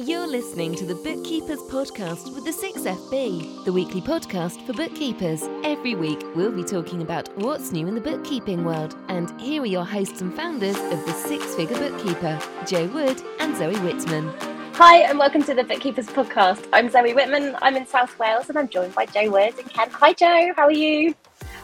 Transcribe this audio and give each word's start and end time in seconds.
You're 0.00 0.28
listening 0.28 0.76
to 0.76 0.84
the 0.86 0.94
Bookkeepers 0.94 1.58
Podcast 1.58 2.32
with 2.32 2.44
the 2.44 2.52
6FB, 2.52 3.64
the 3.64 3.72
weekly 3.72 4.00
podcast 4.00 4.64
for 4.64 4.72
bookkeepers. 4.72 5.42
Every 5.64 5.96
week, 5.96 6.20
we'll 6.36 6.52
be 6.52 6.62
talking 6.62 7.02
about 7.02 7.36
what's 7.36 7.72
new 7.72 7.88
in 7.88 7.96
the 7.96 8.00
bookkeeping 8.00 8.64
world. 8.64 8.94
And 9.08 9.28
here 9.40 9.62
are 9.62 9.66
your 9.66 9.84
hosts 9.84 10.20
and 10.20 10.32
founders 10.32 10.76
of 10.76 11.04
the 11.04 11.12
Six 11.14 11.52
Figure 11.56 11.76
Bookkeeper, 11.76 12.38
Jo 12.64 12.86
Wood 12.86 13.20
and 13.40 13.56
Zoe 13.56 13.74
Whitman. 13.80 14.32
Hi, 14.74 14.98
and 14.98 15.18
welcome 15.18 15.42
to 15.42 15.52
the 15.52 15.64
Bookkeepers 15.64 16.06
Podcast. 16.06 16.64
I'm 16.72 16.88
Zoe 16.90 17.12
Whitman. 17.12 17.56
I'm 17.60 17.74
in 17.76 17.84
South 17.84 18.16
Wales 18.20 18.48
and 18.48 18.56
I'm 18.56 18.68
joined 18.68 18.94
by 18.94 19.06
Jo 19.06 19.28
Wood 19.32 19.58
and 19.58 19.68
Kent. 19.68 19.90
Hi, 19.94 20.12
Jo. 20.12 20.52
How 20.54 20.66
are 20.66 20.70
you? 20.70 21.12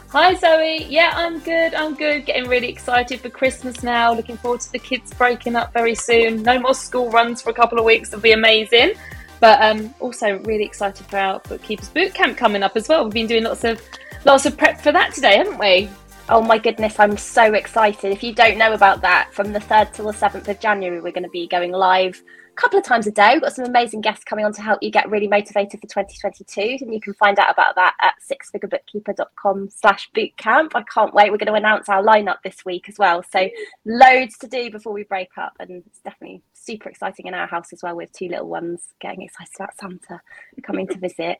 Hi 0.09 0.33
Zoe, 0.35 0.85
yeah, 0.85 1.11
I'm 1.15 1.39
good. 1.39 1.73
I'm 1.73 1.95
good. 1.95 2.25
Getting 2.25 2.47
really 2.47 2.69
excited 2.69 3.19
for 3.19 3.29
Christmas 3.29 3.83
now. 3.83 4.13
Looking 4.13 4.37
forward 4.37 4.61
to 4.61 4.71
the 4.71 4.79
kids 4.79 5.13
breaking 5.13 5.55
up 5.55 5.73
very 5.73 5.95
soon. 5.95 6.43
No 6.43 6.59
more 6.59 6.73
school 6.75 7.09
runs 7.09 7.41
for 7.41 7.49
a 7.49 7.53
couple 7.53 7.79
of 7.79 7.85
weeks. 7.85 8.09
It'll 8.09 8.21
be 8.21 8.31
amazing. 8.31 8.93
But 9.41 9.61
um, 9.61 9.93
also 9.99 10.39
really 10.39 10.63
excited 10.63 11.05
for 11.07 11.17
our 11.17 11.39
bookkeepers 11.41 11.89
boot 11.89 12.13
camp 12.13 12.37
coming 12.37 12.63
up 12.63 12.77
as 12.77 12.87
well. 12.87 13.03
We've 13.03 13.13
been 13.13 13.27
doing 13.27 13.43
lots 13.43 13.63
of 13.63 13.81
lots 14.23 14.45
of 14.45 14.55
prep 14.57 14.79
for 14.79 14.91
that 14.91 15.13
today, 15.13 15.37
haven't 15.37 15.59
we? 15.59 15.89
Oh 16.29 16.41
my 16.41 16.59
goodness, 16.59 16.99
I'm 16.99 17.17
so 17.17 17.53
excited. 17.53 18.11
If 18.11 18.23
you 18.23 18.33
don't 18.33 18.57
know 18.57 18.73
about 18.73 19.01
that, 19.01 19.33
from 19.33 19.53
the 19.53 19.59
3rd 19.59 19.93
till 19.93 20.05
the 20.05 20.13
7th 20.13 20.47
of 20.47 20.59
January, 20.59 21.01
we're 21.01 21.11
going 21.11 21.23
to 21.23 21.29
be 21.29 21.45
going 21.45 21.71
live 21.71 22.23
couple 22.55 22.79
of 22.79 22.85
times 22.85 23.07
a 23.07 23.11
day. 23.11 23.31
We've 23.33 23.41
got 23.41 23.53
some 23.53 23.65
amazing 23.65 24.01
guests 24.01 24.23
coming 24.23 24.45
on 24.45 24.53
to 24.53 24.61
help 24.61 24.81
you 24.81 24.89
get 24.89 25.09
really 25.09 25.27
motivated 25.27 25.79
for 25.79 25.87
2022. 25.87 26.83
And 26.83 26.93
you 26.93 27.01
can 27.01 27.13
find 27.13 27.37
out 27.39 27.51
about 27.51 27.75
that 27.75 27.95
at 28.01 28.15
sixfigurebookkeeper.com 28.29 29.69
slash 29.69 30.09
bootcamp. 30.15 30.71
I 30.75 30.83
can't 30.83 31.13
wait. 31.13 31.31
We're 31.31 31.37
going 31.37 31.47
to 31.47 31.53
announce 31.53 31.89
our 31.89 32.03
lineup 32.03 32.37
this 32.43 32.65
week 32.65 32.89
as 32.89 32.97
well. 32.97 33.23
So 33.23 33.49
loads 33.85 34.37
to 34.39 34.47
do 34.47 34.71
before 34.71 34.93
we 34.93 35.03
break 35.03 35.37
up. 35.37 35.53
And 35.59 35.83
it's 35.85 35.99
definitely 35.99 36.41
super 36.53 36.89
exciting 36.89 37.27
in 37.27 37.33
our 37.33 37.47
house 37.47 37.73
as 37.73 37.83
well 37.83 37.95
with 37.95 38.11
two 38.11 38.27
little 38.27 38.47
ones 38.47 38.93
getting 38.99 39.21
excited 39.21 39.53
about 39.55 39.77
Santa 39.79 40.21
coming 40.63 40.87
to 40.87 40.97
visit. 40.97 41.39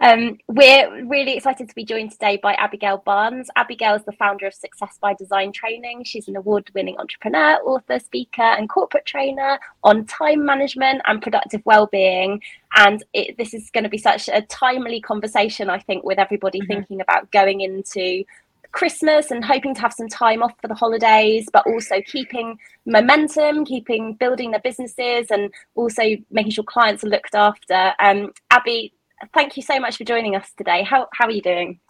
Um, 0.00 0.38
we're 0.46 1.06
really 1.06 1.36
excited 1.36 1.68
to 1.68 1.74
be 1.74 1.84
joined 1.84 2.12
today 2.12 2.38
by 2.40 2.54
Abigail 2.54 3.02
Barnes. 3.04 3.48
Abigail 3.56 3.94
is 3.94 4.04
the 4.04 4.12
founder 4.12 4.46
of 4.46 4.54
Success 4.54 4.96
by 5.00 5.14
Design 5.14 5.50
Training. 5.50 6.04
She's 6.04 6.28
an 6.28 6.36
award 6.36 6.70
winning 6.72 6.96
entrepreneur, 6.98 7.56
author, 7.64 7.98
speaker, 7.98 8.42
and 8.42 8.68
corporate 8.68 9.06
trainer 9.06 9.58
on 9.82 10.04
time 10.04 10.44
management 10.44 11.02
and 11.06 11.20
productive 11.20 11.62
well-being. 11.64 12.40
And 12.76 13.02
it, 13.12 13.36
this 13.38 13.54
is 13.54 13.70
going 13.70 13.84
to 13.84 13.90
be 13.90 13.98
such 13.98 14.28
a 14.28 14.42
timely 14.42 15.00
conversation, 15.00 15.68
I 15.68 15.80
think, 15.80 16.04
with 16.04 16.20
everybody 16.20 16.60
mm-hmm. 16.60 16.72
thinking 16.72 17.00
about 17.00 17.32
going 17.32 17.62
into 17.62 18.22
Christmas 18.70 19.32
and 19.32 19.44
hoping 19.44 19.74
to 19.74 19.80
have 19.80 19.94
some 19.94 20.08
time 20.08 20.42
off 20.42 20.52
for 20.60 20.68
the 20.68 20.74
holidays, 20.74 21.48
but 21.52 21.66
also 21.66 22.00
keeping 22.02 22.56
momentum, 22.86 23.64
keeping 23.64 24.14
building 24.14 24.52
their 24.52 24.60
businesses, 24.60 25.26
and 25.30 25.50
also 25.74 26.02
making 26.30 26.52
sure 26.52 26.62
clients 26.62 27.02
are 27.02 27.08
looked 27.08 27.34
after. 27.34 27.94
Um, 27.98 28.32
Abby, 28.50 28.92
thank 29.34 29.56
you 29.56 29.62
so 29.62 29.78
much 29.80 29.96
for 29.96 30.04
joining 30.04 30.36
us 30.36 30.50
today. 30.56 30.82
How, 30.82 31.08
how 31.12 31.26
are 31.26 31.30
you 31.30 31.42
doing? 31.42 31.80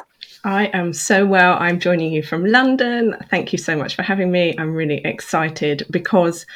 I 0.44 0.66
am 0.66 0.92
so 0.92 1.26
well. 1.26 1.56
I'm 1.58 1.80
joining 1.80 2.12
you 2.12 2.22
from 2.22 2.44
London. 2.44 3.16
Thank 3.30 3.52
you 3.52 3.58
so 3.58 3.76
much 3.76 3.96
for 3.96 4.02
having 4.02 4.30
me. 4.30 4.54
I'm 4.58 4.74
really 4.74 5.00
excited 5.04 5.86
because 5.90 6.46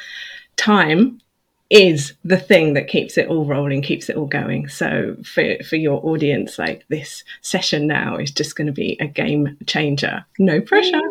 time 0.57 1.21
is 1.69 2.13
the 2.23 2.37
thing 2.37 2.73
that 2.73 2.87
keeps 2.87 3.17
it 3.17 3.27
all 3.27 3.45
rolling, 3.45 3.81
keeps 3.81 4.07
it 4.09 4.15
all 4.15 4.27
going. 4.27 4.67
So 4.67 5.15
for 5.23 5.55
for 5.63 5.75
your 5.75 6.05
audience, 6.05 6.59
like 6.59 6.85
this 6.89 7.23
session 7.41 7.87
now 7.87 8.17
is 8.17 8.31
just 8.31 8.55
going 8.55 8.67
to 8.67 8.73
be 8.73 8.97
a 8.99 9.07
game 9.07 9.57
changer. 9.65 10.23
No 10.37 10.61
pressure. 10.61 11.01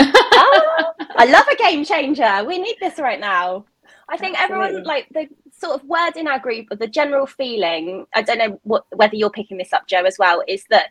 oh, 0.00 0.92
I 1.16 1.24
love 1.24 1.46
a 1.48 1.56
game 1.56 1.84
changer. 1.84 2.44
We 2.46 2.58
need 2.58 2.76
this 2.80 2.98
right 2.98 3.20
now. 3.20 3.64
I 4.10 4.16
think 4.16 4.38
Absolutely. 4.38 4.66
everyone 4.66 4.84
like 4.84 5.08
the 5.10 5.28
sort 5.60 5.80
of 5.80 5.88
word 5.88 6.16
in 6.16 6.26
our 6.26 6.38
group 6.38 6.66
or 6.70 6.76
the 6.76 6.86
general 6.86 7.26
feeling, 7.26 8.06
I 8.14 8.22
don't 8.22 8.38
know 8.38 8.60
what, 8.62 8.84
whether 8.94 9.16
you're 9.16 9.30
picking 9.30 9.58
this 9.58 9.72
up, 9.72 9.86
Jo, 9.86 10.02
as 10.04 10.16
well, 10.18 10.42
is 10.48 10.64
that 10.70 10.86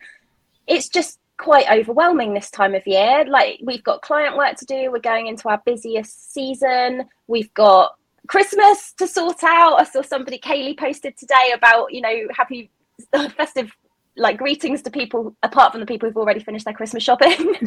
it's 0.66 0.88
just 0.88 1.18
quite 1.38 1.70
overwhelming 1.70 2.34
this 2.34 2.50
time 2.50 2.74
of 2.74 2.86
year. 2.86 3.24
Like 3.26 3.60
we've 3.62 3.82
got 3.82 4.02
client 4.02 4.36
work 4.36 4.56
to 4.56 4.64
do, 4.64 4.90
we're 4.92 5.00
going 5.00 5.26
into 5.26 5.48
our 5.48 5.60
busiest 5.64 6.32
season, 6.32 7.08
we've 7.26 7.52
got 7.54 7.96
Christmas 8.26 8.92
to 8.98 9.06
sort 9.06 9.42
out. 9.42 9.80
I 9.80 9.84
saw 9.84 10.02
somebody 10.02 10.38
Kaylee 10.38 10.78
posted 10.78 11.16
today 11.16 11.52
about, 11.54 11.92
you 11.92 12.00
know, 12.00 12.28
happy 12.36 12.70
festive 13.36 13.74
like 14.16 14.38
greetings 14.38 14.82
to 14.82 14.90
people 14.90 15.34
apart 15.42 15.72
from 15.72 15.80
the 15.80 15.86
people 15.86 16.08
who've 16.08 16.16
already 16.16 16.40
finished 16.40 16.64
their 16.64 16.74
christmas 16.74 17.02
shopping. 17.02 17.54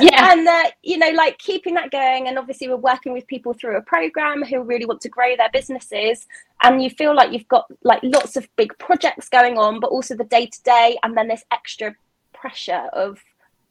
Yeah. 0.00 0.32
And 0.32 0.46
uh, 0.46 0.70
you 0.82 0.98
know 0.98 1.10
like 1.10 1.38
keeping 1.38 1.74
that 1.74 1.92
going 1.92 2.26
and 2.26 2.36
obviously 2.36 2.68
we're 2.68 2.76
working 2.76 3.12
with 3.12 3.26
people 3.28 3.54
through 3.54 3.76
a 3.76 3.82
program 3.82 4.42
who 4.42 4.60
really 4.62 4.86
want 4.86 5.00
to 5.02 5.08
grow 5.08 5.36
their 5.36 5.50
businesses 5.52 6.26
and 6.62 6.82
you 6.82 6.90
feel 6.90 7.14
like 7.14 7.32
you've 7.32 7.46
got 7.46 7.66
like 7.82 8.00
lots 8.02 8.36
of 8.36 8.48
big 8.56 8.76
projects 8.78 9.28
going 9.28 9.56
on 9.56 9.78
but 9.78 9.90
also 9.90 10.16
the 10.16 10.24
day 10.24 10.46
to 10.46 10.62
day 10.64 10.98
and 11.04 11.16
then 11.16 11.28
this 11.28 11.44
extra 11.52 11.94
pressure 12.32 12.88
of 12.92 13.22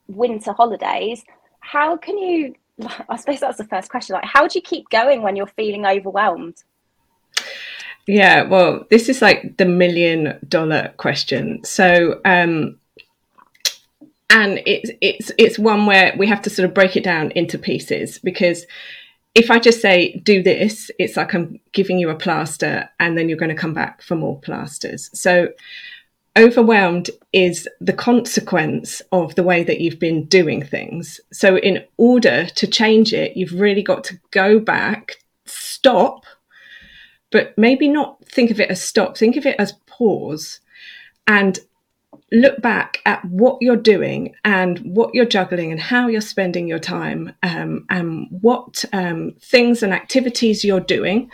winter 0.07 0.53
holidays. 0.53 1.23
How 1.59 1.97
can 1.97 2.17
you 2.17 2.55
i 3.09 3.15
suppose 3.15 3.39
that's 3.39 3.57
the 3.57 3.65
first 3.65 3.89
question 3.89 4.13
like 4.13 4.25
how 4.25 4.47
do 4.47 4.57
you 4.57 4.61
keep 4.61 4.89
going 4.89 5.21
when 5.21 5.35
you're 5.35 5.47
feeling 5.47 5.85
overwhelmed 5.85 6.63
yeah, 8.07 8.43
well, 8.43 8.85
this 8.89 9.07
is 9.07 9.21
like 9.21 9.57
the 9.57 9.65
million 9.65 10.39
dollar 10.47 10.93
question. 10.97 11.63
So, 11.63 12.19
um, 12.25 12.77
and 14.29 14.61
it's 14.65 14.91
it's 14.99 15.31
it's 15.37 15.59
one 15.59 15.85
where 15.85 16.13
we 16.17 16.27
have 16.27 16.41
to 16.41 16.49
sort 16.49 16.67
of 16.67 16.73
break 16.73 16.97
it 16.97 17.03
down 17.03 17.31
into 17.31 17.57
pieces 17.57 18.19
because 18.19 18.65
if 19.35 19.49
I 19.49 19.59
just 19.59 19.81
say 19.81 20.19
do 20.23 20.43
this, 20.43 20.91
it's 20.99 21.17
like 21.17 21.33
I'm 21.33 21.59
giving 21.71 21.97
you 21.97 22.09
a 22.09 22.15
plaster 22.15 22.89
and 22.99 23.17
then 23.17 23.29
you're 23.29 23.37
going 23.37 23.55
to 23.55 23.61
come 23.61 23.73
back 23.73 24.01
for 24.01 24.15
more 24.15 24.39
plasters. 24.39 25.09
So 25.13 25.49
overwhelmed 26.37 27.09
is 27.31 27.67
the 27.79 27.93
consequence 27.93 29.01
of 29.11 29.35
the 29.35 29.43
way 29.43 29.63
that 29.63 29.79
you've 29.79 29.99
been 29.99 30.25
doing 30.25 30.63
things. 30.63 31.19
So 31.31 31.57
in 31.57 31.83
order 31.97 32.45
to 32.45 32.67
change 32.67 33.13
it, 33.13 33.37
you've 33.37 33.59
really 33.59 33.83
got 33.83 34.03
to 34.05 34.19
go 34.31 34.59
back, 34.59 35.17
stop 35.45 36.25
but 37.33 37.57
maybe 37.57 37.89
not 37.89 38.23
think 38.25 38.51
of 38.51 38.59
it 38.59 38.69
as 38.69 38.81
stop, 38.81 39.17
think 39.17 39.35
of 39.35 39.45
it 39.45 39.55
as 39.59 39.73
pause 39.87 40.61
and 41.27 41.59
look 42.31 42.61
back 42.61 42.99
at 43.05 43.25
what 43.25 43.57
you're 43.59 43.75
doing 43.75 44.33
and 44.45 44.77
what 44.79 45.13
you're 45.13 45.25
juggling 45.25 45.71
and 45.71 45.79
how 45.79 46.07
you're 46.07 46.21
spending 46.21 46.67
your 46.67 46.79
time 46.79 47.33
um, 47.41 47.85
and 47.89 48.27
what 48.41 48.85
um, 48.93 49.33
things 49.41 49.83
and 49.83 49.93
activities 49.93 50.63
you're 50.63 50.79
doing 50.79 51.29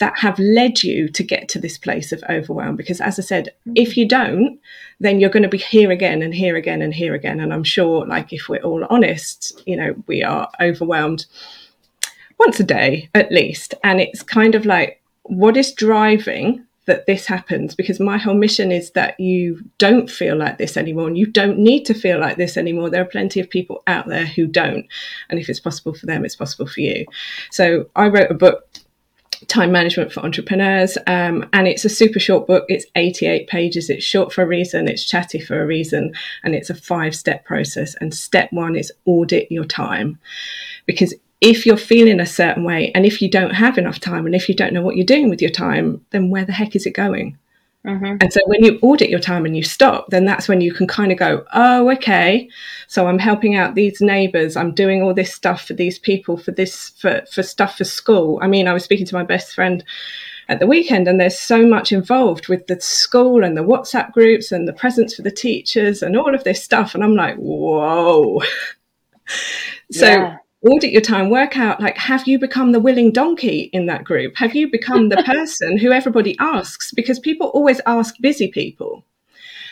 that 0.00 0.18
have 0.18 0.38
led 0.38 0.82
you 0.82 1.08
to 1.08 1.22
get 1.22 1.48
to 1.48 1.58
this 1.58 1.78
place 1.78 2.12
of 2.12 2.22
overwhelm. 2.28 2.76
Because, 2.76 3.00
as 3.00 3.18
I 3.18 3.22
said, 3.22 3.50
if 3.76 3.96
you 3.96 4.06
don't, 4.06 4.58
then 5.00 5.20
you're 5.20 5.30
going 5.30 5.42
to 5.44 5.48
be 5.48 5.58
here 5.58 5.90
again 5.90 6.22
and 6.22 6.34
here 6.34 6.56
again 6.56 6.82
and 6.82 6.92
here 6.92 7.14
again. 7.14 7.40
And 7.40 7.52
I'm 7.52 7.64
sure, 7.64 8.04
like, 8.04 8.32
if 8.32 8.48
we're 8.48 8.62
all 8.62 8.84
honest, 8.90 9.62
you 9.64 9.76
know, 9.76 9.94
we 10.08 10.22
are 10.22 10.48
overwhelmed 10.60 11.26
once 12.38 12.60
a 12.60 12.64
day 12.64 13.08
at 13.14 13.32
least. 13.32 13.74
And 13.84 14.00
it's 14.00 14.22
kind 14.22 14.54
of 14.54 14.66
like, 14.66 15.00
what 15.28 15.56
is 15.56 15.72
driving 15.72 16.66
that 16.86 17.06
this 17.06 17.26
happens 17.26 17.74
because 17.74 18.00
my 18.00 18.16
whole 18.16 18.34
mission 18.34 18.72
is 18.72 18.92
that 18.92 19.18
you 19.20 19.62
don't 19.78 20.08
feel 20.10 20.36
like 20.36 20.56
this 20.56 20.76
anymore 20.76 21.08
and 21.08 21.18
you 21.18 21.26
don't 21.26 21.58
need 21.58 21.84
to 21.84 21.94
feel 21.94 22.18
like 22.18 22.36
this 22.36 22.56
anymore. 22.56 22.88
There 22.88 23.02
are 23.02 23.06
plenty 23.06 23.40
of 23.40 23.50
people 23.50 23.82
out 23.86 24.06
there 24.06 24.24
who 24.24 24.46
don't. 24.46 24.86
And 25.28 25.38
if 25.38 25.48
it's 25.48 25.60
possible 25.60 25.94
for 25.94 26.06
them, 26.06 26.24
it's 26.24 26.36
possible 26.36 26.66
for 26.66 26.80
you. 26.80 27.04
So 27.50 27.90
I 27.96 28.06
wrote 28.06 28.30
a 28.30 28.34
book, 28.34 28.68
Time 29.48 29.72
Management 29.72 30.12
for 30.12 30.20
Entrepreneurs, 30.20 30.96
um, 31.08 31.46
and 31.52 31.66
it's 31.66 31.84
a 31.84 31.90
super 31.90 32.20
short 32.20 32.46
book. 32.46 32.64
It's 32.68 32.86
88 32.94 33.48
pages. 33.48 33.90
It's 33.90 34.04
short 34.04 34.32
for 34.32 34.42
a 34.42 34.46
reason, 34.46 34.88
it's 34.88 35.04
chatty 35.04 35.40
for 35.40 35.60
a 35.60 35.66
reason, 35.66 36.14
and 36.42 36.54
it's 36.54 36.70
a 36.70 36.74
five 36.74 37.14
step 37.14 37.44
process. 37.44 37.94
And 37.96 38.14
step 38.14 38.50
one 38.52 38.76
is 38.76 38.92
audit 39.04 39.50
your 39.50 39.66
time 39.66 40.18
because 40.86 41.12
if 41.40 41.66
you're 41.66 41.76
feeling 41.76 42.20
a 42.20 42.26
certain 42.26 42.64
way 42.64 42.90
and 42.94 43.04
if 43.04 43.20
you 43.20 43.30
don't 43.30 43.54
have 43.54 43.76
enough 43.76 44.00
time 44.00 44.26
and 44.26 44.34
if 44.34 44.48
you 44.48 44.54
don't 44.54 44.72
know 44.72 44.82
what 44.82 44.96
you're 44.96 45.04
doing 45.04 45.28
with 45.28 45.42
your 45.42 45.50
time, 45.50 46.04
then 46.10 46.30
where 46.30 46.44
the 46.44 46.52
heck 46.52 46.74
is 46.74 46.86
it 46.86 46.92
going? 46.92 47.36
Mm-hmm. 47.84 48.16
And 48.20 48.32
so 48.32 48.40
when 48.46 48.64
you 48.64 48.78
audit 48.82 49.10
your 49.10 49.20
time 49.20 49.46
and 49.46 49.56
you 49.56 49.62
stop, 49.62 50.08
then 50.10 50.24
that's 50.24 50.48
when 50.48 50.60
you 50.60 50.72
can 50.72 50.88
kind 50.88 51.12
of 51.12 51.18
go, 51.18 51.44
oh, 51.52 51.88
okay. 51.92 52.48
So 52.88 53.06
I'm 53.06 53.18
helping 53.18 53.54
out 53.54 53.74
these 53.74 54.00
neighbors. 54.00 54.56
I'm 54.56 54.74
doing 54.74 55.02
all 55.02 55.14
this 55.14 55.32
stuff 55.32 55.64
for 55.64 55.74
these 55.74 55.98
people, 55.98 56.36
for 56.36 56.50
this, 56.50 56.90
for, 56.98 57.22
for 57.30 57.44
stuff 57.44 57.76
for 57.76 57.84
school. 57.84 58.40
I 58.42 58.48
mean, 58.48 58.66
I 58.66 58.72
was 58.72 58.82
speaking 58.82 59.06
to 59.06 59.14
my 59.14 59.22
best 59.22 59.54
friend 59.54 59.84
at 60.48 60.58
the 60.58 60.66
weekend 60.66 61.06
and 61.06 61.20
there's 61.20 61.38
so 61.38 61.64
much 61.64 61.92
involved 61.92 62.48
with 62.48 62.66
the 62.66 62.80
school 62.80 63.44
and 63.44 63.56
the 63.56 63.62
WhatsApp 63.62 64.12
groups 64.12 64.50
and 64.50 64.66
the 64.66 64.72
presents 64.72 65.14
for 65.14 65.22
the 65.22 65.30
teachers 65.30 66.02
and 66.02 66.16
all 66.16 66.34
of 66.34 66.42
this 66.42 66.64
stuff. 66.64 66.94
And 66.94 67.04
I'm 67.04 67.14
like, 67.14 67.36
whoa. 67.36 68.42
so 69.92 70.06
yeah 70.06 70.36
audit 70.64 70.90
your 70.90 71.02
time, 71.02 71.30
work 71.30 71.56
out 71.56 71.80
like, 71.80 71.98
have 71.98 72.26
you 72.26 72.38
become 72.38 72.72
the 72.72 72.80
willing 72.80 73.12
donkey 73.12 73.70
in 73.72 73.86
that 73.86 74.04
group? 74.04 74.36
Have 74.36 74.54
you 74.54 74.70
become 74.70 75.08
the 75.08 75.22
person 75.26 75.78
who 75.78 75.92
everybody 75.92 76.36
asks? 76.38 76.92
Because 76.92 77.18
people 77.18 77.48
always 77.48 77.80
ask 77.86 78.14
busy 78.20 78.48
people. 78.48 79.04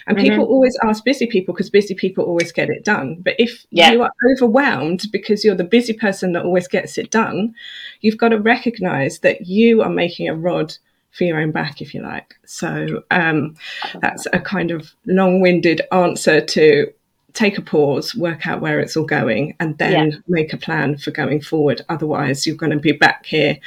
And 0.06 0.18
mm-hmm. 0.18 0.28
people 0.28 0.44
always 0.44 0.76
ask 0.84 1.02
busy 1.02 1.26
people 1.26 1.54
because 1.54 1.70
busy 1.70 1.94
people 1.94 2.24
always 2.24 2.52
get 2.52 2.68
it 2.68 2.84
done. 2.84 3.16
But 3.22 3.36
if 3.38 3.64
yeah. 3.70 3.92
you 3.92 4.02
are 4.02 4.10
overwhelmed 4.32 5.06
because 5.10 5.44
you're 5.44 5.54
the 5.54 5.64
busy 5.64 5.94
person 5.94 6.32
that 6.32 6.44
always 6.44 6.68
gets 6.68 6.98
it 6.98 7.10
done, 7.10 7.54
you've 8.00 8.18
got 8.18 8.28
to 8.28 8.38
recognize 8.38 9.20
that 9.20 9.46
you 9.46 9.80
are 9.80 9.88
making 9.88 10.28
a 10.28 10.34
rod 10.34 10.76
for 11.10 11.24
your 11.24 11.40
own 11.40 11.52
back, 11.52 11.80
if 11.80 11.94
you 11.94 12.02
like. 12.02 12.34
So 12.44 13.02
um, 13.10 13.54
that's 14.02 14.26
a 14.32 14.40
kind 14.40 14.70
of 14.70 14.94
long 15.06 15.40
winded 15.40 15.80
answer 15.90 16.40
to 16.44 16.92
take 17.34 17.58
a 17.58 17.62
pause, 17.62 18.14
work 18.14 18.46
out 18.46 18.60
where 18.60 18.80
it's 18.80 18.96
all 18.96 19.04
going, 19.04 19.54
and 19.60 19.76
then 19.78 20.10
yeah. 20.10 20.18
make 20.28 20.52
a 20.52 20.56
plan 20.56 20.96
for 20.96 21.10
going 21.10 21.40
forward. 21.40 21.82
Otherwise, 21.88 22.46
you're 22.46 22.56
going 22.56 22.72
to 22.72 22.78
be 22.78 22.92
back 22.92 23.26
here 23.26 23.58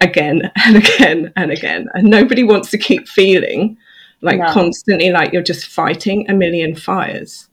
again 0.00 0.50
and 0.66 0.76
again 0.76 1.32
and 1.36 1.50
again. 1.50 1.88
And 1.94 2.10
nobody 2.10 2.44
wants 2.44 2.70
to 2.70 2.78
keep 2.78 3.08
feeling 3.08 3.78
like 4.20 4.40
no. 4.40 4.52
constantly 4.52 5.10
like 5.10 5.32
you're 5.32 5.42
just 5.42 5.66
fighting 5.66 6.28
a 6.28 6.34
million 6.34 6.74
fires. 6.74 7.48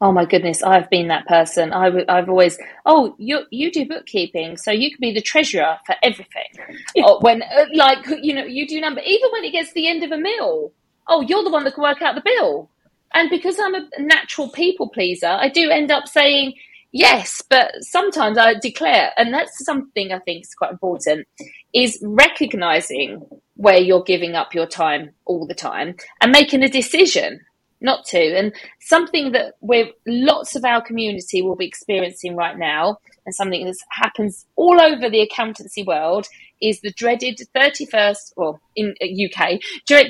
Oh 0.00 0.10
my 0.10 0.24
goodness, 0.24 0.64
I've 0.64 0.90
been 0.90 1.06
that 1.08 1.28
person. 1.28 1.72
i 1.72 1.84
w- 1.84 2.04
I've 2.08 2.28
always, 2.28 2.58
oh, 2.86 3.14
you 3.18 3.42
you 3.50 3.70
do 3.70 3.86
bookkeeping, 3.86 4.56
so 4.56 4.72
you 4.72 4.90
can 4.90 4.98
be 5.00 5.12
the 5.12 5.20
treasurer 5.20 5.78
for 5.86 5.94
everything. 6.02 6.48
Yeah. 6.96 7.06
When, 7.20 7.42
uh, 7.42 7.66
like, 7.72 8.04
you 8.20 8.34
know, 8.34 8.44
you 8.44 8.66
do 8.66 8.80
number, 8.80 9.00
even 9.00 9.30
when 9.30 9.44
it 9.44 9.52
gets 9.52 9.68
to 9.68 9.74
the 9.74 9.86
end 9.86 10.02
of 10.02 10.10
a 10.10 10.18
meal, 10.18 10.72
oh, 11.06 11.20
you're 11.20 11.44
the 11.44 11.50
one 11.50 11.62
that 11.62 11.74
can 11.74 11.84
work 11.84 12.02
out 12.02 12.16
the 12.16 12.22
bill. 12.24 12.68
And 13.14 13.30
because 13.30 13.58
I'm 13.58 13.74
a 13.74 13.88
natural 13.98 14.50
people 14.50 14.88
pleaser, 14.88 15.26
I 15.26 15.48
do 15.48 15.70
end 15.70 15.90
up 15.90 16.08
saying 16.08 16.54
yes, 16.92 17.42
but 17.48 17.72
sometimes 17.80 18.38
I 18.38 18.54
declare, 18.54 19.12
and 19.16 19.32
that's 19.32 19.64
something 19.64 20.12
I 20.12 20.18
think 20.20 20.44
is 20.44 20.54
quite 20.54 20.70
important, 20.70 21.26
is 21.74 21.98
recognizing 22.02 23.26
where 23.56 23.78
you're 23.78 24.02
giving 24.02 24.34
up 24.34 24.54
your 24.54 24.66
time 24.66 25.10
all 25.24 25.46
the 25.46 25.54
time 25.54 25.96
and 26.20 26.32
making 26.32 26.62
a 26.62 26.68
decision 26.68 27.40
not 27.80 28.04
to. 28.06 28.38
And 28.38 28.52
something 28.80 29.32
that 29.32 29.54
we're 29.60 29.90
lots 30.06 30.54
of 30.54 30.64
our 30.64 30.80
community 30.80 31.42
will 31.42 31.56
be 31.56 31.66
experiencing 31.66 32.36
right 32.36 32.56
now, 32.56 32.98
and 33.26 33.34
something 33.34 33.64
that 33.66 33.76
happens 33.90 34.46
all 34.56 34.80
over 34.80 35.10
the 35.10 35.20
accountancy 35.20 35.82
world 35.82 36.26
is 36.60 36.80
the 36.80 36.92
dreaded 36.92 37.40
31st, 37.56 38.32
or 38.36 38.60
in 38.76 38.94
uh, 39.02 39.06
UK, 39.06 39.60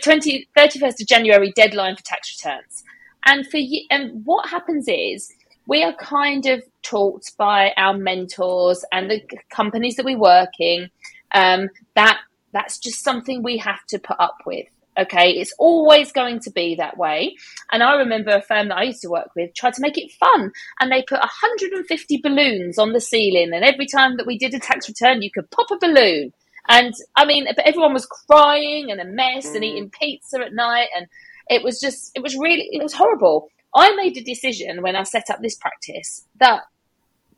20, 0.03 0.49
31st 0.57 1.01
of 1.01 1.07
January 1.07 1.53
deadline 1.53 1.97
for 1.97 2.03
tax 2.03 2.37
returns. 2.39 2.85
And 3.25 3.47
for 3.47 3.59
you, 3.59 3.87
and 3.91 4.25
what 4.25 4.49
happens 4.49 4.87
is 4.89 5.33
we 5.67 5.83
are 5.85 5.95
kind 5.95 6.47
of 6.47 6.63
taught 6.83 7.25
by 7.39 7.73
our 7.77 7.97
mentors 7.97 8.85
and 8.93 9.11
the 9.11 9.23
companies 9.51 9.97
that 9.97 10.05
we 10.05 10.17
work 10.17 10.51
in 10.59 10.91
um, 11.33 11.69
that 11.95 12.19
that's 12.53 12.79
just 12.79 13.03
something 13.03 13.43
we 13.43 13.59
have 13.59 13.85
to 13.89 13.99
put 13.99 14.17
up 14.21 14.37
with. 14.45 14.67
Okay, 14.99 15.31
it's 15.31 15.55
always 15.59 16.13
going 16.13 16.41
to 16.41 16.51
be 16.51 16.75
that 16.75 16.99
way. 16.99 17.35
And 17.73 17.83
I 17.83 17.95
remember 17.95 18.31
a 18.31 18.43
firm 18.43 18.69
that 18.69 18.77
I 18.77 18.83
used 18.83 19.01
to 19.03 19.09
work 19.09 19.31
with 19.35 19.55
tried 19.55 19.73
to 19.75 19.81
make 19.81 19.97
it 19.97 20.13
fun, 20.13 20.53
and 20.81 20.93
they 20.93 21.03
put 21.03 21.19
150 21.19 22.21
balloons 22.23 22.79
on 22.79 22.93
the 22.93 23.01
ceiling. 23.01 23.53
And 23.55 23.65
every 23.65 23.87
time 23.87 24.19
that 24.19 24.27
we 24.27 24.37
did 24.37 24.53
a 24.53 24.59
tax 24.59 24.89
return, 24.89 25.23
you 25.23 25.31
could 25.31 25.51
pop 25.51 25.71
a 25.71 25.79
balloon. 25.79 26.35
And 26.69 26.93
I 27.17 27.25
mean, 27.25 27.47
everyone 27.65 27.95
was 27.95 28.07
crying 28.07 28.91
and 28.91 29.01
a 29.01 29.05
mess 29.07 29.55
and 29.55 29.65
eating 29.65 29.91
pizza 29.91 30.41
at 30.41 30.53
night, 30.53 30.89
and 30.95 31.07
it 31.49 31.63
was 31.63 31.81
just, 31.81 32.11
it 32.15 32.23
was 32.23 32.37
really, 32.37 32.69
it 32.73 32.83
was 32.83 32.93
horrible. 32.93 33.49
I 33.75 33.95
made 33.97 34.17
a 34.17 34.23
decision 34.23 34.83
when 34.83 34.97
I 34.97 35.03
set 35.03 35.31
up 35.31 35.41
this 35.41 35.57
practice 35.57 36.25
that 36.39 36.63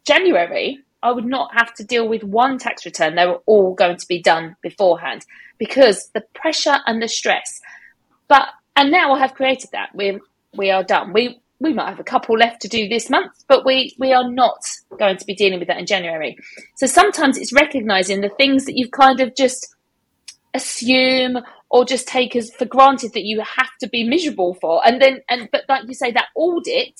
January 0.05 0.79
I 1.05 1.13
would 1.13 1.27
not 1.27 1.55
have 1.55 1.75
to 1.75 1.85
deal 1.85 2.09
with 2.09 2.25
one 2.25 2.59
tax 2.59 2.87
return. 2.87 3.15
They 3.15 3.27
were 3.27 3.43
all 3.45 3.75
going 3.75 3.99
to 3.99 4.07
be 4.09 4.23
done 4.23 4.57
beforehand 4.63 5.27
because 5.59 6.09
the 6.15 6.23
pressure 6.35 6.79
and 6.87 7.03
the 7.03 7.09
stress. 7.09 7.61
But 8.27 8.49
and 8.75 8.91
now 8.91 9.13
I 9.13 9.19
have 9.19 9.35
created 9.35 9.71
that. 9.73 9.91
We 9.95 10.19
we 10.57 10.71
are 10.71 10.83
done. 10.83 11.13
We 11.13 11.41
we 11.61 11.75
might 11.75 11.91
have 11.91 12.01
a 12.01 12.05
couple 12.05 12.39
left 12.39 12.63
to 12.63 12.69
do 12.69 12.89
this 12.89 13.11
month, 13.11 13.45
but 13.49 13.67
we 13.67 13.95
we 13.99 14.15
are 14.15 14.31
not 14.31 14.61
going 14.99 15.19
to 15.19 15.27
be 15.27 15.35
dealing 15.35 15.59
with 15.59 15.69
that 15.69 15.79
in 15.79 15.85
January. 15.85 16.39
So 16.77 16.87
sometimes 16.87 17.37
it's 17.37 17.53
recognizing 17.53 18.23
the 18.23 18.31
things 18.31 18.65
that 18.65 18.77
you've 18.77 18.91
kind 18.91 19.21
of 19.21 19.37
just 19.37 19.74
assume 20.55 21.39
or 21.69 21.85
just 21.85 22.07
take 22.07 22.37
as 22.37 22.55
for 22.55 22.65
granted 22.65 23.13
that 23.15 23.25
you 23.25 23.41
have 23.41 23.71
to 23.81 23.89
be 23.89 24.05
miserable 24.05 24.55
for. 24.55 24.87
And 24.87 25.03
then 25.03 25.21
and 25.29 25.49
but 25.51 25.63
like 25.69 25.89
you 25.89 25.95
say 25.95 26.13
that 26.13 26.29
audit, 26.37 26.95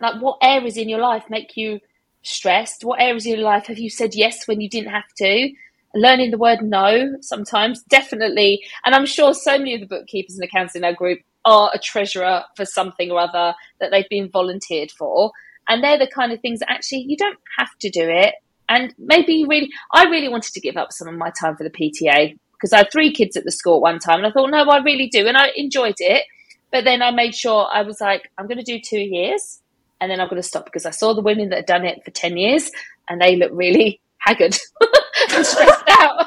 like 0.00 0.22
what 0.22 0.38
areas 0.40 0.76
in 0.76 0.88
your 0.88 1.00
life 1.00 1.24
make 1.28 1.56
you 1.56 1.80
stressed? 2.22 2.84
What 2.84 3.00
areas 3.00 3.26
in 3.26 3.32
your 3.32 3.42
life 3.42 3.66
have 3.66 3.78
you 3.78 3.90
said 3.90 4.14
yes 4.14 4.46
when 4.46 4.60
you 4.60 4.68
didn't 4.68 4.92
have 4.92 5.12
to? 5.18 5.50
Learning 5.94 6.30
the 6.30 6.38
word 6.38 6.62
no 6.62 7.16
sometimes, 7.20 7.82
definitely. 7.82 8.62
And 8.84 8.94
I'm 8.94 9.04
sure 9.04 9.34
so 9.34 9.58
many 9.58 9.74
of 9.74 9.80
the 9.80 9.86
bookkeepers 9.86 10.36
and 10.36 10.44
accountants 10.44 10.76
in 10.76 10.84
our 10.84 10.94
group 10.94 11.18
are 11.44 11.70
a 11.74 11.78
treasurer 11.78 12.44
for 12.56 12.64
something 12.64 13.10
or 13.10 13.18
other 13.18 13.54
that 13.80 13.90
they've 13.90 14.08
been 14.08 14.30
volunteered 14.30 14.90
for. 14.90 15.32
And 15.68 15.82
they're 15.82 15.98
the 15.98 16.06
kind 16.06 16.32
of 16.32 16.40
things 16.40 16.60
that 16.60 16.70
actually 16.70 17.04
you 17.08 17.16
don't 17.16 17.38
have 17.58 17.76
to 17.80 17.90
do 17.90 18.08
it. 18.08 18.34
And 18.68 18.94
maybe 18.96 19.44
really, 19.46 19.70
I 19.92 20.04
really 20.04 20.28
wanted 20.28 20.54
to 20.54 20.60
give 20.60 20.76
up 20.76 20.92
some 20.92 21.08
of 21.08 21.14
my 21.14 21.30
time 21.38 21.56
for 21.56 21.64
the 21.64 21.70
PTA 21.70 22.38
because 22.62 22.72
I 22.72 22.78
had 22.78 22.92
three 22.92 23.12
kids 23.12 23.36
at 23.36 23.42
the 23.42 23.50
school 23.50 23.76
at 23.76 23.82
one 23.82 23.98
time. 23.98 24.18
And 24.18 24.26
I 24.26 24.30
thought, 24.30 24.48
no, 24.50 24.62
I 24.62 24.78
really 24.78 25.08
do. 25.08 25.26
And 25.26 25.36
I 25.36 25.50
enjoyed 25.56 25.96
it. 25.98 26.24
But 26.70 26.84
then 26.84 27.02
I 27.02 27.10
made 27.10 27.34
sure 27.34 27.68
I 27.72 27.82
was 27.82 28.00
like, 28.00 28.30
I'm 28.38 28.46
going 28.46 28.58
to 28.58 28.64
do 28.64 28.80
two 28.80 29.00
years 29.00 29.60
and 30.00 30.10
then 30.10 30.20
I'm 30.20 30.28
going 30.28 30.40
to 30.40 30.46
stop 30.46 30.64
because 30.64 30.86
I 30.86 30.90
saw 30.90 31.12
the 31.12 31.22
women 31.22 31.48
that 31.48 31.56
had 31.56 31.66
done 31.66 31.84
it 31.84 32.04
for 32.04 32.12
10 32.12 32.36
years 32.36 32.70
and 33.08 33.20
they 33.20 33.34
look 33.34 33.50
really 33.52 34.00
haggard 34.18 34.56
and 35.34 35.44
stressed 35.44 35.82
out. 35.90 36.26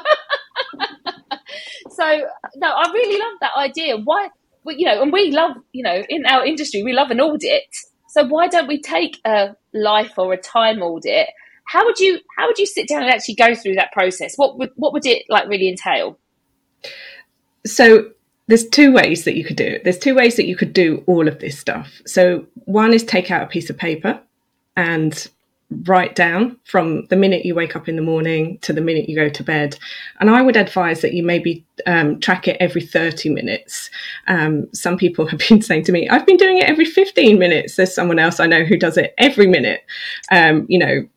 so, 1.90 2.26
no, 2.56 2.68
I 2.68 2.90
really 2.92 3.18
love 3.18 3.38
that 3.40 3.56
idea. 3.56 3.96
Why, 3.96 4.28
well, 4.62 4.76
you 4.76 4.84
know, 4.84 5.02
and 5.02 5.10
we 5.12 5.30
love, 5.30 5.56
you 5.72 5.82
know, 5.82 6.04
in 6.08 6.26
our 6.26 6.44
industry, 6.44 6.82
we 6.82 6.92
love 6.92 7.10
an 7.10 7.20
audit. 7.20 7.64
So 8.08 8.26
why 8.26 8.48
don't 8.48 8.68
we 8.68 8.80
take 8.80 9.20
a 9.24 9.56
life 9.72 10.12
or 10.18 10.34
a 10.34 10.38
time 10.38 10.82
audit? 10.82 11.28
How 11.66 11.84
would 11.84 11.98
you 11.98 12.20
how 12.38 12.46
would 12.46 12.58
you 12.58 12.66
sit 12.66 12.88
down 12.88 13.02
and 13.02 13.10
actually 13.10 13.34
go 13.34 13.54
through 13.54 13.74
that 13.74 13.92
process? 13.92 14.36
What 14.36 14.56
would 14.58 14.70
what 14.76 14.92
would 14.92 15.04
it 15.04 15.24
like 15.28 15.48
really 15.48 15.68
entail? 15.68 16.16
So 17.64 18.10
there's 18.48 18.68
two 18.68 18.92
ways 18.92 19.24
that 19.24 19.36
you 19.36 19.44
could 19.44 19.56
do 19.56 19.64
it. 19.64 19.84
There's 19.84 19.98
two 19.98 20.14
ways 20.14 20.36
that 20.36 20.46
you 20.46 20.56
could 20.56 20.72
do 20.72 21.02
all 21.06 21.26
of 21.26 21.40
this 21.40 21.58
stuff. 21.58 22.00
So 22.06 22.46
one 22.64 22.92
is 22.92 23.02
take 23.02 23.30
out 23.30 23.42
a 23.42 23.46
piece 23.46 23.70
of 23.70 23.76
paper 23.76 24.20
and 24.76 25.28
write 25.84 26.14
down 26.14 26.56
from 26.64 27.06
the 27.06 27.16
minute 27.16 27.44
you 27.44 27.54
wake 27.54 27.74
up 27.74 27.88
in 27.88 27.96
the 27.96 28.02
morning 28.02 28.56
to 28.58 28.72
the 28.72 28.80
minute 28.80 29.08
you 29.08 29.16
go 29.16 29.28
to 29.28 29.42
bed. 29.42 29.76
And 30.20 30.30
I 30.30 30.40
would 30.40 30.56
advise 30.56 31.00
that 31.00 31.12
you 31.12 31.24
maybe 31.24 31.64
um, 31.86 32.20
track 32.20 32.46
it 32.46 32.56
every 32.60 32.82
30 32.82 33.30
minutes. 33.30 33.90
Um, 34.28 34.72
some 34.72 34.96
people 34.96 35.26
have 35.26 35.40
been 35.48 35.60
saying 35.60 35.84
to 35.84 35.92
me, 35.92 36.08
I've 36.08 36.26
been 36.26 36.36
doing 36.36 36.58
it 36.58 36.68
every 36.68 36.84
15 36.84 37.38
minutes. 37.38 37.74
There's 37.74 37.94
someone 37.94 38.20
else 38.20 38.38
I 38.38 38.46
know 38.46 38.64
who 38.64 38.78
does 38.78 38.96
it 38.96 39.12
every 39.18 39.48
minute. 39.48 39.84
Um, 40.30 40.66
you 40.68 40.78
know, 40.78 41.08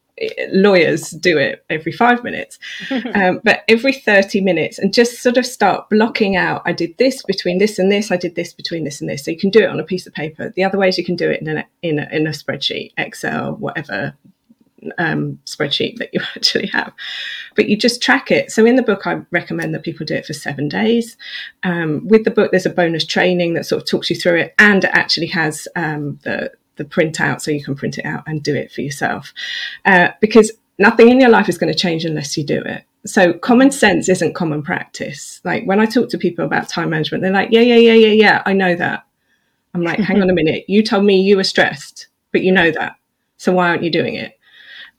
lawyers 0.52 1.10
do 1.12 1.38
it 1.38 1.64
every 1.70 1.92
five 1.92 2.24
minutes, 2.24 2.60
um, 3.14 3.42
but 3.44 3.64
every 3.68 3.94
30 3.94 4.42
minutes 4.42 4.80
and 4.80 4.94
just 4.94 5.22
sort 5.22 5.38
of 5.38 5.46
start 5.46 5.90
blocking 5.90 6.36
out. 6.36 6.62
I 6.66 6.74
did 6.74 6.98
this 6.98 7.24
between 7.24 7.58
this 7.58 7.80
and 7.80 7.92
this, 7.92 8.12
I 8.12 8.18
did 8.18 8.36
this 8.36 8.54
between 8.54 8.84
this 8.84 9.02
and 9.02 9.10
this. 9.10 9.26
So 9.26 9.32
you 9.32 9.38
can 9.38 9.50
do 9.50 9.62
it 9.62 9.70
on 9.70 9.80
a 9.80 9.84
piece 9.84 10.08
of 10.08 10.14
paper. 10.14 10.52
The 10.56 10.64
other 10.64 10.78
ways 10.78 10.98
you 10.98 11.06
can 11.06 11.16
do 11.16 11.30
it 11.30 11.42
in 11.42 11.58
a, 11.58 11.66
in 11.82 12.00
a, 12.00 12.08
in 12.12 12.28
a 12.28 12.32
spreadsheet, 12.32 12.94
Excel, 12.98 13.56
whatever 13.56 14.16
um, 14.98 15.40
spreadsheet 15.46 15.98
that 15.98 16.14
you 16.14 16.22
actually 16.36 16.68
have. 16.68 16.94
But 17.56 17.70
you 17.70 17.78
just 17.78 18.02
track 18.02 18.32
it. 18.32 18.52
So 18.52 18.66
in 18.66 18.76
the 18.76 18.84
book, 18.84 19.06
I 19.06 19.22
recommend 19.32 19.74
that 19.74 19.84
people 19.84 20.06
do 20.06 20.16
it 20.16 20.26
for 20.26 20.34
seven 20.34 20.70
days. 20.70 21.18
Um, 21.64 22.08
with 22.08 22.24
the 22.24 22.32
book, 22.32 22.52
there's 22.52 22.66
a 22.66 22.72
bonus 22.72 23.06
training 23.06 23.54
that 23.54 23.66
sort 23.66 23.82
of 23.82 23.88
talks 23.88 24.10
you 24.10 24.16
through 24.16 24.40
it 24.40 24.56
and 24.60 24.84
it 24.84 24.92
actually 24.94 25.28
has 25.28 25.68
um, 25.76 26.20
the 26.24 26.52
the 26.80 26.86
printout 26.86 27.42
so 27.42 27.52
you 27.52 27.64
can 27.64 27.76
print 27.76 28.00
it 28.00 28.06
out 28.06 28.24
and 28.26 28.42
do 28.42 28.56
it 28.56 28.72
for 28.72 28.82
yourself. 28.82 29.32
Uh, 29.86 30.10
because 30.20 30.52
nothing 30.80 31.10
in 31.10 31.20
your 31.20 31.30
life 31.30 31.48
is 31.48 31.60
going 31.60 31.72
to 31.72 31.78
change 31.78 32.06
unless 32.06 32.36
you 32.36 32.44
do 32.44 32.60
it. 32.66 32.84
So 33.06 33.34
common 33.34 33.70
sense 33.70 34.10
isn't 34.10 34.34
common 34.34 34.64
practice. 34.64 35.40
Like 35.44 35.66
when 35.66 35.80
I 35.80 35.86
talk 35.86 36.10
to 36.10 36.18
people 36.18 36.46
about 36.46 36.68
time 36.68 36.90
management, 36.90 37.22
they're 37.22 37.32
like, 37.32 37.50
yeah, 37.52 37.62
yeah, 37.62 37.76
yeah, 37.76 37.94
yeah, 37.94 38.14
yeah, 38.14 38.44
I 38.46 38.54
know 38.54 38.76
that. 38.76 39.06
I'm 39.76 39.84
like, 39.84 40.00
hang 40.00 40.22
on 40.22 40.30
a 40.30 40.34
minute. 40.34 40.66
You 40.68 40.82
told 40.82 41.06
me 41.06 41.22
you 41.22 41.38
were 41.38 41.44
stressed, 41.44 42.08
but 42.32 42.42
you 42.42 42.52
know 42.52 42.72
that. 42.72 42.96
So 43.38 43.54
why 43.54 43.70
aren't 43.70 43.84
you 43.84 43.92
doing 43.92 44.16
it? 44.16 44.38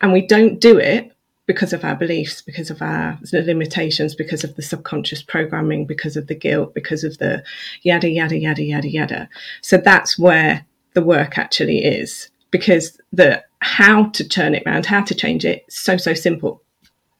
And 0.00 0.12
we 0.12 0.26
don't 0.26 0.60
do 0.60 0.78
it 0.78 1.12
because 1.46 1.72
of 1.72 1.84
our 1.84 1.96
beliefs, 1.96 2.40
because 2.40 2.70
of 2.70 2.80
our 2.80 3.18
limitations, 3.32 4.14
because 4.14 4.44
of 4.44 4.54
the 4.54 4.62
subconscious 4.62 5.20
programming, 5.20 5.84
because 5.84 6.16
of 6.16 6.28
the 6.28 6.34
guilt, 6.34 6.72
because 6.74 7.02
of 7.02 7.18
the 7.18 7.42
yada, 7.82 8.08
yada, 8.08 8.38
yada, 8.38 8.62
yada, 8.62 8.88
yada. 8.88 9.28
So 9.60 9.76
that's 9.76 10.16
where 10.16 10.64
the 10.94 11.02
work 11.02 11.38
actually 11.38 11.84
is 11.84 12.30
because 12.50 13.00
the 13.12 13.42
how 13.60 14.04
to 14.10 14.26
turn 14.26 14.54
it 14.54 14.62
around, 14.66 14.86
how 14.86 15.02
to 15.02 15.14
change 15.14 15.44
it, 15.44 15.64
so 15.68 15.96
so 15.96 16.14
simple. 16.14 16.62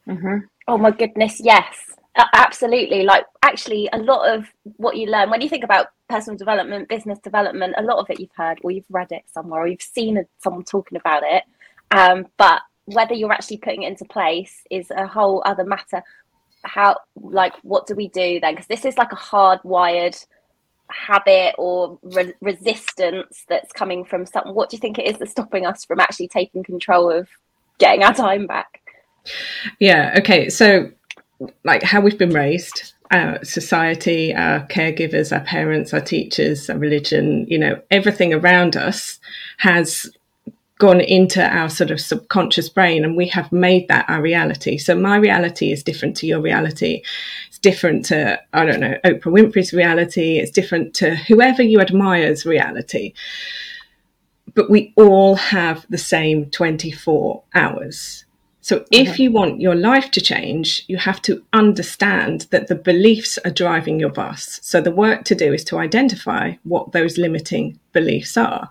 Mm-hmm. 0.09 0.39
Oh 0.69 0.79
my 0.79 0.91
goodness, 0.91 1.41
yes, 1.41 1.91
absolutely. 2.35 3.03
Like 3.03 3.25
actually, 3.43 3.89
a 3.93 3.99
lot 3.99 4.29
of 4.29 4.47
what 4.77 4.97
you 4.97 5.07
learn 5.07 5.31
when 5.31 5.41
you 5.41 5.49
think 5.49 5.65
about 5.65 5.89
personal 6.09 6.37
development, 6.37 6.89
business 6.89 7.19
development, 7.21 7.75
a 7.77 7.83
lot 7.83 7.99
of 7.99 8.11
it 8.11 8.21
you've 8.21 8.31
heard 8.37 8.59
or 8.63 8.71
you've 8.71 8.85
read 8.91 9.13
it 9.13 9.23
somewhere 9.33 9.63
or 9.63 9.67
you've 9.67 9.83
seen 9.83 10.25
someone 10.39 10.65
talking 10.65 10.99
about 10.99 11.23
it. 11.25 11.45
Um, 11.91 12.27
but 12.37 12.63
whether 12.87 13.15
you're 13.15 13.33
actually 13.33 13.59
putting 13.59 13.83
it 13.83 13.89
into 13.89 14.05
place 14.05 14.63
is 14.71 14.91
a 14.91 15.07
whole 15.07 15.43
other 15.47 15.65
matter. 15.65 16.03
How 16.65 16.97
like 17.17 17.55
what 17.63 17.87
do 17.87 17.95
we 17.95 18.09
do 18.09 18.41
then? 18.41 18.55
Because 18.55 18.67
this 18.67 18.85
is 18.85 18.99
like 18.99 19.13
a 19.13 19.17
hardwired 19.17 20.27
habit 20.93 21.55
or 21.59 21.99
re- 22.03 22.35
resistance 22.41 23.45
that's 23.49 23.73
coming 23.73 24.05
from 24.05 24.27
something 24.27 24.55
what 24.55 24.71
do 24.71 24.77
you 24.77 24.81
think 24.81 24.99
it 24.99 25.07
is 25.07 25.19
that's 25.19 25.31
stopping 25.31 25.67
us 25.67 25.85
from 25.85 26.01
actually 26.01 26.29
taking 26.29 26.63
control 26.63 27.11
of 27.11 27.29
getting 27.79 28.03
our 28.03 28.15
time 28.15 28.47
back 28.47 28.81
yeah 29.79 30.15
okay 30.19 30.49
so 30.49 30.91
like 31.65 31.83
how 31.83 32.01
we've 32.01 32.19
been 32.19 32.35
raised 32.35 32.95
our 33.11 33.45
society, 33.45 34.35
our 34.35 34.67
caregivers, 34.69 35.37
our 35.37 35.45
parents, 35.45 35.93
our 35.93 36.01
teachers, 36.01 36.71
our 36.71 36.79
religion, 36.79 37.45
you 37.49 37.59
know, 37.59 37.81
everything 37.91 38.33
around 38.33 38.77
us 38.77 39.19
has 39.59 40.09
gone 40.79 41.01
into 41.01 41.45
our 41.45 41.69
sort 41.69 41.91
of 41.91 42.01
subconscious 42.01 42.69
brain 42.69 43.05
and 43.05 43.17
we 43.17 43.27
have 43.29 43.53
made 43.53 43.87
that 43.89 44.09
our 44.09 44.23
reality. 44.23 44.79
So 44.79 44.95
my 44.95 45.17
reality 45.17 45.73
is 45.73 45.83
different 45.83 46.17
to 46.19 46.27
your 46.27 46.41
reality. 46.41 47.03
Different 47.63 48.05
to, 48.07 48.41
I 48.53 48.65
don't 48.65 48.81
know, 48.81 48.97
Oprah 49.05 49.21
Winfrey's 49.21 49.73
reality. 49.73 50.39
It's 50.39 50.51
different 50.51 50.95
to 50.95 51.15
whoever 51.15 51.63
you 51.63 51.81
admire's 51.81 52.47
reality. 52.47 53.13
But 54.55 54.71
we 54.71 54.93
all 54.97 55.37
have 55.37 55.87
the 55.91 55.99
same 55.99 56.51
24 56.51 57.43
hours. 57.55 58.25
So 58.63 58.85
if 58.91 59.15
mm-hmm. 59.15 59.23
you 59.23 59.33
want 59.33 59.61
your 59.61 59.75
life 59.75 60.11
to 60.13 60.21
change, 60.21 60.85
you 60.87 60.99
have 60.99 61.23
to 61.23 61.43
understand 61.53 62.43
that 62.51 62.69
the 62.69 62.75
beliefs 62.75 63.39
are 63.45 63.51
driving 63.51 63.99
your 63.99 64.11
bus. 64.11 64.61
So 64.63 64.81
the 64.81 64.91
work 64.91 65.25
to 65.25 65.35
do 65.35 65.53
is 65.53 65.65
to 65.65 65.79
identify 65.79 66.53
what 66.65 66.93
those 66.93 67.17
limiting 67.17 67.81
beliefs 67.93 68.37
are. 68.37 68.69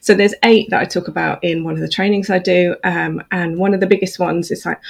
So 0.00 0.14
there's 0.14 0.34
eight 0.42 0.70
that 0.70 0.80
I 0.80 0.84
talk 0.84 1.06
about 1.06 1.42
in 1.44 1.62
one 1.62 1.74
of 1.74 1.80
the 1.80 1.88
trainings 1.88 2.30
I 2.30 2.40
do, 2.40 2.74
um, 2.82 3.22
and 3.30 3.58
one 3.58 3.74
of 3.74 3.80
the 3.80 3.86
biggest 3.86 4.18
ones 4.18 4.50
is 4.50 4.66
like. 4.66 4.80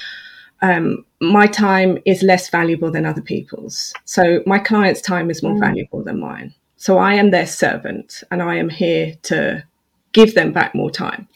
Um, 0.61 1.05
my 1.21 1.47
time 1.47 1.99
is 2.05 2.23
less 2.23 2.49
valuable 2.49 2.91
than 2.91 3.07
other 3.07 3.23
people's. 3.23 3.95
So 4.05 4.43
my 4.47 4.59
client's 4.59 5.01
time 5.01 5.31
is 5.31 5.43
more 5.43 5.55
mm. 5.55 5.61
valuable 5.61 6.03
than 6.03 6.21
mine. 6.21 6.55
So 6.77 6.99
I 6.99 7.15
am 7.15 7.31
their 7.31 7.47
servant 7.47 8.23
and 8.31 8.43
I 8.43 8.57
am 8.57 8.69
here 8.69 9.15
to 9.25 9.65
give 10.13 10.35
them 10.35 10.53
back 10.53 10.75
more 10.75 10.91
time 10.91 11.29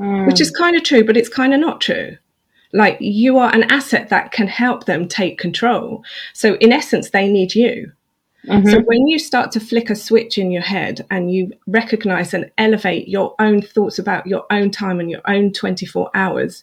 mm. 0.00 0.26
which 0.26 0.40
is 0.40 0.50
kind 0.50 0.76
of 0.76 0.82
true, 0.82 1.04
but 1.04 1.16
it's 1.16 1.28
kind 1.28 1.54
of 1.54 1.60
not 1.60 1.80
true. 1.80 2.16
Like 2.72 2.96
you 3.00 3.38
are 3.38 3.52
an 3.52 3.64
asset 3.64 4.08
that 4.10 4.32
can 4.32 4.46
help 4.46 4.86
them 4.86 5.08
take 5.08 5.38
control. 5.38 6.04
So, 6.32 6.54
in 6.56 6.72
essence, 6.72 7.10
they 7.10 7.28
need 7.28 7.54
you. 7.54 7.92
Mm-hmm. 8.46 8.68
So, 8.70 8.80
when 8.82 9.08
you 9.08 9.18
start 9.18 9.50
to 9.52 9.60
flick 9.60 9.90
a 9.90 9.96
switch 9.96 10.38
in 10.38 10.52
your 10.52 10.62
head 10.62 11.04
and 11.10 11.32
you 11.32 11.52
recognize 11.66 12.32
and 12.32 12.50
elevate 12.58 13.08
your 13.08 13.34
own 13.40 13.60
thoughts 13.60 13.98
about 13.98 14.26
your 14.26 14.44
own 14.50 14.70
time 14.70 15.00
and 15.00 15.10
your 15.10 15.20
own 15.26 15.52
24 15.52 16.10
hours, 16.14 16.62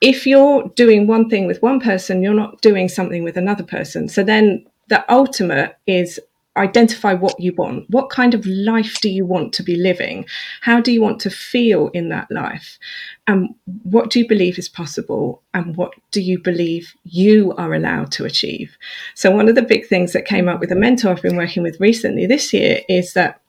if 0.00 0.26
you're 0.26 0.68
doing 0.76 1.06
one 1.06 1.28
thing 1.28 1.46
with 1.46 1.62
one 1.62 1.80
person, 1.80 2.22
you're 2.22 2.34
not 2.34 2.60
doing 2.60 2.88
something 2.88 3.24
with 3.24 3.36
another 3.36 3.64
person. 3.64 4.08
So, 4.08 4.22
then 4.22 4.66
the 4.88 5.04
ultimate 5.12 5.76
is 5.86 6.20
identify 6.56 7.14
what 7.14 7.38
you 7.40 7.52
want. 7.54 7.88
What 7.90 8.10
kind 8.10 8.34
of 8.34 8.46
life 8.46 9.00
do 9.00 9.08
you 9.08 9.26
want 9.26 9.52
to 9.54 9.62
be 9.62 9.76
living? 9.76 10.24
How 10.60 10.80
do 10.80 10.92
you 10.92 11.02
want 11.02 11.20
to 11.20 11.30
feel 11.30 11.88
in 11.88 12.10
that 12.10 12.30
life? 12.30 12.78
And 13.26 13.54
what 13.82 14.10
do 14.10 14.20
you 14.20 14.28
believe 14.28 14.58
is 14.58 14.68
possible? 14.68 15.42
And 15.52 15.76
what 15.76 15.94
do 16.10 16.20
you 16.20 16.38
believe 16.38 16.94
you 17.04 17.54
are 17.56 17.74
allowed 17.74 18.12
to 18.12 18.24
achieve? 18.24 18.76
So, 19.14 19.30
one 19.30 19.48
of 19.48 19.54
the 19.54 19.62
big 19.62 19.86
things 19.86 20.12
that 20.12 20.26
came 20.26 20.48
up 20.48 20.60
with 20.60 20.70
a 20.70 20.76
mentor 20.76 21.10
I've 21.10 21.22
been 21.22 21.36
working 21.36 21.62
with 21.62 21.80
recently 21.80 22.26
this 22.26 22.52
year 22.52 22.80
is 22.88 23.14
that 23.14 23.40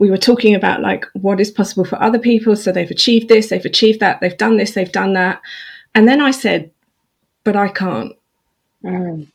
we 0.00 0.10
were 0.10 0.18
talking 0.18 0.54
about 0.54 0.80
like 0.80 1.04
what 1.12 1.40
is 1.40 1.50
possible 1.50 1.84
for 1.84 2.02
other 2.02 2.18
people. 2.18 2.56
So, 2.56 2.72
they've 2.72 2.90
achieved 2.90 3.28
this, 3.28 3.50
they've 3.50 3.64
achieved 3.64 4.00
that, 4.00 4.20
they've 4.20 4.36
done 4.36 4.56
this, 4.56 4.72
they've 4.72 4.90
done 4.90 5.12
that. 5.12 5.40
And 5.94 6.08
then 6.08 6.20
I 6.20 6.30
said, 6.30 6.70
but 7.44 7.54
I 7.54 7.68
can't. 7.68 8.16
Mm. 8.82 9.28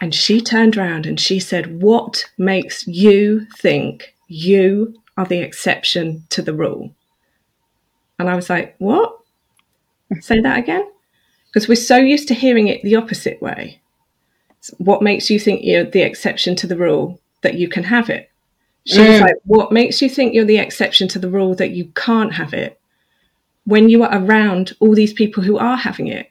And 0.00 0.14
she 0.14 0.40
turned 0.40 0.76
around 0.76 1.06
and 1.06 1.18
she 1.18 1.40
said, 1.40 1.82
What 1.82 2.24
makes 2.38 2.86
you 2.86 3.46
think 3.58 4.14
you 4.28 4.94
are 5.16 5.26
the 5.26 5.38
exception 5.38 6.24
to 6.30 6.42
the 6.42 6.54
rule? 6.54 6.94
And 8.18 8.28
I 8.28 8.36
was 8.36 8.50
like, 8.50 8.74
What? 8.78 9.18
Say 10.20 10.40
that 10.40 10.58
again? 10.58 10.88
Because 11.46 11.68
we're 11.68 11.76
so 11.76 11.96
used 11.96 12.28
to 12.28 12.34
hearing 12.34 12.68
it 12.68 12.82
the 12.82 12.96
opposite 12.96 13.40
way. 13.40 13.80
What 14.78 15.02
makes 15.02 15.30
you 15.30 15.38
think 15.38 15.60
you're 15.62 15.84
the 15.84 16.02
exception 16.02 16.56
to 16.56 16.66
the 16.66 16.76
rule 16.76 17.20
that 17.42 17.54
you 17.54 17.68
can 17.68 17.84
have 17.84 18.10
it? 18.10 18.30
She 18.86 18.98
mm. 18.98 19.08
was 19.08 19.20
like, 19.20 19.36
What 19.44 19.72
makes 19.72 20.02
you 20.02 20.08
think 20.08 20.34
you're 20.34 20.44
the 20.44 20.58
exception 20.58 21.08
to 21.08 21.18
the 21.18 21.30
rule 21.30 21.54
that 21.56 21.70
you 21.70 21.86
can't 21.94 22.34
have 22.34 22.52
it 22.52 22.80
when 23.64 23.88
you 23.88 24.02
are 24.02 24.22
around 24.22 24.74
all 24.80 24.94
these 24.94 25.12
people 25.12 25.42
who 25.42 25.58
are 25.58 25.76
having 25.76 26.08
it? 26.08 26.30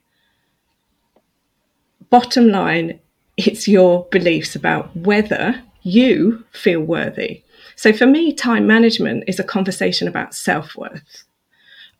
Bottom 2.09 2.49
line, 2.49 2.99
it's 3.37 3.67
your 3.67 4.05
beliefs 4.11 4.55
about 4.55 4.95
whether 4.95 5.63
you 5.81 6.43
feel 6.51 6.81
worthy. 6.81 7.43
So 7.75 7.91
for 7.91 8.05
me, 8.05 8.33
time 8.33 8.67
management 8.67 9.23
is 9.27 9.39
a 9.39 9.43
conversation 9.43 10.07
about 10.07 10.35
self 10.35 10.75
worth. 10.75 11.23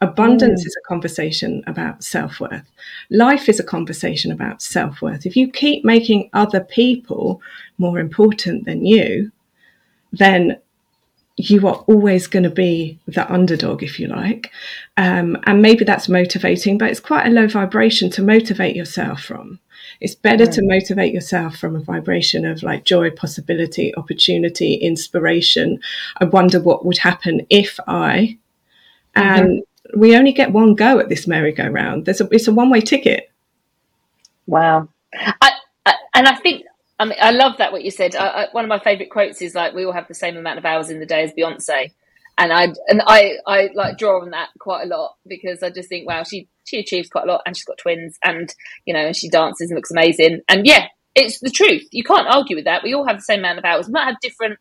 Abundance 0.02 0.64
mm. 0.64 0.68
is 0.68 0.76
a 0.76 0.88
conversation 0.88 1.64
about 1.66 2.04
self 2.04 2.40
worth. 2.40 2.70
Life 3.10 3.50
is 3.50 3.60
a 3.60 3.64
conversation 3.64 4.32
about 4.32 4.62
self 4.62 5.02
worth. 5.02 5.26
If 5.26 5.36
you 5.36 5.50
keep 5.50 5.84
making 5.84 6.30
other 6.34 6.60
people 6.60 7.42
more 7.78 8.00
important 8.00 8.66
than 8.66 8.86
you, 8.86 9.32
then 10.14 10.58
you 11.36 11.68
are 11.68 11.84
always 11.88 12.28
going 12.28 12.44
to 12.44 12.50
be 12.50 13.00
the 13.08 13.32
underdog, 13.32 13.82
if 13.82 14.00
you 14.00 14.08
like. 14.08 14.52
Um, 14.98 15.36
and 15.48 15.62
maybe 15.62 15.84
that's 15.84 16.08
motivating, 16.08 16.78
but 16.78 16.92
it's 16.92 17.00
quite 17.00 17.26
a 17.26 17.32
low 17.32 17.48
vibration 17.48 18.12
to 18.12 18.22
motivate 18.22 18.76
yourself 18.76 19.24
from. 19.24 19.60
It's 20.00 20.14
better 20.16 20.46
right. 20.46 20.54
to 20.54 20.62
motivate 20.64 21.14
yourself 21.14 21.58
from 21.58 21.76
a 21.76 21.80
vibration 21.80 22.46
of 22.46 22.62
like 22.62 22.86
joy, 22.86 23.10
possibility, 23.10 23.96
opportunity, 23.96 24.76
inspiration. 24.76 25.80
I 26.18 26.26
wonder 26.26 26.62
what 26.62 26.86
would 26.86 27.00
happen 27.00 27.48
if 27.50 27.80
I. 27.88 28.38
And 29.16 29.64
mm-hmm. 29.64 30.00
we 30.00 30.16
only 30.16 30.34
get 30.34 30.52
one 30.52 30.76
go 30.76 31.00
at 31.00 31.10
this 31.10 31.28
merry-go-round. 31.28 32.06
There's 32.06 32.22
a, 32.22 32.28
it's 32.32 32.48
a 32.48 32.54
one-way 32.54 32.82
ticket. 32.82 33.32
Wow. 34.46 34.88
I, 35.16 35.52
I, 35.86 35.96
and 36.14 36.28
I 36.28 36.36
think 36.36 36.66
I 37.00 37.06
mean, 37.06 37.18
I 37.20 37.32
love 37.32 37.58
that 37.58 37.72
what 37.72 37.84
you 37.84 37.92
said. 37.92 38.16
I, 38.16 38.28
I, 38.28 38.48
one 38.52 38.66
of 38.66 38.70
my 38.70 38.80
favorite 38.80 39.10
quotes 39.10 39.42
is 39.42 39.56
like, 39.56 39.74
"We 39.74 39.86
all 39.86 39.94
have 39.94 40.08
the 40.08 40.14
same 40.14 40.38
amount 40.38 40.60
of 40.60 40.66
hours 40.66 40.90
in 40.90 41.00
the 41.00 41.06
day 41.06 41.24
as 41.24 41.34
Beyonce," 41.34 41.92
and 42.38 42.54
I 42.54 42.74
and 42.88 43.02
I 43.06 43.38
I 43.48 43.70
like 43.74 43.98
draw 43.98 44.22
on 44.22 44.32
that 44.32 44.50
quite 44.60 44.84
a 44.84 44.88
lot 44.88 45.16
because 45.28 45.64
I 45.64 45.70
just 45.70 45.90
think, 45.90 46.08
wow, 46.08 46.24
she 46.24 46.48
she 46.66 46.80
achieves 46.80 47.10
quite 47.10 47.26
a 47.26 47.32
lot, 47.32 47.42
and 47.46 47.56
she's 47.58 47.66
got 47.66 47.78
twins, 47.78 48.18
and 48.24 48.54
you 48.86 48.94
know, 48.94 49.12
she 49.12 49.30
dances 49.30 49.70
and 49.70 49.78
looks 49.78 49.92
amazing, 49.92 50.42
and 50.48 50.66
yeah, 50.66 50.88
it's 51.16 51.40
the 51.40 51.50
truth. 51.50 51.88
You 51.92 52.04
can't 52.04 52.28
argue 52.28 52.56
with 52.56 52.66
that. 52.66 52.84
We 52.84 52.94
all 52.94 53.08
have 53.08 53.18
the 53.18 53.24
same 53.24 53.40
amount 53.40 53.60
of 53.60 53.66
hours. 53.66 53.88
We 53.88 53.94
might 53.94 54.06
have 54.06 54.20
different, 54.22 54.60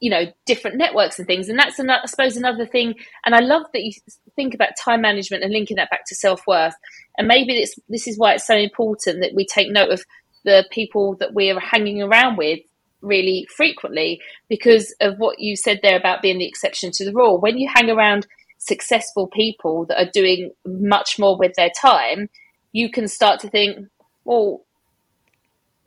you 0.00 0.10
know, 0.10 0.24
different 0.44 0.76
networks 0.76 1.18
and 1.18 1.26
things, 1.26 1.48
and 1.48 1.58
that's 1.58 1.78
I 1.80 2.06
suppose 2.06 2.36
another 2.36 2.66
thing. 2.66 2.94
And 3.24 3.34
I 3.34 3.40
love 3.40 3.62
that 3.72 3.82
you 3.82 3.92
think 4.34 4.54
about 4.54 4.70
time 4.82 5.00
management 5.00 5.42
and 5.42 5.52
linking 5.52 5.76
that 5.76 5.90
back 5.90 6.06
to 6.06 6.14
self 6.14 6.42
worth. 6.46 6.74
And 7.18 7.28
maybe 7.28 7.54
this 7.54 7.74
this 7.88 8.06
is 8.06 8.18
why 8.18 8.34
it's 8.34 8.46
so 8.46 8.56
important 8.56 9.20
that 9.20 9.34
we 9.34 9.46
take 9.46 9.70
note 9.70 9.90
of 9.90 10.04
the 10.46 10.64
people 10.70 11.16
that 11.16 11.34
we 11.34 11.50
are 11.50 11.60
hanging 11.60 12.02
around 12.02 12.36
with 12.38 12.60
really 13.02 13.46
frequently 13.54 14.20
because 14.48 14.94
of 15.00 15.18
what 15.18 15.38
you 15.38 15.56
said 15.56 15.80
there 15.82 15.98
about 15.98 16.22
being 16.22 16.38
the 16.38 16.48
exception 16.48 16.90
to 16.92 17.04
the 17.04 17.12
rule. 17.12 17.38
When 17.38 17.58
you 17.58 17.68
hang 17.74 17.90
around 17.90 18.26
successful 18.58 19.26
people 19.26 19.84
that 19.86 20.00
are 20.00 20.10
doing 20.14 20.52
much 20.64 21.18
more 21.18 21.36
with 21.36 21.54
their 21.56 21.70
time, 21.78 22.30
you 22.72 22.90
can 22.90 23.08
start 23.08 23.40
to 23.40 23.50
think, 23.50 23.86
well, 24.24 24.64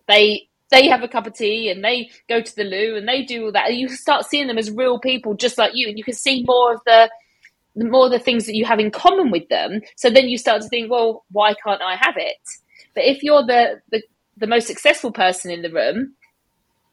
they 0.07 0.47
they 0.71 0.87
have 0.87 1.01
a 1.01 1.07
cup 1.07 1.25
of 1.25 1.33
tea 1.33 1.69
and 1.69 1.83
they 1.83 2.11
go 2.27 2.41
to 2.41 2.55
the 2.55 2.63
loo 2.63 2.95
and 2.95 3.07
they 3.07 3.23
do 3.23 3.45
all 3.45 3.51
that. 3.51 3.69
And 3.69 3.79
you 3.79 3.89
start 3.89 4.25
seeing 4.25 4.45
them 4.45 4.59
as 4.59 4.69
real 4.69 4.99
people 4.99 5.33
just 5.33 5.57
like 5.57 5.71
you, 5.73 5.87
and 5.87 5.97
you 5.97 6.03
can 6.03 6.13
see 6.13 6.43
more 6.45 6.73
of 6.73 6.81
the 6.85 7.09
more 7.75 8.05
of 8.05 8.11
the 8.11 8.19
things 8.19 8.45
that 8.45 8.55
you 8.55 8.65
have 8.65 8.79
in 8.79 8.91
common 8.91 9.31
with 9.31 9.47
them. 9.49 9.81
So 9.95 10.09
then 10.09 10.27
you 10.27 10.37
start 10.37 10.61
to 10.61 10.67
think, 10.67 10.91
well, 10.91 11.25
why 11.31 11.53
can't 11.63 11.81
I 11.81 11.95
have 11.95 12.15
it? 12.17 12.37
But 12.93 13.05
if 13.05 13.23
you're 13.23 13.45
the 13.45 13.81
the, 13.91 14.03
the 14.39 14.47
most 14.47 14.67
successful 14.67 15.11
person 15.11 15.51
in 15.51 15.61
the 15.61 15.71
room 15.71 16.13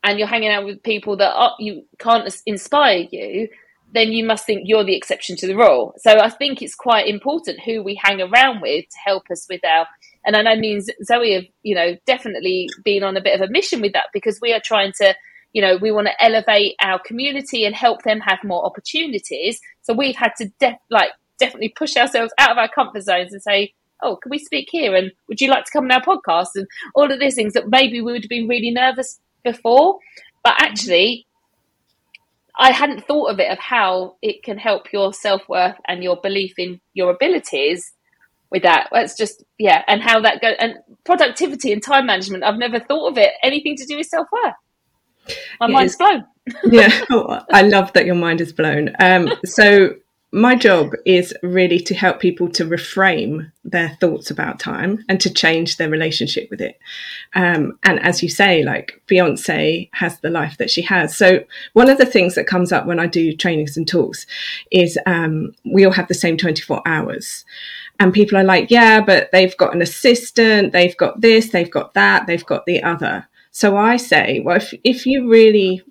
and 0.05 0.19
you're 0.19 0.29
hanging 0.29 0.51
out 0.51 0.65
with 0.65 0.83
people 0.83 1.17
that 1.17 1.33
are, 1.33 1.53
you 1.59 1.85
can't 1.99 2.33
inspire 2.47 3.07
you, 3.11 3.49
then 3.93 4.13
you 4.13 4.25
must 4.25 4.45
think 4.45 4.63
you're 4.65 4.85
the 4.85 4.97
exception 4.97 5.37
to 5.37 5.47
the 5.47 5.57
rule. 5.57 5.95
So 5.99 6.19
I 6.19 6.29
think 6.29 6.61
it's 6.61 6.75
quite 6.75 7.09
important 7.09 7.63
who 7.65 7.83
we 7.83 7.99
hang 8.03 8.21
around 8.21 8.61
with 8.61 8.85
to 8.85 8.97
help 9.05 9.25
us 9.31 9.47
with 9.49 9.65
our. 9.65 9.87
And 10.25 10.37
I 10.37 10.43
know 10.43 10.81
Zoe 11.05 11.35
have, 11.35 11.45
you 11.63 11.75
know, 11.75 11.97
definitely 12.07 12.69
been 12.85 13.03
on 13.03 13.17
a 13.17 13.23
bit 13.23 13.41
of 13.41 13.49
a 13.49 13.51
mission 13.51 13.81
with 13.81 13.93
that 13.93 14.07
because 14.13 14.39
we 14.41 14.53
are 14.53 14.61
trying 14.65 14.93
to, 15.01 15.15
you 15.53 15.63
know, 15.63 15.77
we 15.77 15.93
want 15.93 16.09
to 16.09 16.25
elevate 16.25 16.75
our 16.83 16.99
community 16.99 17.65
and 17.65 17.75
help 17.75 18.03
them 18.03 18.21
have 18.21 18.39
more 18.45 18.65
opportunities. 18.65 19.61
So 19.83 19.95
we've 19.95 20.17
had 20.17 20.33
to 20.39 20.51
def- 20.59 20.79
like 20.91 21.11
definitely 21.39 21.73
push 21.77 21.97
ourselves 21.97 22.33
out 22.39 22.51
of 22.51 22.59
our 22.59 22.69
comfort 22.69 23.03
zones 23.03 23.33
and 23.33 23.43
say, 23.43 23.73
oh, 24.03 24.17
can 24.17 24.31
we 24.31 24.39
speak 24.39 24.69
here? 24.71 24.95
And 24.95 25.13
would 25.29 25.41
you 25.41 25.49
like 25.49 25.65
to 25.65 25.71
come 25.73 25.85
on 25.85 25.93
our 25.93 26.03
podcast? 26.03 26.51
And 26.55 26.67
all 26.95 27.11
of 27.11 27.21
these 27.21 27.35
things 27.35 27.55
that 27.55 27.69
maybe 27.69 28.01
we 28.01 28.13
would 28.13 28.25
have 28.25 28.31
been 28.31 28.49
really 28.49 28.71
nervous 28.71 29.21
before. 29.45 29.99
But 30.43 30.55
actually, 30.59 31.27
I 32.59 32.71
hadn't 32.71 33.07
thought 33.07 33.31
of 33.31 33.41
it 33.41 33.51
of 33.51 33.59
how 33.59 34.17
it 34.23 34.43
can 34.43 34.59
help 34.59 34.93
your 34.93 35.13
self 35.13 35.49
worth 35.49 35.77
and 35.87 36.03
your 36.03 36.17
belief 36.17 36.55
in 36.59 36.81
your 36.95 37.11
abilities 37.11 37.93
with 38.51 38.63
that. 38.63 38.89
That's 38.93 39.17
just 39.17 39.45
yeah, 39.59 39.83
and 39.87 40.03
how 40.03 40.21
that 40.21 40.41
goes 40.41 40.55
and 40.59 40.77
productivity 41.05 41.73
and 41.73 41.83
time 41.83 42.07
management. 42.07 42.45
I've 42.45 42.59
never 42.59 42.81
thought 42.81 43.11
of 43.11 43.19
it 43.19 43.33
anything 43.43 43.77
to 43.77 43.87
do 43.87 43.97
with 43.97 44.07
self 44.07 44.29
worth. 44.33 45.37
My 45.61 45.67
mind's 45.67 45.97
blown. 45.97 46.25
yeah, 46.65 47.05
oh, 47.11 47.41
I 47.53 47.63
love 47.63 47.93
that 47.95 48.07
your 48.07 48.15
mind 48.15 48.41
is 48.41 48.53
blown. 48.53 48.95
Um, 49.01 49.33
so 49.45 49.95
my 50.33 50.57
job 50.57 50.93
is 51.05 51.33
really 51.43 51.79
to 51.79 51.95
help 51.95 52.21
people 52.21 52.49
to 52.49 52.65
reframe 52.65 53.51
their 53.65 53.97
thoughts 54.01 54.31
about 54.31 54.59
time 54.59 55.05
and 55.09 55.21
to 55.21 55.33
change 55.33 55.77
their 55.77 55.89
relationship 55.89 56.49
with 56.51 56.61
it. 56.61 56.79
Um, 57.35 57.79
and 57.85 58.01
as 58.01 58.23
you 58.23 58.29
say, 58.29 58.65
like 58.65 59.01
Beyonce 59.09 59.89
has 59.93 60.19
the 60.21 60.31
life 60.31 60.59
that 60.59 60.71
she 60.71 60.83
has. 60.83 61.17
So 61.17 61.45
one 61.75 61.89
of 61.89 61.99
the 61.99 62.07
things 62.07 62.35
that 62.35 62.47
comes 62.47 62.73
up 62.73 62.87
when 62.87 62.99
I 62.99 63.07
do 63.07 63.37
trainings 63.37 63.77
and 63.77 63.87
talks 63.87 64.27
is 64.73 64.99
um, 65.07 65.55
we 65.65 65.85
all 65.85 65.93
have 65.93 66.09
the 66.09 66.15
same 66.15 66.37
24 66.37 66.83
hours. 66.87 67.45
And 68.01 68.13
people 68.13 68.37
are 68.37 68.45
like, 68.45 68.71
yeah, 68.71 69.01
but 69.01 69.31
they've 69.33 69.57
got 69.57 69.75
an 69.75 69.81
assistant, 69.81 70.73
they've 70.73 70.97
got 70.97 71.21
this, 71.21 71.51
they've 71.51 71.71
got 71.71 71.95
that, 71.95 72.27
they've 72.27 72.45
got 72.45 72.67
the 72.67 72.83
other. 72.83 73.29
So 73.53 73.77
I 73.77 73.97
say, 73.97 74.41
well, 74.41 74.57
if, 74.57 74.75
if 74.85 75.07
you 75.07 75.31
really 75.31 75.83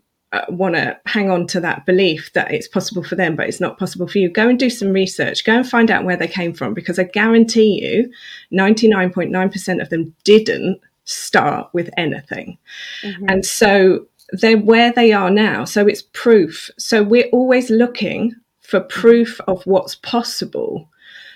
want 0.49 0.75
to 0.75 0.97
hang 1.05 1.29
on 1.29 1.47
to 1.47 1.59
that 1.61 1.85
belief 1.85 2.31
that 2.33 2.51
it's 2.51 2.67
possible 2.67 3.03
for 3.03 3.15
them, 3.15 3.35
but 3.35 3.47
it's 3.47 3.59
not 3.59 3.77
possible 3.77 4.07
for 4.07 4.17
you, 4.17 4.29
go 4.29 4.49
and 4.49 4.59
do 4.59 4.69
some 4.69 4.91
research. 4.93 5.43
Go 5.45 5.53
and 5.53 5.67
find 5.67 5.91
out 5.91 6.03
where 6.03 6.17
they 6.17 6.27
came 6.27 6.53
from 6.53 6.73
because 6.73 6.99
I 6.99 7.03
guarantee 7.03 7.81
you 7.83 8.11
99.9% 8.51 9.81
of 9.81 9.89
them 9.89 10.15
didn't 10.23 10.79
start 11.05 11.69
with 11.73 11.89
anything. 11.97 12.57
Mm-hmm. 13.01 13.25
And 13.29 13.45
so 13.45 14.07
they're 14.31 14.57
where 14.57 14.91
they 14.91 15.11
are 15.11 15.29
now. 15.29 15.65
So 15.65 15.87
it's 15.87 16.03
proof. 16.13 16.69
So 16.77 17.03
we're 17.03 17.29
always 17.31 17.69
looking 17.69 18.33
for 18.61 18.79
proof 18.79 19.39
of 19.47 19.63
what's 19.65 19.95
possible, 19.95 20.89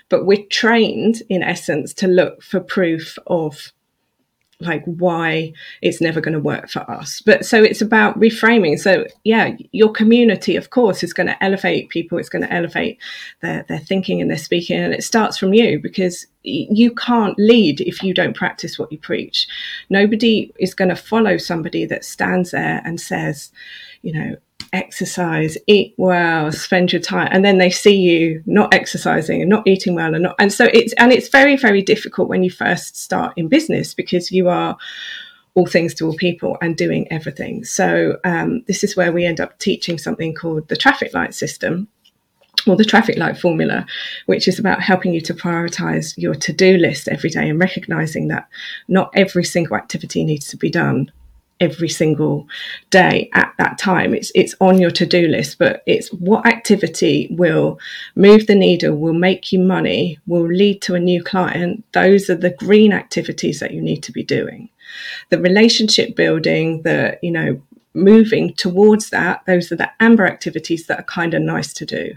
but 0.10 0.26
we're 0.26 0.46
trained 0.50 1.22
in 1.30 1.44
essence 1.44 1.94
to 1.96 2.08
look 2.08 2.42
for 2.42 2.60
proof 2.60 3.18
of 3.28 3.72
like 4.62 4.84
why 4.86 5.54
it's 5.82 6.02
never 6.02 6.20
going 6.20 6.34
to 6.34 6.40
work 6.40 6.70
for 6.70 6.80
us. 6.92 7.22
But 7.26 7.46
so 7.46 7.64
it's 7.64 7.82
about 7.82 8.20
reframing. 8.20 8.78
So 8.78 9.06
yeah, 9.24 9.56
your 9.72 9.92
community, 9.92 10.56
of 10.56 10.70
course, 10.70 11.02
is 11.02 11.14
going 11.14 11.28
to 11.28 11.44
elevate 11.44 11.90
people. 11.90 12.18
It's 12.18 12.30
going 12.30 12.42
to 12.42 12.54
elevate 12.54 13.00
their, 13.42 13.64
their 13.70 13.80
thinking 13.80 14.22
and 14.22 14.30
their 14.30 14.38
speaking. 14.38 14.78
And 14.78 14.94
it 14.94 15.04
starts 15.04 15.38
from 15.38 15.54
you 15.54 15.80
because 15.80 16.28
you 16.44 16.92
can't 16.92 17.38
lead 17.38 17.82
if 17.82 18.04
you 18.04 18.14
don't 18.14 18.36
practice 18.36 18.78
what 18.78 18.92
you 18.92 18.98
preach. 18.98 19.48
Nobody 19.90 20.54
is 20.60 20.74
going 20.74 20.90
to 20.90 20.96
follow 20.96 21.38
somebody 21.38 21.86
that 21.86 22.04
stands 22.04 22.52
there 22.52 22.82
and 22.84 23.00
says, 23.00 23.52
you 24.02 24.14
know, 24.14 24.36
exercise, 24.74 25.58
eat 25.68 25.94
well, 25.98 26.52
spend 26.52 26.92
your 26.92 27.02
time, 27.02 27.30
and 27.32 27.44
then 27.44 27.58
they 27.58 27.70
see 27.70 27.96
you 27.96 28.44
not 28.46 28.74
exercising 28.74 29.42
and 29.42 29.50
not 29.50 29.68
eating 29.68 29.96
well, 29.96 30.14
and 30.14 30.24
not, 30.24 30.36
and 30.40 30.54
so 30.54 30.66
it's 30.66 30.94
and 30.94 31.12
it's 31.12 31.30
very 31.30 31.58
very 31.58 31.82
difficult 31.82 32.30
when 32.30 32.44
you 32.44 32.52
first 32.52 32.98
start 32.98 33.34
in 33.36 33.48
business 33.48 33.94
because 33.94 34.32
you 34.32 34.50
are 34.50 34.78
all 35.56 35.66
things 35.66 35.94
to 35.96 36.06
all 36.06 36.14
people 36.16 36.58
and 36.62 36.78
doing 36.78 37.12
everything. 37.12 37.64
So 37.64 38.18
um, 38.24 38.64
this 38.68 38.84
is 38.84 38.96
where 38.96 39.12
we 39.12 39.26
end 39.26 39.40
up 39.40 39.58
teaching 39.60 39.98
something 39.98 40.34
called 40.34 40.68
the 40.68 40.78
traffic 40.78 41.14
light 41.14 41.34
system. 41.34 41.88
Or 42.68 42.76
the 42.76 42.84
traffic 42.84 43.18
light 43.18 43.38
formula, 43.38 43.86
which 44.26 44.46
is 44.46 44.60
about 44.60 44.82
helping 44.82 45.14
you 45.14 45.22
to 45.22 45.34
prioritize 45.34 46.14
your 46.18 46.36
to 46.36 46.52
do 46.52 46.76
list 46.76 47.08
every 47.08 47.30
day 47.30 47.48
and 47.48 47.58
recognizing 47.58 48.28
that 48.28 48.50
not 48.90 49.12
every 49.16 49.46
single 49.46 49.78
activity 49.78 50.26
needs 50.26 50.50
to 50.50 50.58
be 50.58 50.70
done 50.70 51.10
every 51.60 51.90
single 51.90 52.48
day 52.90 53.30
at 53.34 53.54
that 53.58 53.78
time. 53.78 54.14
It's 54.14 54.32
it's 54.36 54.56
on 54.60 54.80
your 54.80 54.92
to-do 54.92 55.28
list, 55.28 55.58
but 55.60 55.84
it's 55.86 56.12
what 56.14 56.46
activity 56.46 57.28
will 57.32 57.80
move 58.16 58.48
the 58.48 58.56
needle, 58.56 58.96
will 58.96 59.14
make 59.14 59.52
you 59.52 59.60
money, 59.60 60.20
will 60.28 60.48
lead 60.48 60.82
to 60.84 60.96
a 60.96 61.00
new 61.00 61.24
client. 61.24 61.84
Those 61.94 62.30
are 62.30 62.36
the 62.36 62.52
green 62.52 62.94
activities 62.94 63.60
that 63.60 63.74
you 63.74 63.82
need 63.82 64.04
to 64.04 64.12
be 64.12 64.24
doing. 64.24 64.70
The 65.30 65.40
relationship 65.40 66.16
building, 66.16 66.82
the 66.82 67.20
you 67.22 67.32
know 67.32 67.62
moving 67.94 68.54
towards 68.54 69.10
that, 69.10 69.44
those 69.46 69.72
are 69.72 69.76
the 69.76 69.90
amber 70.00 70.26
activities 70.26 70.86
that 70.88 71.00
are 71.00 71.04
kind 71.04 71.34
of 71.34 71.42
nice 71.42 71.74
to 71.74 71.86
do. 71.86 72.16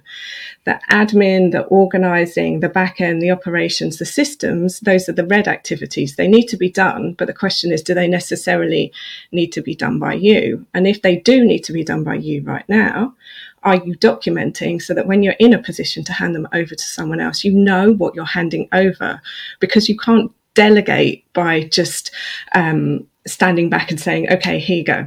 The 0.65 0.79
admin, 0.91 1.53
the 1.53 1.63
organizing, 1.63 2.61
the 2.61 2.69
back 2.69 3.01
end, 3.01 3.23
the 3.23 3.31
operations, 3.31 3.99
the 3.99 4.05
systems, 4.05 4.81
those 4.81 5.09
are 5.09 5.15
the 5.15 5.27
red 5.27 5.49
activities. 5.49 6.17
They 6.17 6.29
need 6.29 6.47
to 6.49 6.57
be 6.57 6.71
done, 6.71 7.15
but 7.15 7.27
the 7.27 7.33
question 7.33 7.73
is, 7.73 7.83
do 7.83 7.95
they 7.95 8.07
necessarily 8.07 8.93
need 9.33 9.51
to 9.53 9.63
be 9.63 9.75
done 9.75 9.99
by 9.99 10.15
you? 10.15 10.67
And 10.75 10.87
if 10.87 11.03
they 11.03 11.17
do 11.17 11.45
need 11.45 11.65
to 11.65 11.73
be 11.73 11.85
done 11.85 12.05
by 12.05 12.15
you 12.15 12.43
right 12.43 12.69
now, 12.69 13.15
are 13.63 13.77
you 13.77 13.97
documenting 13.97 14.83
so 14.83 14.93
that 14.93 15.07
when 15.07 15.23
you're 15.23 15.37
in 15.39 15.55
a 15.55 15.63
position 15.63 16.05
to 16.05 16.13
hand 16.13 16.35
them 16.35 16.49
over 16.53 16.75
to 16.75 16.85
someone 16.85 17.21
else, 17.21 17.45
you 17.45 17.53
know 17.53 17.93
what 17.93 18.15
you're 18.15 18.25
handing 18.25 18.69
over 18.73 19.23
because 19.61 19.89
you 19.89 19.97
can't 19.97 20.33
delegate 20.55 21.25
by 21.33 21.63
just 21.63 22.11
um, 22.55 23.07
standing 23.27 23.71
back 23.71 23.91
and 23.91 24.01
saying, 24.01 24.31
okay, 24.31 24.59
here 24.59 24.79
you 24.79 24.85
go 24.85 25.07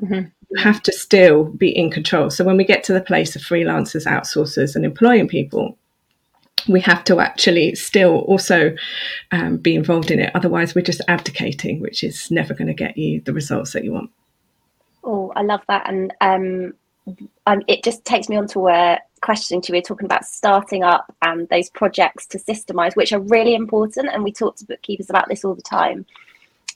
Mm-hmm. 0.00 0.28
You 0.50 0.62
have 0.62 0.82
to 0.82 0.92
still 0.92 1.44
be 1.44 1.70
in 1.70 1.90
control. 1.90 2.30
So 2.30 2.44
when 2.44 2.56
we 2.56 2.64
get 2.64 2.84
to 2.84 2.92
the 2.92 3.00
place 3.00 3.36
of 3.36 3.42
freelancers, 3.42 4.06
outsourcers, 4.06 4.74
and 4.76 4.84
employing 4.84 5.28
people, 5.28 5.76
we 6.68 6.80
have 6.80 7.04
to 7.04 7.20
actually 7.20 7.74
still 7.74 8.18
also 8.20 8.74
um, 9.32 9.58
be 9.58 9.74
involved 9.74 10.10
in 10.10 10.18
it. 10.18 10.30
Otherwise, 10.34 10.74
we're 10.74 10.82
just 10.82 11.02
abdicating, 11.08 11.80
which 11.80 12.02
is 12.02 12.30
never 12.30 12.54
going 12.54 12.68
to 12.68 12.74
get 12.74 12.96
you 12.96 13.20
the 13.20 13.32
results 13.32 13.72
that 13.72 13.84
you 13.84 13.92
want. 13.92 14.10
Oh, 15.02 15.32
I 15.36 15.42
love 15.42 15.60
that. 15.68 15.88
And 15.88 16.14
um, 16.20 16.72
um, 17.46 17.62
it 17.68 17.84
just 17.84 18.04
takes 18.04 18.28
me 18.28 18.36
on 18.36 18.46
to 18.48 18.68
a 18.68 18.98
question 19.20 19.60
to 19.60 19.72
we 19.72 19.78
are 19.78 19.82
talking 19.82 20.06
about 20.06 20.24
starting 20.24 20.82
up 20.82 21.14
and 21.22 21.48
those 21.48 21.70
projects 21.70 22.26
to 22.26 22.38
systemize, 22.38 22.96
which 22.96 23.12
are 23.12 23.20
really 23.20 23.54
important. 23.54 24.08
And 24.12 24.24
we 24.24 24.32
talk 24.32 24.56
to 24.56 24.66
bookkeepers 24.66 25.10
about 25.10 25.28
this 25.28 25.44
all 25.44 25.54
the 25.54 25.62
time 25.62 26.06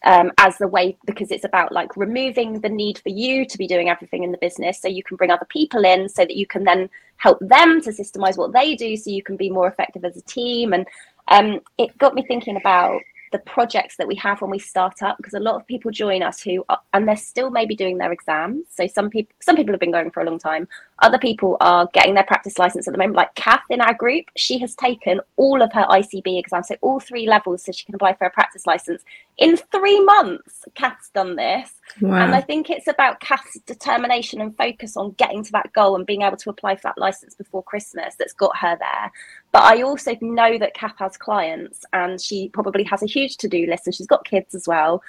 um, 0.05 0.31
as 0.39 0.59
the 0.59 0.69
way 0.69 0.97
because 1.07 1.31
it's 1.31 1.45
about 1.45 1.73
like 1.73 1.97
removing 1.97 2.61
the 2.61 2.69
need 2.69 2.99
for 2.99 3.09
you 3.09 3.45
to 3.47 3.59
be 3.59 3.67
doing 3.67 3.89
everything 3.89 4.23
in 4.23 4.33
the 4.33 4.39
business 4.39 4.81
so 4.81 4.89
you 4.89 5.03
can 5.03 5.17
bring 5.17 5.31
other 5.31 5.47
people 5.49 5.85
in 5.85 6.09
so 6.09 6.23
that 6.23 6.37
you 6.37 6.47
can 6.47 6.65
then 6.65 6.89
help 7.17 7.39
them 7.41 7.81
to 7.83 7.91
systemize 7.91 8.39
what 8.39 8.53
they 8.53 8.75
do 8.77 8.97
so 8.97 9.11
you 9.11 9.23
can 9.23 9.37
be 9.37 9.51
more 9.51 9.69
effective 9.69 10.05
as 10.05 10.17
a 10.17 10.23
team. 10.23 10.73
And 10.73 10.87
um, 11.29 11.61
it 11.79 11.97
got 11.99 12.15
me 12.15 12.23
thinking 12.23 12.57
about 12.57 13.01
the 13.33 13.39
projects 13.41 13.97
that 13.97 14.09
we 14.09 14.15
have 14.15 14.41
when 14.41 14.51
we 14.51 14.59
start 14.59 15.03
up 15.03 15.17
because 15.19 15.35
a 15.35 15.41
lot 15.41 15.57
of 15.57 15.67
people 15.67 15.91
join 15.91 16.23
us 16.23 16.41
who 16.41 16.65
are, 16.69 16.81
and 16.95 17.07
they're 17.07 17.17
still 17.17 17.51
maybe 17.51 17.75
doing 17.75 17.99
their 17.99 18.13
exams. 18.13 18.65
So 18.71 18.87
some 18.87 19.11
people 19.11 19.35
some 19.41 19.57
people 19.57 19.73
have 19.73 19.81
been 19.81 19.93
going 19.93 20.11
for 20.11 20.23
a 20.23 20.25
long 20.25 20.39
time 20.39 20.67
other 21.01 21.19
people 21.19 21.57
are 21.61 21.89
getting 21.93 22.15
their 22.15 22.25
practice 22.25 22.59
license 22.59 22.89
at 22.89 22.93
the 22.93 22.99
moment 22.99 23.17
like 23.17 23.35
kath 23.35 23.63
in 23.71 23.81
our 23.81 23.95
group 23.95 24.27
she 24.37 24.59
has 24.59 24.75
taken 24.75 25.21
all 25.37 25.63
of 25.63 25.73
her 25.73 25.85
icb 25.91 26.39
exams 26.39 26.69
so 26.69 26.77
all 26.81 27.01
three 27.01 27.27
levels 27.27 27.65
so 27.65 27.73
she 27.73 27.85
can 27.85 27.95
apply 27.95 28.15
for 28.15 28.27
a 28.27 28.31
practice 28.31 28.67
license 28.67 29.03
in 29.39 29.57
three 29.57 30.01
months 30.05 30.65
kath's 30.75 31.11
done 31.11 31.37
this 31.37 31.73
wow. 32.01 32.25
and 32.25 32.35
i 32.35 32.41
think 32.41 32.71
it's 32.71 32.89
about 32.89 33.21
kath's 33.21 33.59
determination 33.67 34.41
and 34.41 34.57
focus 34.57 34.97
on 34.97 35.13
getting 35.13 35.43
to 35.43 35.53
that 35.53 35.73
goal 35.73 35.97
and 35.97 36.07
being 36.07 36.23
able 36.23 36.37
to 36.37 36.51
apply 36.51 36.75
for 36.75 36.83
that 36.83 36.99
license 36.99 37.35
before 37.35 37.63
christmas 37.63 38.15
that's 38.17 38.33
got 38.33 38.57
her 38.57 38.77
there 38.79 39.13
but 39.53 39.63
I 39.63 39.83
also 39.83 40.15
know 40.21 40.59
that 40.59 40.75
Kath 40.75 40.99
has 40.99 41.17
clients 41.17 41.85
and 41.93 42.21
she 42.21 42.51
probably 42.51 42.85
has 42.85 43.03
a 43.03 43.07
huge 43.07 43.37
to 43.39 43.49
do 43.49 43.67
list 43.67 43.87
and 43.87 43.95
she's 43.95 44.07
got 44.07 44.25
kids 44.25 44.55
as 44.55 44.69
well. 44.69 45.03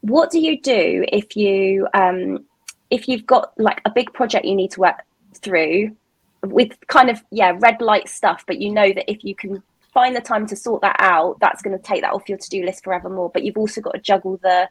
What 0.00 0.30
do 0.30 0.40
you 0.40 0.60
do 0.60 1.04
if 1.08 1.36
you 1.36 1.86
um, 1.94 2.44
if 2.90 3.08
you've 3.08 3.26
got 3.26 3.52
like 3.58 3.80
a 3.84 3.90
big 3.90 4.12
project 4.12 4.44
you 4.44 4.54
need 4.54 4.70
to 4.72 4.80
work 4.80 5.04
through 5.38 5.96
with 6.42 6.76
kind 6.88 7.10
of 7.10 7.22
yeah 7.30 7.56
red 7.60 7.80
light 7.80 8.08
stuff, 8.08 8.44
but 8.46 8.60
you 8.60 8.72
know 8.72 8.92
that 8.92 9.10
if 9.10 9.24
you 9.24 9.34
can 9.34 9.62
find 9.92 10.14
the 10.14 10.20
time 10.20 10.46
to 10.48 10.56
sort 10.56 10.82
that 10.82 10.96
out, 10.98 11.38
that's 11.40 11.62
going 11.62 11.76
to 11.76 11.82
take 11.82 12.02
that 12.02 12.12
off 12.12 12.28
your 12.28 12.38
to 12.38 12.50
do 12.50 12.64
list 12.64 12.84
forevermore. 12.84 13.30
But 13.32 13.44
you've 13.44 13.56
also 13.56 13.80
got 13.80 13.92
to 13.92 14.00
juggle 14.00 14.38
the 14.42 14.68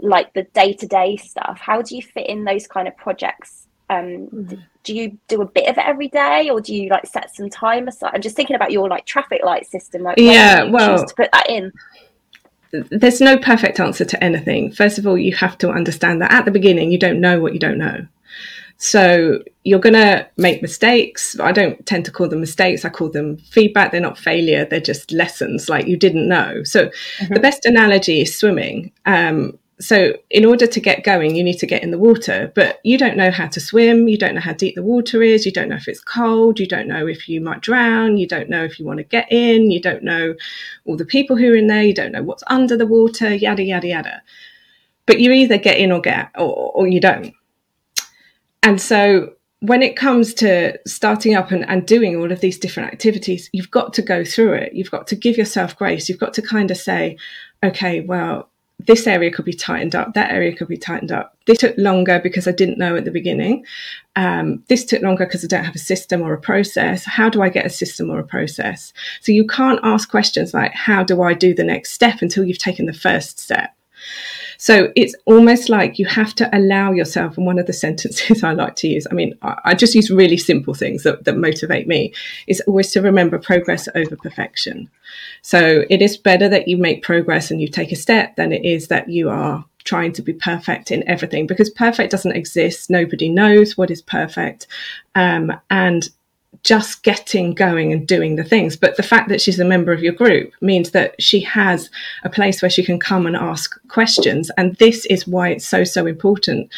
like 0.00 0.32
the 0.34 0.44
day 0.54 0.72
to 0.74 0.86
day 0.86 1.16
stuff. 1.16 1.58
How 1.60 1.82
do 1.82 1.96
you 1.96 2.02
fit 2.02 2.28
in 2.28 2.44
those 2.44 2.66
kind 2.66 2.86
of 2.86 2.96
projects 2.96 3.68
um, 3.90 4.28
mm-hmm. 4.28 4.56
do 4.84 4.94
you 4.94 5.18
do 5.28 5.40
a 5.40 5.46
bit 5.46 5.68
of 5.68 5.78
it 5.78 5.84
every 5.84 6.08
day 6.08 6.50
or 6.50 6.60
do 6.60 6.74
you 6.74 6.90
like 6.90 7.06
set 7.06 7.34
some 7.34 7.48
time 7.48 7.88
aside 7.88 8.10
i'm 8.14 8.20
just 8.20 8.36
thinking 8.36 8.56
about 8.56 8.70
your 8.70 8.88
like 8.88 9.06
traffic 9.06 9.42
light 9.42 9.66
system 9.66 10.02
like 10.02 10.18
yeah 10.18 10.64
well 10.64 11.04
to 11.04 11.14
put 11.14 11.30
that 11.32 11.48
in 11.48 11.72
there's 12.90 13.20
no 13.20 13.38
perfect 13.38 13.80
answer 13.80 14.04
to 14.04 14.22
anything 14.22 14.70
first 14.70 14.98
of 14.98 15.06
all 15.06 15.16
you 15.16 15.34
have 15.34 15.56
to 15.56 15.70
understand 15.70 16.20
that 16.20 16.30
at 16.30 16.44
the 16.44 16.50
beginning 16.50 16.92
you 16.92 16.98
don't 16.98 17.20
know 17.20 17.40
what 17.40 17.54
you 17.54 17.58
don't 17.58 17.78
know 17.78 18.06
so 18.78 19.42
you're 19.64 19.80
going 19.80 19.94
to 19.94 20.26
make 20.36 20.62
mistakes. 20.62 21.38
I 21.40 21.50
don't 21.50 21.84
tend 21.84 22.04
to 22.04 22.12
call 22.12 22.28
them 22.28 22.40
mistakes. 22.40 22.84
I 22.84 22.88
call 22.88 23.10
them 23.10 23.36
feedback. 23.38 23.90
They're 23.90 24.00
not 24.00 24.16
failure. 24.16 24.64
They're 24.64 24.80
just 24.80 25.10
lessons 25.10 25.68
like 25.68 25.86
you 25.86 25.96
didn't 25.96 26.28
know. 26.28 26.62
So 26.62 26.86
mm-hmm. 26.86 27.34
the 27.34 27.40
best 27.40 27.66
analogy 27.66 28.20
is 28.20 28.38
swimming. 28.38 28.92
Um, 29.04 29.58
so 29.80 30.12
in 30.30 30.44
order 30.44 30.66
to 30.66 30.80
get 30.80 31.04
going 31.04 31.36
you 31.36 31.44
need 31.44 31.58
to 31.58 31.66
get 31.66 31.84
in 31.84 31.92
the 31.92 31.98
water 31.98 32.50
but 32.56 32.80
you 32.82 32.98
don't 32.98 33.16
know 33.16 33.30
how 33.30 33.46
to 33.46 33.60
swim 33.60 34.08
you 34.08 34.18
don't 34.18 34.34
know 34.34 34.40
how 34.40 34.52
deep 34.52 34.74
the 34.74 34.82
water 34.82 35.22
is 35.22 35.46
you 35.46 35.52
don't 35.52 35.68
know 35.68 35.76
if 35.76 35.86
it's 35.86 36.00
cold 36.00 36.58
you 36.58 36.66
don't 36.66 36.88
know 36.88 37.06
if 37.06 37.28
you 37.28 37.40
might 37.40 37.60
drown 37.60 38.16
you 38.16 38.26
don't 38.26 38.50
know 38.50 38.64
if 38.64 38.80
you 38.80 38.84
want 38.84 38.98
to 38.98 39.04
get 39.04 39.30
in 39.30 39.70
you 39.70 39.80
don't 39.80 40.02
know 40.02 40.34
all 40.84 40.96
the 40.96 41.04
people 41.04 41.36
who 41.36 41.52
are 41.52 41.56
in 41.56 41.68
there 41.68 41.84
you 41.84 41.94
don't 41.94 42.10
know 42.10 42.24
what's 42.24 42.42
under 42.48 42.76
the 42.76 42.86
water 42.86 43.32
yada 43.32 43.62
yada 43.62 43.86
yada 43.86 44.22
but 45.06 45.20
you 45.20 45.30
either 45.30 45.58
get 45.58 45.78
in 45.78 45.92
or 45.92 46.00
get 46.00 46.28
or, 46.36 46.72
or 46.72 46.88
you 46.88 47.00
don't 47.00 47.32
and 48.62 48.80
so 48.80 49.32
when 49.60 49.82
it 49.82 49.96
comes 49.96 50.34
to 50.34 50.78
starting 50.86 51.34
up 51.34 51.50
and, 51.50 51.68
and 51.68 51.84
doing 51.84 52.14
all 52.14 52.30
of 52.30 52.40
these 52.40 52.58
different 52.58 52.92
activities 52.92 53.50
you've 53.52 53.70
got 53.70 53.92
to 53.94 54.02
go 54.02 54.24
through 54.24 54.52
it 54.52 54.72
you've 54.72 54.90
got 54.90 55.06
to 55.06 55.16
give 55.16 55.36
yourself 55.36 55.76
grace 55.76 56.08
you've 56.08 56.20
got 56.20 56.34
to 56.34 56.42
kind 56.42 56.70
of 56.70 56.76
say 56.76 57.16
okay 57.62 58.00
well 58.00 58.48
this 58.86 59.06
area 59.06 59.30
could 59.30 59.44
be 59.44 59.52
tightened 59.52 59.94
up, 59.94 60.14
that 60.14 60.30
area 60.30 60.54
could 60.54 60.68
be 60.68 60.76
tightened 60.76 61.10
up. 61.10 61.36
This 61.46 61.58
took 61.58 61.76
longer 61.76 62.20
because 62.20 62.46
I 62.46 62.52
didn't 62.52 62.78
know 62.78 62.96
at 62.96 63.04
the 63.04 63.10
beginning. 63.10 63.64
Um, 64.14 64.62
this 64.68 64.84
took 64.84 65.02
longer 65.02 65.26
because 65.26 65.44
I 65.44 65.48
don't 65.48 65.64
have 65.64 65.74
a 65.74 65.80
system 65.80 66.22
or 66.22 66.32
a 66.32 66.40
process. 66.40 67.04
How 67.04 67.28
do 67.28 67.42
I 67.42 67.48
get 67.48 67.66
a 67.66 67.70
system 67.70 68.08
or 68.08 68.20
a 68.20 68.24
process? 68.24 68.92
So 69.20 69.32
you 69.32 69.46
can't 69.46 69.80
ask 69.82 70.08
questions 70.08 70.54
like, 70.54 70.72
how 70.74 71.02
do 71.02 71.22
I 71.22 71.34
do 71.34 71.54
the 71.54 71.64
next 71.64 71.92
step 71.92 72.22
until 72.22 72.44
you've 72.44 72.58
taken 72.58 72.86
the 72.86 72.92
first 72.92 73.40
step? 73.40 73.74
So 74.58 74.92
it's 74.96 75.14
almost 75.24 75.68
like 75.68 75.98
you 75.98 76.06
have 76.06 76.34
to 76.34 76.56
allow 76.56 76.92
yourself. 76.92 77.36
And 77.36 77.46
one 77.46 77.58
of 77.58 77.66
the 77.66 77.72
sentences 77.84 78.44
I 78.44 78.52
like 78.52 78.76
to 78.76 78.88
use, 78.88 79.06
I 79.10 79.14
mean, 79.14 79.34
I, 79.42 79.58
I 79.64 79.74
just 79.74 79.94
use 79.94 80.10
really 80.10 80.36
simple 80.36 80.74
things 80.74 81.04
that, 81.04 81.24
that 81.24 81.36
motivate 81.36 81.86
me, 81.86 82.12
is 82.46 82.60
always 82.66 82.90
to 82.92 83.00
remember 83.00 83.38
progress 83.38 83.88
over 83.94 84.16
perfection. 84.16 84.90
So 85.42 85.84
it 85.88 86.02
is 86.02 86.16
better 86.16 86.48
that 86.48 86.68
you 86.68 86.76
make 86.76 87.02
progress 87.02 87.50
and 87.50 87.60
you 87.60 87.68
take 87.68 87.92
a 87.92 87.96
step 87.96 88.36
than 88.36 88.52
it 88.52 88.64
is 88.64 88.88
that 88.88 89.08
you 89.08 89.30
are 89.30 89.64
trying 89.84 90.12
to 90.12 90.22
be 90.22 90.34
perfect 90.34 90.90
in 90.90 91.08
everything 91.08 91.46
because 91.46 91.70
perfect 91.70 92.10
doesn't 92.10 92.36
exist. 92.36 92.90
Nobody 92.90 93.28
knows 93.28 93.78
what 93.78 93.90
is 93.90 94.02
perfect. 94.02 94.66
Um, 95.14 95.52
and 95.70 96.08
just 96.64 97.02
getting 97.02 97.54
going 97.54 97.92
and 97.92 98.06
doing 98.06 98.36
the 98.36 98.44
things. 98.44 98.76
But 98.76 98.96
the 98.96 99.02
fact 99.02 99.28
that 99.28 99.40
she's 99.40 99.60
a 99.60 99.64
member 99.64 99.92
of 99.92 100.02
your 100.02 100.12
group 100.12 100.52
means 100.60 100.90
that 100.90 101.20
she 101.22 101.40
has 101.40 101.90
a 102.24 102.30
place 102.30 102.60
where 102.62 102.70
she 102.70 102.84
can 102.84 102.98
come 102.98 103.26
and 103.26 103.36
ask 103.36 103.78
questions. 103.88 104.50
And 104.56 104.74
this 104.76 105.06
is 105.06 105.26
why 105.26 105.50
it's 105.50 105.66
so, 105.66 105.84
so 105.84 106.06
important 106.06 106.70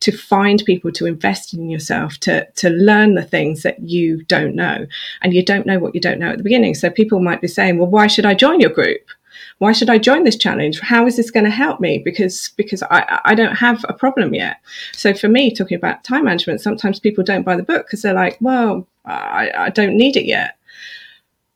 to 0.00 0.12
find 0.12 0.62
people 0.64 0.92
to 0.92 1.06
invest 1.06 1.54
in 1.54 1.70
yourself, 1.70 2.18
to, 2.18 2.46
to 2.52 2.70
learn 2.70 3.14
the 3.14 3.22
things 3.22 3.62
that 3.62 3.80
you 3.80 4.22
don't 4.24 4.54
know. 4.54 4.86
And 5.22 5.34
you 5.34 5.44
don't 5.44 5.66
know 5.66 5.78
what 5.78 5.94
you 5.94 6.00
don't 6.00 6.18
know 6.18 6.30
at 6.30 6.38
the 6.38 6.44
beginning. 6.44 6.74
So 6.74 6.90
people 6.90 7.20
might 7.20 7.40
be 7.40 7.48
saying, 7.48 7.78
well, 7.78 7.88
why 7.88 8.06
should 8.06 8.26
I 8.26 8.34
join 8.34 8.60
your 8.60 8.70
group? 8.70 9.02
why 9.58 9.72
should 9.72 9.90
I 9.90 9.98
join 9.98 10.24
this 10.24 10.36
challenge? 10.36 10.80
How 10.80 11.06
is 11.06 11.16
this 11.16 11.30
going 11.30 11.44
to 11.44 11.50
help 11.50 11.80
me? 11.80 11.98
Because 11.98 12.50
because 12.56 12.82
I, 12.84 13.20
I 13.24 13.34
don't 13.34 13.56
have 13.56 13.84
a 13.88 13.92
problem 13.92 14.34
yet. 14.34 14.58
So 14.92 15.12
for 15.12 15.28
me, 15.28 15.52
talking 15.52 15.76
about 15.76 16.04
time 16.04 16.24
management, 16.24 16.60
sometimes 16.60 17.00
people 17.00 17.24
don't 17.24 17.42
buy 17.42 17.56
the 17.56 17.62
book 17.62 17.86
because 17.86 18.02
they're 18.02 18.14
like, 18.14 18.38
well, 18.40 18.86
I, 19.12 19.66
I 19.66 19.70
don't 19.70 19.96
need 19.96 20.16
it 20.16 20.24
yet. 20.24 20.56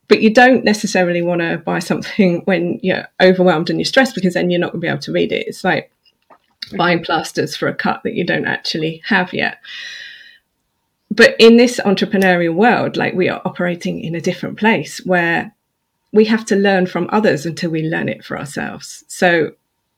But 0.08 0.20
you 0.20 0.32
don't 0.32 0.64
necessarily 0.64 1.22
want 1.22 1.40
to 1.40 1.58
buy 1.58 1.78
something 1.78 2.42
when 2.44 2.80
you're 2.82 3.08
overwhelmed 3.20 3.70
and 3.70 3.78
you're 3.78 3.86
stressed 3.86 4.14
because 4.14 4.34
then 4.34 4.50
you're 4.50 4.60
not 4.60 4.72
going 4.72 4.80
to 4.80 4.86
be 4.86 4.88
able 4.88 5.00
to 5.00 5.12
read 5.12 5.32
it. 5.32 5.46
It's 5.46 5.64
like 5.64 5.90
buying 6.76 7.02
plasters 7.02 7.56
for 7.56 7.68
a 7.68 7.74
cut 7.74 8.02
that 8.04 8.14
you 8.14 8.24
don't 8.24 8.46
actually 8.46 9.02
have 9.04 9.34
yet 9.34 9.58
but 11.10 11.36
in 11.38 11.58
this 11.58 11.78
entrepreneurial 11.84 12.54
world 12.54 12.96
like 12.96 13.12
we 13.12 13.28
are 13.28 13.42
operating 13.44 14.00
in 14.00 14.14
a 14.14 14.20
different 14.20 14.58
place 14.58 15.04
where 15.04 15.52
we 16.12 16.26
have 16.26 16.44
to 16.46 16.56
learn 16.56 16.86
from 16.86 17.08
others 17.10 17.46
until 17.46 17.70
we 17.70 17.82
learn 17.82 18.08
it 18.08 18.24
for 18.24 18.38
ourselves. 18.38 19.04
So 19.08 19.52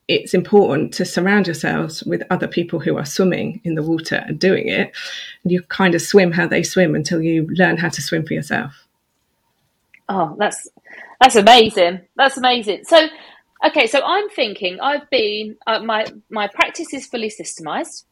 it's 0.07 0.33
important 0.33 0.93
to 0.93 1.05
surround 1.05 1.47
yourselves 1.47 2.03
with 2.03 2.23
other 2.29 2.47
people 2.47 2.79
who 2.79 2.97
are 2.97 3.05
swimming 3.05 3.59
in 3.63 3.75
the 3.75 3.83
water 3.83 4.23
and 4.27 4.39
doing 4.39 4.67
it. 4.67 4.91
And 5.43 5.51
you 5.51 5.63
kind 5.63 5.95
of 5.95 6.01
swim 6.01 6.31
how 6.31 6.47
they 6.47 6.63
swim 6.63 6.93
until 6.93 7.21
you 7.21 7.47
learn 7.51 7.77
how 7.77 7.89
to 7.89 8.01
swim 8.01 8.25
for 8.25 8.33
yourself. 8.33 8.85
Oh, 10.07 10.35
that's 10.37 10.69
that's 11.19 11.35
amazing. 11.35 12.01
That's 12.15 12.37
amazing. 12.37 12.83
So, 12.85 13.07
okay, 13.65 13.87
so 13.87 14.01
I'm 14.05 14.29
thinking 14.29 14.79
I've 14.79 15.09
been 15.09 15.57
uh, 15.65 15.79
my 15.79 16.05
my 16.29 16.47
practice 16.47 16.93
is 16.93 17.07
fully 17.07 17.31
systemized. 17.31 18.03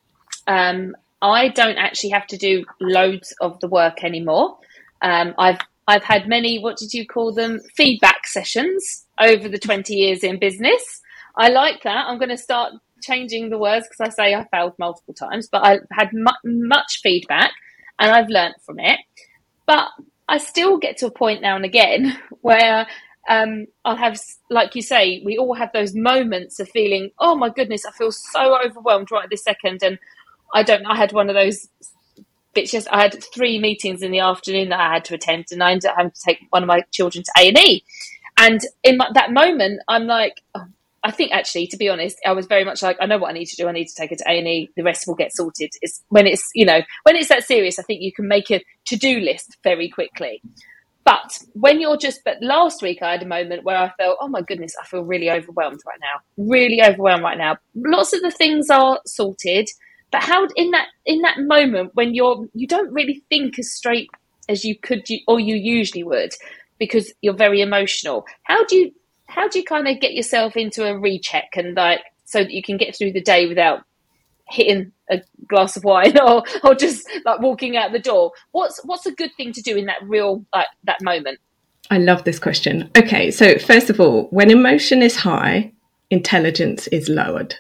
Um, 0.48 0.96
I 1.22 1.50
don't 1.50 1.78
actually 1.78 2.10
have 2.10 2.26
to 2.28 2.38
do 2.38 2.66
loads 2.82 3.34
of 3.40 3.60
the 3.60 3.68
work 3.68 4.04
anymore. 4.04 4.58
Um, 5.04 5.36
I've 5.38 5.60
I've 5.88 6.04
had 6.04 6.28
many, 6.28 6.60
what 6.60 6.78
did 6.78 6.94
you 6.94 7.06
call 7.06 7.34
them, 7.34 7.60
feedback 7.76 8.26
sessions 8.26 9.06
over 9.20 9.50
the 9.50 9.60
20 9.60 9.94
years 9.94 10.24
in 10.24 10.40
business. 10.40 11.02
I 11.36 11.50
like 11.50 11.84
that. 11.84 12.06
I'm 12.08 12.18
going 12.18 12.30
to 12.30 12.38
start 12.38 12.74
changing 13.02 13.50
the 13.50 13.58
words 13.58 13.88
because 13.88 14.14
I 14.14 14.16
say 14.16 14.36
I 14.36 14.46
failed 14.46 14.74
multiple 14.80 15.14
times, 15.14 15.48
but 15.52 15.66
I've 15.66 15.86
had 15.92 16.10
mu- 16.14 16.68
much 16.68 17.00
feedback 17.02 17.52
and 18.00 18.12
I've 18.12 18.30
learned 18.30 18.56
from 18.66 18.80
it. 18.80 19.00
But 19.66 19.90
I 20.28 20.38
still 20.38 20.78
get 20.78 20.98
to 20.98 21.08
a 21.08 21.12
point 21.12 21.42
now 21.42 21.56
and 21.56 21.66
again 21.66 22.18
where 22.42 22.88
um, 23.30 23.68
I'll 23.86 23.96
have, 23.96 24.20
like 24.50 24.76
you 24.76 24.82
say, 24.82 25.22
we 25.26 25.38
all 25.38 25.54
have 25.54 25.72
those 25.74 25.96
moments 25.96 26.60
of 26.60 26.70
feeling, 26.70 27.12
oh 27.20 27.36
my 27.36 27.50
goodness, 27.50 27.86
I 27.86 27.92
feel 27.92 28.12
so 28.12 28.60
overwhelmed 28.64 29.12
right 29.12 29.30
this 29.30 29.44
second. 29.44 29.82
And 29.82 29.98
I 30.54 30.64
don't, 30.64 30.86
I 30.86 30.96
had 30.96 31.14
one 31.14 31.30
of 31.30 31.36
those 31.36 31.68
just 32.62 32.88
I 32.92 33.02
had 33.02 33.24
three 33.34 33.60
meetings 33.60 34.02
in 34.02 34.12
the 34.12 34.20
afternoon 34.20 34.70
that 34.70 34.80
I 34.80 34.94
had 34.94 35.06
to 35.06 35.16
attend, 35.16 35.46
and 35.52 35.64
I 35.64 35.72
ended 35.72 35.90
up 35.90 35.98
having 35.98 36.12
to 36.12 36.22
take 36.22 36.40
one 36.52 36.64
of 36.64 36.68
my 36.68 36.82
children 36.92 37.24
to 37.24 37.32
A 37.42 37.48
and 37.50 37.58
E. 37.58 37.84
And 38.38 38.62
in 38.84 38.98
my, 38.98 39.10
that 39.14 39.32
moment, 39.32 39.82
I'm 39.88 40.06
like, 40.06 40.42
oh, 40.56 40.66
I 41.04 41.12
think 41.12 41.32
actually, 41.34 41.68
to 41.68 41.78
be 41.78 41.90
honest, 41.90 42.18
I 42.26 42.32
was 42.32 42.46
very 42.46 42.64
much 42.64 42.82
like, 42.82 42.98
I 43.02 43.06
know 43.06 43.18
what 43.18 43.30
I 43.30 43.34
need 43.34 43.48
to 43.48 43.56
do. 43.56 43.68
I 43.68 43.74
need 43.74 43.88
to 43.88 43.96
take 43.96 44.12
her 44.12 44.16
to 44.16 44.24
A 44.28 44.40
and 44.40 44.48
E. 44.48 44.70
The 44.78 44.84
rest 44.84 45.06
will 45.08 45.16
get 45.16 45.36
sorted. 45.36 45.72
It's 45.82 46.04
when 46.10 46.28
it's 46.28 46.50
you 46.54 46.66
know 46.66 46.82
when 47.04 47.16
it's 47.16 47.30
that 47.30 47.44
serious. 47.44 47.80
I 47.80 47.84
think 47.84 48.02
you 48.02 48.14
can 48.14 48.28
make 48.28 48.52
a 48.52 48.64
to 48.88 48.96
do 48.96 49.20
list 49.20 49.58
very 49.64 49.90
quickly. 49.90 50.42
But 51.06 51.38
when 51.52 51.82
you're 51.82 51.98
just, 51.98 52.22
but 52.24 52.38
last 52.42 52.82
week 52.82 53.02
I 53.02 53.12
had 53.12 53.24
a 53.24 53.28
moment 53.28 53.66
where 53.66 53.76
I 53.76 53.92
felt, 53.98 54.20
oh 54.22 54.30
my 54.30 54.42
goodness, 54.42 54.74
I 54.82 54.86
feel 54.86 55.04
really 55.04 55.30
overwhelmed 55.30 55.82
right 55.86 56.00
now. 56.00 56.22
Really 56.38 56.82
overwhelmed 56.82 57.24
right 57.24 57.38
now. 57.38 57.58
Lots 57.76 58.14
of 58.14 58.22
the 58.22 58.32
things 58.32 58.70
are 58.70 59.02
sorted 59.06 59.68
but 60.14 60.22
how 60.22 60.48
in 60.56 60.70
that 60.72 60.88
in 61.08 61.22
that 61.24 61.40
moment 61.40 61.90
when 61.96 62.14
you're 62.14 62.46
you 62.54 62.68
don't 62.68 62.94
really 62.94 63.24
think 63.30 63.58
as 63.58 63.74
straight 63.74 64.10
as 64.48 64.64
you 64.64 64.78
could 64.78 65.04
or 65.28 65.40
you 65.40 65.56
usually 65.56 66.04
would 66.04 66.34
because 66.78 67.12
you're 67.22 67.34
very 67.34 67.62
emotional. 67.62 68.26
How 68.44 68.64
do 68.66 68.76
you 68.76 68.92
how 69.34 69.48
do 69.48 69.58
you 69.58 69.66
kind 69.66 69.88
of 69.88 70.00
get 70.00 70.14
yourself 70.14 70.56
into 70.56 70.86
a 70.86 70.98
recheck 70.98 71.52
and 71.56 71.76
like 71.76 72.02
so 72.26 72.44
that 72.44 72.52
you 72.52 72.62
can 72.62 72.78
get 72.78 72.96
through 72.96 73.12
the 73.12 73.22
day 73.22 73.48
without 73.48 73.82
hitting 74.48 74.92
a 75.10 75.22
glass 75.48 75.76
of 75.76 75.84
wine 75.84 76.18
or 76.22 76.44
or 76.64 76.76
just 76.76 77.10
like 77.26 77.42
walking 77.42 77.76
out 77.76 77.92
the 77.92 78.00
door? 78.00 78.32
What's 78.52 78.80
what's 78.84 79.06
a 79.06 79.12
good 79.12 79.32
thing 79.36 79.52
to 79.54 79.62
do 79.62 79.76
in 79.76 79.86
that 79.88 80.04
real 80.04 80.46
like 80.54 80.68
that 80.84 81.02
moment? 81.02 81.40
I 81.90 81.98
love 81.98 82.24
this 82.24 82.40
question. 82.40 82.90
Okay, 82.98 83.32
so 83.32 83.58
first 83.58 83.90
of 83.90 84.00
all, 84.00 84.28
when 84.30 84.50
emotion 84.50 85.02
is 85.02 85.18
high, 85.18 85.74
intelligence 86.12 86.88
is 86.88 87.10
lowered 87.10 87.56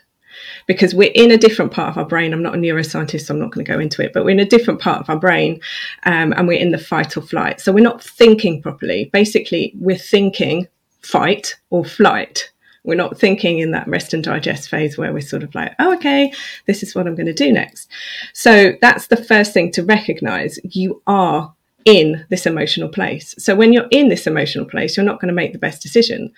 because 0.65 0.95
we're 0.95 1.11
in 1.13 1.31
a 1.31 1.37
different 1.37 1.71
part 1.71 1.89
of 1.89 1.97
our 1.97 2.05
brain. 2.05 2.33
I'm 2.33 2.41
not 2.41 2.55
a 2.55 2.57
neuroscientist, 2.57 3.25
so 3.25 3.33
I'm 3.33 3.39
not 3.39 3.51
going 3.51 3.65
to 3.65 3.71
go 3.71 3.79
into 3.79 4.01
it, 4.01 4.13
but 4.13 4.23
we're 4.23 4.31
in 4.31 4.39
a 4.39 4.45
different 4.45 4.79
part 4.79 5.01
of 5.01 5.09
our 5.09 5.19
brain 5.19 5.59
um, 6.05 6.33
and 6.33 6.47
we're 6.47 6.59
in 6.59 6.71
the 6.71 6.77
fight 6.77 7.17
or 7.17 7.21
flight. 7.21 7.59
So 7.59 7.71
we're 7.71 7.83
not 7.83 8.01
thinking 8.01 8.61
properly. 8.61 9.09
Basically, 9.11 9.73
we're 9.75 9.97
thinking 9.97 10.67
fight 11.03 11.55
or 11.69 11.85
flight. 11.85 12.51
We're 12.83 12.95
not 12.95 13.17
thinking 13.17 13.59
in 13.59 13.71
that 13.71 13.87
rest 13.87 14.13
and 14.13 14.23
digest 14.23 14.69
phase 14.69 14.97
where 14.97 15.13
we're 15.13 15.21
sort 15.21 15.43
of 15.43 15.55
like, 15.55 15.73
oh, 15.79 15.93
okay, 15.95 16.33
this 16.67 16.83
is 16.83 16.93
what 16.93 17.07
I'm 17.07 17.15
going 17.15 17.27
to 17.27 17.33
do 17.33 17.51
next. 17.51 17.89
So 18.33 18.73
that's 18.81 19.07
the 19.07 19.23
first 19.23 19.53
thing 19.53 19.71
to 19.71 19.83
recognize. 19.83 20.59
You 20.63 21.01
are 21.07 21.53
in 21.85 22.25
this 22.29 22.45
emotional 22.45 22.89
place. 22.89 23.35
So 23.37 23.55
when 23.55 23.71
you're 23.71 23.87
in 23.91 24.09
this 24.09 24.27
emotional 24.27 24.65
place, 24.65 24.97
you're 24.97 25.05
not 25.05 25.21
going 25.21 25.29
to 25.29 25.33
make 25.33 25.53
the 25.53 25.59
best 25.59 25.81
decision. 25.81 26.33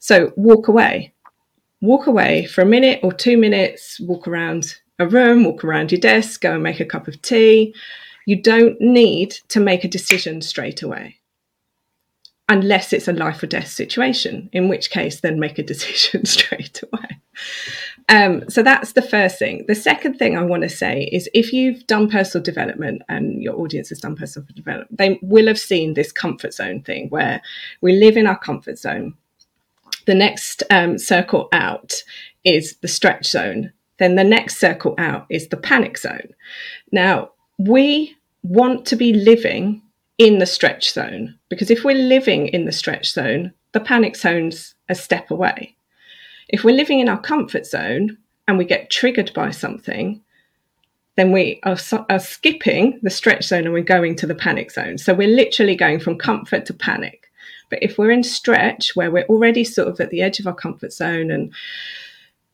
So 0.00 0.32
walk 0.36 0.68
away 0.68 1.12
walk 1.80 2.06
away 2.06 2.46
for 2.46 2.62
a 2.62 2.66
minute 2.66 3.00
or 3.02 3.12
two 3.12 3.36
minutes, 3.36 4.00
walk 4.00 4.26
around 4.26 4.76
a 4.98 5.06
room, 5.06 5.44
walk 5.44 5.64
around 5.64 5.92
your 5.92 6.00
desk, 6.00 6.40
go 6.40 6.54
and 6.54 6.62
make 6.62 6.80
a 6.80 6.84
cup 6.84 7.08
of 7.08 7.20
tea. 7.22 7.74
You 8.26 8.40
don't 8.42 8.80
need 8.80 9.32
to 9.48 9.60
make 9.60 9.84
a 9.84 9.88
decision 9.88 10.42
straight 10.42 10.82
away. 10.82 11.18
Unless 12.48 12.92
it's 12.92 13.08
a 13.08 13.12
life 13.12 13.42
or 13.42 13.46
death 13.46 13.68
situation, 13.68 14.48
in 14.52 14.68
which 14.68 14.90
case, 14.90 15.20
then 15.20 15.40
make 15.40 15.58
a 15.58 15.64
decision 15.64 16.24
straight 16.26 16.82
away. 16.82 17.08
Um, 18.08 18.48
so 18.48 18.62
that's 18.62 18.92
the 18.92 19.02
first 19.02 19.38
thing. 19.38 19.64
The 19.66 19.74
second 19.74 20.14
thing 20.14 20.36
I 20.36 20.42
want 20.42 20.62
to 20.62 20.68
say 20.68 21.08
is 21.10 21.28
if 21.34 21.52
you've 21.52 21.84
done 21.88 22.08
personal 22.08 22.44
development 22.44 23.02
and 23.08 23.42
your 23.42 23.56
audience 23.56 23.88
has 23.88 23.98
done 23.98 24.14
personal 24.14 24.46
development, 24.54 24.96
they 24.96 25.18
will 25.22 25.48
have 25.48 25.58
seen 25.58 25.94
this 25.94 26.12
comfort 26.12 26.54
zone 26.54 26.82
thing 26.82 27.08
where 27.08 27.42
we 27.80 27.94
live 27.94 28.16
in 28.16 28.28
our 28.28 28.38
comfort 28.38 28.78
zone 28.78 29.14
the 30.06 30.14
next 30.14 30.62
um, 30.70 30.98
circle 30.98 31.48
out 31.52 31.92
is 32.44 32.76
the 32.76 32.88
stretch 32.88 33.26
zone. 33.26 33.72
Then 33.98 34.14
the 34.14 34.24
next 34.24 34.58
circle 34.58 34.94
out 34.98 35.26
is 35.30 35.48
the 35.48 35.56
panic 35.56 35.98
zone. 35.98 36.32
Now, 36.92 37.32
we 37.58 38.16
want 38.42 38.86
to 38.86 38.96
be 38.96 39.12
living 39.12 39.82
in 40.18 40.38
the 40.38 40.46
stretch 40.46 40.92
zone 40.92 41.38
because 41.48 41.70
if 41.70 41.84
we're 41.84 41.94
living 41.94 42.48
in 42.48 42.64
the 42.64 42.72
stretch 42.72 43.12
zone, 43.12 43.52
the 43.72 43.80
panic 43.80 44.16
zone's 44.16 44.74
a 44.88 44.94
step 44.94 45.30
away. 45.30 45.76
If 46.48 46.64
we're 46.64 46.76
living 46.76 47.00
in 47.00 47.08
our 47.08 47.20
comfort 47.20 47.66
zone 47.66 48.16
and 48.48 48.56
we 48.56 48.64
get 48.64 48.90
triggered 48.90 49.32
by 49.34 49.50
something, 49.50 50.22
then 51.16 51.32
we 51.32 51.60
are, 51.64 51.76
are, 52.10 52.18
skipping 52.18 52.98
the 53.02 53.10
stretch 53.10 53.44
zone 53.44 53.64
and 53.64 53.72
we're 53.72 53.82
going 53.82 54.14
to 54.16 54.26
the 54.26 54.34
panic 54.34 54.70
zone. 54.70 54.98
So 54.98 55.14
we're 55.14 55.34
literally 55.34 55.74
going 55.74 55.98
from 55.98 56.18
comfort 56.18 56.66
to 56.66 56.74
panic. 56.74 57.30
But 57.70 57.82
if 57.82 57.98
we're 57.98 58.10
in 58.10 58.22
stretch 58.22 58.94
where 58.94 59.10
we're 59.10 59.24
already 59.24 59.64
sort 59.64 59.88
of 59.88 60.00
at 60.00 60.10
the 60.10 60.22
edge 60.22 60.38
of 60.38 60.46
our 60.46 60.54
comfort 60.54 60.92
zone 60.92 61.30
and 61.30 61.52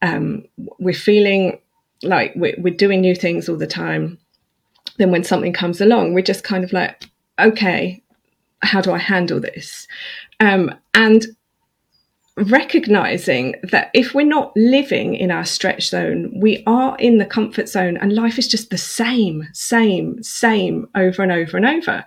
um, 0.01 0.45
we're 0.79 0.95
feeling 0.95 1.59
like 2.03 2.33
we're, 2.35 2.55
we're 2.59 2.75
doing 2.75 3.01
new 3.01 3.15
things 3.15 3.49
all 3.49 3.57
the 3.57 3.67
time, 3.67 4.19
then 4.99 5.11
when 5.11 5.25
something 5.25 5.53
comes 5.53 5.81
along, 5.81 6.15
we're 6.15 6.23
just 6.23 6.45
kind 6.45 6.65
of 6.65 6.73
like, 6.73 7.05
okay, 7.43 8.03
how 8.63 8.81
do 8.81 8.93
I 8.93 8.99
handle 8.99 9.41
this? 9.41 9.87
Um, 10.41 10.75
and 10.95 11.27
recognizing 12.37 13.55
that 13.63 13.91
if 13.93 14.15
we're 14.15 14.27
not 14.27 14.53
living 14.57 15.15
in 15.15 15.31
our 15.31 15.45
stretch 15.45 15.89
zone, 15.89 16.33
we 16.35 16.63
are 16.67 16.97
in 16.99 17.19
the 17.19 17.27
comfort 17.27 17.69
zone 17.69 17.99
and 17.99 18.15
life 18.15 18.39
is 18.39 18.49
just 18.49 18.71
the 18.71 18.79
same, 18.79 19.47
same, 19.53 20.23
same 20.23 20.89
over 20.95 21.23
and 21.23 21.31
over 21.31 21.57
and 21.57 21.67
over. 21.67 22.05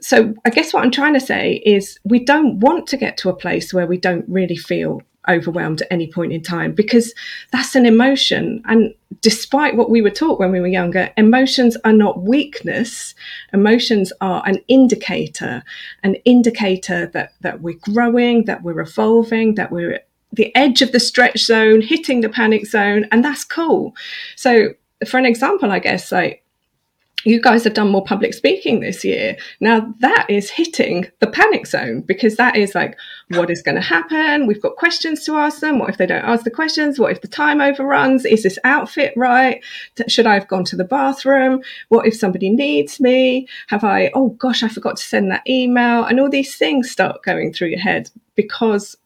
So, 0.00 0.34
I 0.44 0.50
guess 0.50 0.74
what 0.74 0.84
I'm 0.84 0.90
trying 0.90 1.14
to 1.14 1.20
say 1.20 1.62
is 1.64 1.98
we 2.04 2.22
don't 2.22 2.60
want 2.60 2.86
to 2.88 2.98
get 2.98 3.16
to 3.18 3.30
a 3.30 3.36
place 3.36 3.72
where 3.72 3.86
we 3.86 3.96
don't 3.96 4.28
really 4.28 4.56
feel 4.56 5.00
overwhelmed 5.28 5.80
at 5.80 5.88
any 5.90 6.10
point 6.10 6.32
in 6.32 6.42
time 6.42 6.72
because 6.72 7.14
that's 7.50 7.74
an 7.74 7.86
emotion. 7.86 8.62
And 8.66 8.92
despite 9.24 9.74
what 9.74 9.88
we 9.88 10.02
were 10.02 10.10
taught 10.10 10.38
when 10.38 10.52
we 10.52 10.60
were 10.60 10.66
younger, 10.66 11.10
emotions 11.16 11.78
are 11.82 11.94
not 11.94 12.20
weakness. 12.20 13.14
Emotions 13.54 14.12
are 14.20 14.42
an 14.44 14.58
indicator, 14.68 15.62
an 16.02 16.16
indicator 16.26 17.06
that, 17.06 17.32
that 17.40 17.62
we're 17.62 17.78
growing, 17.80 18.44
that 18.44 18.62
we're 18.62 18.82
evolving, 18.82 19.54
that 19.54 19.72
we're 19.72 19.94
at 19.94 20.08
the 20.30 20.54
edge 20.54 20.82
of 20.82 20.92
the 20.92 21.00
stretch 21.00 21.38
zone, 21.38 21.80
hitting 21.80 22.20
the 22.20 22.28
panic 22.28 22.66
zone, 22.66 23.06
and 23.10 23.24
that's 23.24 23.44
cool. 23.44 23.94
So, 24.36 24.74
for 25.08 25.16
an 25.16 25.24
example, 25.24 25.72
I 25.72 25.78
guess, 25.78 26.12
like 26.12 26.43
you 27.24 27.40
guys 27.40 27.64
have 27.64 27.74
done 27.74 27.88
more 27.88 28.04
public 28.04 28.34
speaking 28.34 28.80
this 28.80 29.04
year. 29.04 29.36
Now 29.60 29.92
that 30.00 30.26
is 30.28 30.50
hitting 30.50 31.06
the 31.20 31.26
panic 31.26 31.66
zone 31.66 32.02
because 32.02 32.36
that 32.36 32.56
is 32.56 32.74
like, 32.74 32.96
what 33.28 33.50
is 33.50 33.62
going 33.62 33.76
to 33.76 33.80
happen? 33.80 34.46
We've 34.46 34.62
got 34.62 34.76
questions 34.76 35.24
to 35.24 35.36
ask 35.36 35.60
them. 35.60 35.78
What 35.78 35.90
if 35.90 35.96
they 35.96 36.06
don't 36.06 36.24
ask 36.24 36.44
the 36.44 36.50
questions? 36.50 36.98
What 36.98 37.12
if 37.12 37.22
the 37.22 37.28
time 37.28 37.60
overruns? 37.60 38.24
Is 38.24 38.42
this 38.42 38.58
outfit 38.64 39.12
right? 39.16 39.62
Should 40.08 40.26
I 40.26 40.34
have 40.34 40.48
gone 40.48 40.64
to 40.64 40.76
the 40.76 40.84
bathroom? 40.84 41.62
What 41.88 42.06
if 42.06 42.14
somebody 42.14 42.50
needs 42.50 43.00
me? 43.00 43.48
Have 43.68 43.84
I, 43.84 44.10
oh 44.14 44.30
gosh, 44.30 44.62
I 44.62 44.68
forgot 44.68 44.96
to 44.96 45.02
send 45.02 45.30
that 45.30 45.48
email. 45.48 46.04
And 46.04 46.20
all 46.20 46.30
these 46.30 46.56
things 46.56 46.90
start 46.90 47.22
going 47.22 47.52
through 47.52 47.68
your 47.68 47.80
head 47.80 48.10
because 48.34 48.96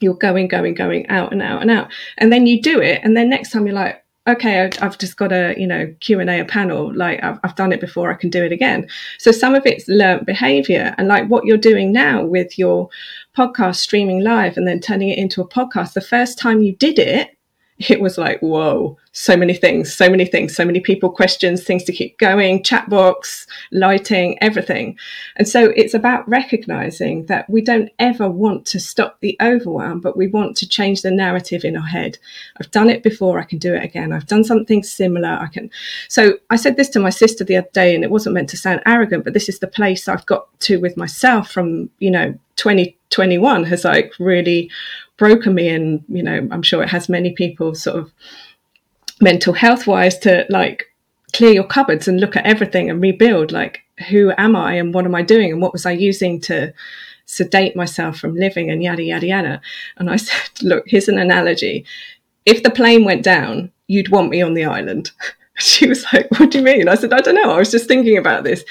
you're 0.00 0.14
going, 0.14 0.48
going, 0.48 0.74
going 0.74 1.08
out 1.08 1.32
and 1.32 1.42
out 1.42 1.60
and 1.60 1.70
out. 1.70 1.92
And 2.18 2.32
then 2.32 2.46
you 2.46 2.62
do 2.62 2.80
it. 2.80 3.00
And 3.02 3.16
then 3.16 3.28
next 3.28 3.50
time 3.50 3.66
you're 3.66 3.74
like, 3.74 4.04
okay, 4.28 4.70
I've 4.80 4.98
just 4.98 5.16
got 5.16 5.32
a, 5.32 5.54
you 5.56 5.66
know, 5.66 5.92
Q 6.00 6.20
and 6.20 6.28
A, 6.28 6.40
a 6.40 6.44
panel, 6.44 6.94
like 6.94 7.22
I've, 7.22 7.38
I've 7.42 7.54
done 7.54 7.72
it 7.72 7.80
before, 7.80 8.10
I 8.10 8.14
can 8.14 8.28
do 8.28 8.44
it 8.44 8.52
again. 8.52 8.86
So 9.18 9.32
some 9.32 9.54
of 9.54 9.64
it's 9.64 9.88
learned 9.88 10.26
behavior 10.26 10.94
and 10.98 11.08
like 11.08 11.28
what 11.28 11.46
you're 11.46 11.56
doing 11.56 11.92
now 11.92 12.24
with 12.24 12.58
your 12.58 12.90
podcast 13.36 13.76
streaming 13.76 14.22
live 14.22 14.56
and 14.56 14.68
then 14.68 14.80
turning 14.80 15.08
it 15.08 15.18
into 15.18 15.40
a 15.40 15.48
podcast. 15.48 15.94
The 15.94 16.02
first 16.02 16.38
time 16.38 16.62
you 16.62 16.76
did 16.76 16.98
it, 16.98 17.37
it 17.78 18.00
was 18.00 18.18
like, 18.18 18.40
whoa, 18.40 18.98
so 19.12 19.36
many 19.36 19.54
things, 19.54 19.94
so 19.94 20.10
many 20.10 20.24
things, 20.24 20.54
so 20.54 20.64
many 20.64 20.80
people, 20.80 21.10
questions, 21.10 21.62
things 21.62 21.84
to 21.84 21.92
keep 21.92 22.18
going, 22.18 22.62
chat 22.64 22.88
box, 22.88 23.46
lighting, 23.70 24.36
everything. 24.40 24.98
And 25.36 25.46
so 25.46 25.72
it's 25.76 25.94
about 25.94 26.28
recognizing 26.28 27.26
that 27.26 27.48
we 27.48 27.62
don't 27.62 27.90
ever 28.00 28.28
want 28.28 28.66
to 28.66 28.80
stop 28.80 29.20
the 29.20 29.36
overwhelm, 29.40 30.00
but 30.00 30.16
we 30.16 30.26
want 30.26 30.56
to 30.56 30.68
change 30.68 31.02
the 31.02 31.10
narrative 31.12 31.64
in 31.64 31.76
our 31.76 31.86
head. 31.86 32.18
I've 32.60 32.70
done 32.72 32.90
it 32.90 33.04
before, 33.04 33.38
I 33.38 33.44
can 33.44 33.58
do 33.58 33.74
it 33.74 33.84
again. 33.84 34.12
I've 34.12 34.26
done 34.26 34.44
something 34.44 34.82
similar, 34.82 35.28
I 35.28 35.46
can. 35.46 35.70
So 36.08 36.38
I 36.50 36.56
said 36.56 36.76
this 36.76 36.88
to 36.90 37.00
my 37.00 37.10
sister 37.10 37.44
the 37.44 37.58
other 37.58 37.68
day, 37.72 37.94
and 37.94 38.02
it 38.02 38.10
wasn't 38.10 38.34
meant 38.34 38.48
to 38.50 38.56
sound 38.56 38.82
arrogant, 38.86 39.22
but 39.22 39.34
this 39.34 39.48
is 39.48 39.60
the 39.60 39.68
place 39.68 40.08
I've 40.08 40.26
got 40.26 40.48
to 40.60 40.80
with 40.80 40.96
myself 40.96 41.50
from, 41.52 41.90
you 42.00 42.10
know, 42.10 42.36
2021 42.56 43.64
has 43.64 43.84
like 43.84 44.12
really 44.18 44.68
broken 45.18 45.54
me 45.54 45.68
and 45.68 46.02
you 46.08 46.22
know 46.22 46.48
i'm 46.50 46.62
sure 46.62 46.82
it 46.82 46.88
has 46.88 47.08
many 47.08 47.32
people 47.32 47.74
sort 47.74 47.96
of 47.96 48.12
mental 49.20 49.52
health 49.52 49.86
wise 49.86 50.16
to 50.18 50.46
like 50.48 50.86
clear 51.34 51.52
your 51.52 51.64
cupboards 51.64 52.08
and 52.08 52.20
look 52.20 52.36
at 52.36 52.46
everything 52.46 52.88
and 52.88 53.02
rebuild 53.02 53.52
like 53.52 53.80
who 54.08 54.32
am 54.38 54.56
i 54.56 54.74
and 54.74 54.94
what 54.94 55.04
am 55.04 55.14
i 55.14 55.22
doing 55.22 55.52
and 55.52 55.60
what 55.60 55.72
was 55.72 55.84
i 55.84 55.90
using 55.90 56.40
to 56.40 56.72
sedate 57.26 57.76
myself 57.76 58.18
from 58.18 58.34
living 58.34 58.70
and 58.70 58.82
yada 58.82 59.02
yada 59.02 59.26
yada. 59.26 59.60
And 59.98 60.08
i 60.08 60.16
said 60.26 60.50
look 60.62 60.84
here's 60.86 61.08
an 61.08 61.18
analogy. 61.18 61.84
If 62.46 62.62
the 62.62 62.70
plane 62.70 63.04
went 63.04 63.22
down 63.22 63.70
you'd 63.88 64.10
want 64.10 64.30
me 64.30 64.40
on 64.40 64.54
the 64.54 64.64
island 64.64 65.10
she 65.60 65.86
was 65.88 66.04
like 66.12 66.28
what 66.32 66.50
do 66.50 66.58
you 66.58 66.64
mean 66.64 66.88
i 66.88 66.94
said 66.94 67.12
i 67.12 67.20
don't 67.20 67.34
know 67.34 67.52
i 67.52 67.58
was 67.58 67.70
just 67.70 67.88
thinking 67.88 68.16
about 68.16 68.44
this 68.44 68.64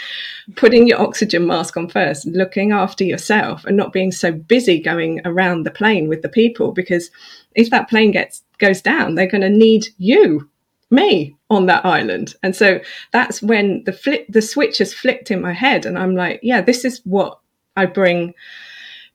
putting 0.56 0.88
your 0.88 1.02
oxygen 1.02 1.46
mask 1.46 1.76
on 1.76 1.90
first, 1.90 2.26
looking 2.28 2.72
after 2.72 3.04
yourself, 3.04 3.66
and 3.66 3.76
not 3.76 3.92
being 3.92 4.12
so 4.12 4.32
busy 4.32 4.80
going 4.80 5.22
around 5.26 5.64
the 5.64 5.72
plane 5.72 6.08
with 6.08 6.22
the 6.22 6.30
people. 6.30 6.72
Because 6.72 7.12
if 7.56 7.70
that 7.70 7.90
plane 7.90 8.12
gets 8.12 8.44
goes 8.58 8.82
down, 8.82 9.16
they're 9.16 9.28
going 9.28 9.42
to 9.42 9.50
need 9.50 9.88
you, 9.98 10.50
me, 10.90 11.36
on 11.50 11.66
that 11.66 11.86
island. 11.86 12.34
And 12.44 12.56
so 12.56 12.80
that's 13.12 13.42
when 13.42 13.84
the 13.84 13.94
flip, 13.94 14.26
the 14.30 14.42
switch 14.42 14.78
has 14.78 14.94
flipped 14.94 15.32
in 15.32 15.42
my 15.42 15.54
head, 15.54 15.86
and 15.86 15.98
I'm 15.98 16.16
like, 16.16 16.40
yeah, 16.42 16.62
this 16.62 16.86
is 16.86 17.02
what 17.04 17.40
I 17.76 17.86
bring 17.86 18.34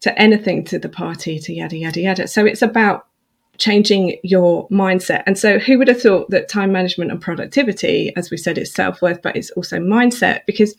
to 0.00 0.16
anything 0.20 0.64
to 0.64 0.78
the 0.78 0.88
party, 0.88 1.38
to 1.38 1.52
yada 1.52 1.76
yada 1.76 2.00
yada. 2.00 2.28
So 2.28 2.44
it's 2.44 2.62
about 2.62 3.06
changing 3.62 4.18
your 4.24 4.68
mindset. 4.68 5.22
And 5.26 5.38
so, 5.38 5.58
who 5.58 5.78
would 5.78 5.88
have 5.88 6.02
thought 6.02 6.28
that 6.30 6.48
time 6.48 6.72
management 6.72 7.12
and 7.12 7.20
productivity, 7.20 8.12
as 8.16 8.30
we 8.30 8.36
said, 8.36 8.58
is 8.58 8.72
self 8.72 9.00
worth, 9.00 9.22
but 9.22 9.36
it's 9.36 9.50
also 9.52 9.78
mindset? 9.78 10.40
Because 10.46 10.74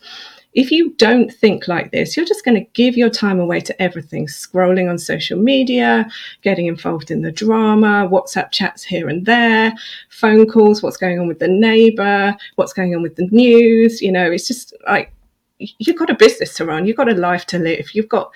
if 0.52 0.70
you 0.70 0.90
don't 0.98 1.32
think 1.32 1.66
like 1.66 1.90
this, 1.90 2.16
you're 2.16 2.26
just 2.26 2.44
going 2.44 2.54
to 2.54 2.70
give 2.74 2.96
your 2.96 3.10
time 3.10 3.40
away 3.40 3.60
to 3.60 3.82
everything 3.82 4.26
scrolling 4.26 4.88
on 4.88 4.98
social 4.98 5.38
media, 5.38 6.06
getting 6.42 6.66
involved 6.66 7.10
in 7.10 7.22
the 7.22 7.32
drama, 7.32 8.08
WhatsApp 8.12 8.52
chats 8.52 8.84
here 8.84 9.08
and 9.08 9.26
there, 9.26 9.72
phone 10.10 10.46
calls, 10.46 10.82
what's 10.82 10.98
going 10.98 11.18
on 11.18 11.26
with 11.26 11.40
the 11.40 11.48
neighbor, 11.48 12.36
what's 12.54 12.72
going 12.72 12.94
on 12.94 13.02
with 13.02 13.16
the 13.16 13.26
news. 13.32 14.00
You 14.00 14.12
know, 14.12 14.30
it's 14.30 14.46
just 14.46 14.74
like 14.86 15.10
you've 15.58 15.98
got 15.98 16.10
a 16.10 16.14
business 16.14 16.54
to 16.54 16.66
run, 16.66 16.86
you've 16.86 16.96
got 16.96 17.10
a 17.10 17.16
life 17.16 17.46
to 17.46 17.58
live, 17.58 17.94
you've 17.94 18.08
got 18.08 18.30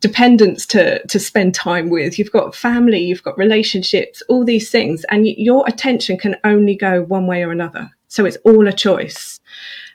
dependents 0.00 0.66
to 0.66 1.04
to 1.06 1.18
spend 1.18 1.54
time 1.54 1.90
with 1.90 2.18
you've 2.18 2.32
got 2.32 2.54
family 2.54 3.00
you've 3.00 3.22
got 3.22 3.36
relationships 3.36 4.22
all 4.28 4.44
these 4.44 4.70
things 4.70 5.04
and 5.10 5.24
y- 5.24 5.34
your 5.36 5.64
attention 5.66 6.16
can 6.16 6.36
only 6.44 6.76
go 6.76 7.02
one 7.02 7.26
way 7.26 7.42
or 7.42 7.50
another 7.50 7.90
so 8.06 8.24
it's 8.24 8.38
all 8.44 8.66
a 8.68 8.72
choice 8.72 9.40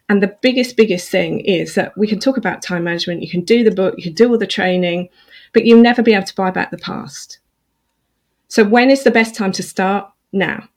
and 0.09 0.21
the 0.21 0.35
biggest, 0.41 0.75
biggest 0.75 1.09
thing 1.09 1.39
is 1.41 1.75
that 1.75 1.97
we 1.97 2.07
can 2.07 2.19
talk 2.19 2.37
about 2.37 2.61
time 2.61 2.83
management, 2.83 3.21
you 3.21 3.29
can 3.29 3.41
do 3.41 3.63
the 3.63 3.71
book, 3.71 3.95
you 3.97 4.03
can 4.03 4.13
do 4.13 4.29
all 4.29 4.37
the 4.37 4.45
training, 4.45 5.09
but 5.53 5.65
you'll 5.65 5.81
never 5.81 6.03
be 6.03 6.13
able 6.13 6.25
to 6.25 6.35
buy 6.35 6.51
back 6.51 6.71
the 6.71 6.77
past. 6.77 7.39
So, 8.47 8.63
when 8.63 8.89
is 8.91 9.03
the 9.03 9.11
best 9.11 9.33
time 9.33 9.51
to 9.53 9.63
start? 9.63 10.09
Now. 10.31 10.67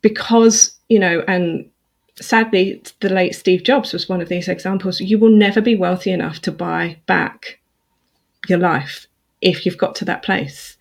Because, 0.00 0.78
you 0.88 0.98
know, 0.98 1.22
and 1.28 1.70
sadly, 2.20 2.82
the 3.00 3.08
late 3.08 3.34
Steve 3.34 3.62
Jobs 3.64 3.92
was 3.92 4.08
one 4.08 4.20
of 4.20 4.28
these 4.28 4.48
examples. 4.48 5.00
You 5.00 5.18
will 5.18 5.30
never 5.30 5.60
be 5.60 5.74
wealthy 5.74 6.10
enough 6.10 6.40
to 6.42 6.52
buy 6.52 6.98
back 7.06 7.60
your 8.48 8.58
life 8.58 9.06
if 9.40 9.66
you've 9.66 9.78
got 9.78 9.94
to 9.96 10.04
that 10.06 10.22
place. 10.22 10.76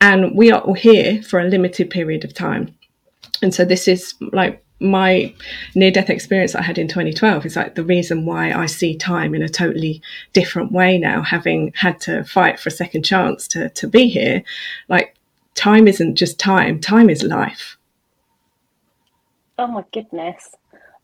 And 0.00 0.36
we 0.36 0.52
are 0.52 0.60
all 0.60 0.74
here 0.74 1.22
for 1.22 1.40
a 1.40 1.48
limited 1.48 1.90
period 1.90 2.24
of 2.24 2.34
time. 2.34 2.74
And 3.42 3.54
so, 3.54 3.64
this 3.64 3.88
is 3.88 4.14
like 4.32 4.62
my 4.80 5.34
near 5.74 5.90
death 5.90 6.10
experience 6.10 6.54
I 6.54 6.62
had 6.62 6.78
in 6.78 6.88
2012 6.88 7.46
is 7.46 7.56
like 7.56 7.74
the 7.74 7.84
reason 7.84 8.26
why 8.26 8.52
I 8.52 8.66
see 8.66 8.96
time 8.96 9.34
in 9.34 9.42
a 9.42 9.48
totally 9.48 10.02
different 10.32 10.72
way 10.72 10.98
now, 10.98 11.22
having 11.22 11.72
had 11.74 12.00
to 12.02 12.24
fight 12.24 12.60
for 12.60 12.68
a 12.68 12.72
second 12.72 13.04
chance 13.04 13.48
to, 13.48 13.70
to 13.70 13.88
be 13.88 14.08
here. 14.08 14.42
Like, 14.88 15.16
time 15.54 15.88
isn't 15.88 16.16
just 16.16 16.38
time, 16.38 16.78
time 16.78 17.08
is 17.08 17.22
life. 17.22 17.78
Oh 19.58 19.66
my 19.66 19.84
goodness. 19.92 20.54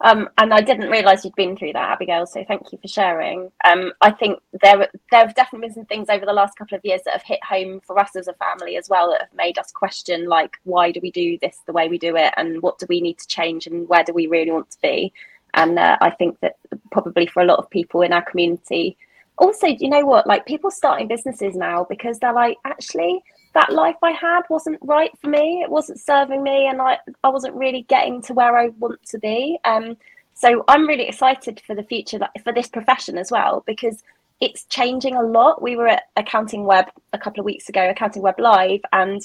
Um, 0.03 0.29
and 0.39 0.53
I 0.53 0.61
didn't 0.61 0.91
realise 0.91 1.25
you'd 1.25 1.37
been 1.37 1.57
through 1.57 1.75
that, 1.75 1.91
Abigail. 1.91 2.27
So 2.27 2.45
thank 2.47 2.73
you 2.73 2.79
for 2.83 2.89
sharing. 2.89 3.53
Um, 3.65 3.93
I 4.01 4.11
think 4.11 4.41
there 4.61 4.89
there 5.13 5.21
have 5.21 5.35
definitely 5.37 5.69
been 5.69 5.75
some 5.75 5.85
things 5.87 6.09
over 6.11 6.27
the 6.27 6.33
last 6.33 6.59
couple 6.59 6.77
of 6.77 6.85
years 6.85 7.03
that 7.05 7.13
have 7.13 7.23
hit 7.23 7.43
home 7.45 7.81
for 7.87 7.99
us 7.99 8.17
as 8.17 8.27
a 8.27 8.33
family 8.35 8.77
as 8.77 8.89
well 8.89 9.11
that 9.11 9.21
have 9.21 9.35
made 9.35 9.59
us 9.59 9.71
question 9.71 10.27
like 10.29 10.57
why 10.65 10.91
do 10.91 10.99
we 11.01 11.13
do 11.13 11.39
this 11.41 11.61
the 11.67 11.73
way 11.73 11.89
we 11.89 11.99
do 11.99 12.17
it 12.17 12.35
and 12.37 12.61
what 12.63 12.79
do 12.81 12.87
we 12.89 13.01
need 13.01 13.17
to 13.19 13.29
change 13.29 13.69
and 13.69 13.89
where 13.89 14.03
do 14.03 14.13
we 14.13 14.27
really 14.27 14.51
want 14.51 14.71
to 14.73 14.81
be. 14.83 15.13
And 15.55 15.79
uh, 15.79 15.99
I 16.01 16.11
think 16.11 16.41
that 16.41 16.57
probably 16.91 17.27
for 17.27 17.41
a 17.41 17.47
lot 17.47 17.59
of 17.61 17.71
people 17.71 18.03
in 18.03 18.13
our 18.13 18.23
community, 18.23 18.97
also, 19.39 19.67
you 19.69 19.89
know 19.89 20.05
what? 20.05 20.27
Like 20.27 20.47
people 20.47 20.71
starting 20.71 21.09
businesses 21.09 21.55
now 21.55 21.87
because 21.89 22.19
they're 22.19 22.33
like, 22.33 22.59
actually, 22.65 23.23
that 23.55 23.73
life 23.73 23.97
I 24.03 24.13
had 24.13 24.43
wasn't 24.49 24.79
right 24.83 25.11
for 25.21 25.29
me. 25.29 25.63
It 25.63 25.71
wasn't 25.71 26.01
serving 26.01 26.43
me, 26.43 26.67
and 26.67 26.81
I 26.81 26.99
I 27.23 27.29
wasn't 27.29 27.55
really 27.55 27.83
getting 27.83 28.23
to 28.23 28.35
where 28.35 28.57
I 28.57 28.69
want 28.69 29.05
to 29.07 29.19
be. 29.19 29.59
Um, 29.65 29.97
so 30.35 30.65
I'm 30.69 30.87
really 30.87 31.09
excited 31.09 31.63
for 31.67 31.75
the 31.75 31.83
future 31.83 32.19
for 32.43 32.53
this 32.53 32.69
profession 32.69 33.19
as 33.19 33.31
well 33.31 33.63
because 33.67 34.03
it's 34.41 34.65
changing 34.65 35.15
a 35.15 35.23
lot. 35.23 35.63
We 35.63 35.77
were 35.77 35.89
at 35.89 36.05
Accounting 36.17 36.65
Web 36.65 36.87
a 37.13 37.19
couple 37.19 37.41
of 37.41 37.45
weeks 37.45 37.69
ago, 37.69 37.89
Accounting 37.89 38.23
Web 38.23 38.41
Live, 38.41 38.81
and 38.93 39.25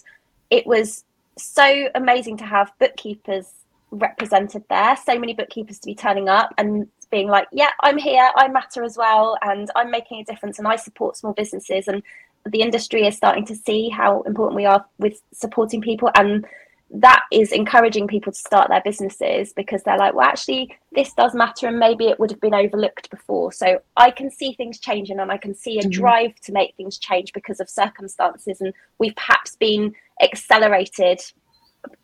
it 0.51 0.67
was 0.67 1.05
so 1.37 1.89
amazing 1.95 2.37
to 2.37 2.45
have 2.45 2.71
bookkeepers 2.79 3.51
represented 3.91 4.63
there. 4.69 4.97
So 4.97 5.17
many 5.17 5.33
bookkeepers 5.33 5.79
to 5.79 5.85
be 5.85 5.95
turning 5.95 6.29
up 6.29 6.53
and 6.57 6.87
being 7.09 7.29
like, 7.29 7.47
"Yeah, 7.51 7.71
I'm 7.81 7.97
here. 7.97 8.29
I 8.35 8.47
matter 8.49 8.83
as 8.83 8.97
well, 8.97 9.37
and 9.41 9.71
I'm 9.75 9.89
making 9.89 10.19
a 10.19 10.25
difference, 10.25 10.59
and 10.59 10.67
I 10.67 10.75
support 10.75 11.15
small 11.15 11.33
businesses." 11.33 11.87
And 11.87 12.03
the 12.51 12.61
industry 12.61 13.05
is 13.05 13.15
starting 13.15 13.45
to 13.45 13.55
see 13.55 13.89
how 13.89 14.21
important 14.21 14.55
we 14.55 14.65
are 14.65 14.85
with 14.97 15.21
supporting 15.33 15.81
people 15.81 16.09
and 16.15 16.45
that 16.89 17.23
is 17.31 17.51
encouraging 17.51 18.07
people 18.07 18.31
to 18.31 18.39
start 18.39 18.69
their 18.69 18.81
businesses 18.81 19.51
because 19.53 19.83
they're 19.83 19.97
like, 19.97 20.13
well, 20.13 20.27
actually, 20.27 20.75
this 20.93 21.13
does 21.13 21.35
matter, 21.35 21.67
and 21.67 21.79
maybe 21.79 22.07
it 22.07 22.19
would 22.19 22.31
have 22.31 22.39
been 22.39 22.53
overlooked 22.53 23.09
before. 23.09 23.51
So 23.51 23.81
I 23.97 24.11
can 24.11 24.31
see 24.31 24.53
things 24.53 24.79
changing, 24.79 25.19
and 25.19 25.31
I 25.31 25.37
can 25.37 25.53
see 25.53 25.77
a 25.77 25.81
mm-hmm. 25.81 25.89
drive 25.89 26.35
to 26.43 26.53
make 26.53 26.75
things 26.75 26.97
change 26.97 27.33
because 27.33 27.59
of 27.59 27.69
circumstances, 27.69 28.61
and 28.61 28.73
we've 28.99 29.15
perhaps 29.15 29.55
been 29.55 29.93
accelerated 30.21 31.21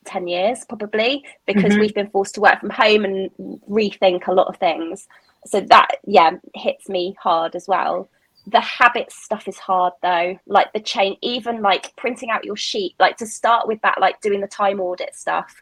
10 0.06 0.27
years 0.27 0.63
probably 0.69 1.25
because 1.45 1.71
mm-hmm. 1.71 1.79
we've 1.79 1.95
been 1.95 2.10
forced 2.10 2.36
to 2.36 2.41
work 2.41 2.60
from 2.60 2.69
home 2.69 3.03
and 3.03 3.29
rethink 3.69 4.27
a 4.27 4.32
lot 4.32 4.47
of 4.47 4.56
things 4.58 5.08
so 5.45 5.60
that 5.60 5.97
yeah 6.06 6.32
hits 6.56 6.88
me 6.88 7.15
hard 7.19 7.53
as 7.56 7.67
well 7.67 8.08
the 8.47 8.60
habits 8.60 9.15
stuff 9.23 9.47
is 9.47 9.58
hard 9.58 9.93
though. 10.01 10.38
Like 10.45 10.73
the 10.73 10.79
chain 10.79 11.17
even 11.21 11.62
like 11.62 11.95
printing 11.95 12.29
out 12.29 12.43
your 12.43 12.58
sheet 12.58 12.95
like 12.99 13.17
to 13.17 13.25
start 13.25 13.67
with 13.67 13.82
that 13.82 13.99
like 14.01 14.21
doing 14.21 14.41
the 14.41 14.47
time 14.47 14.79
audit 14.79 15.15
stuff 15.15 15.62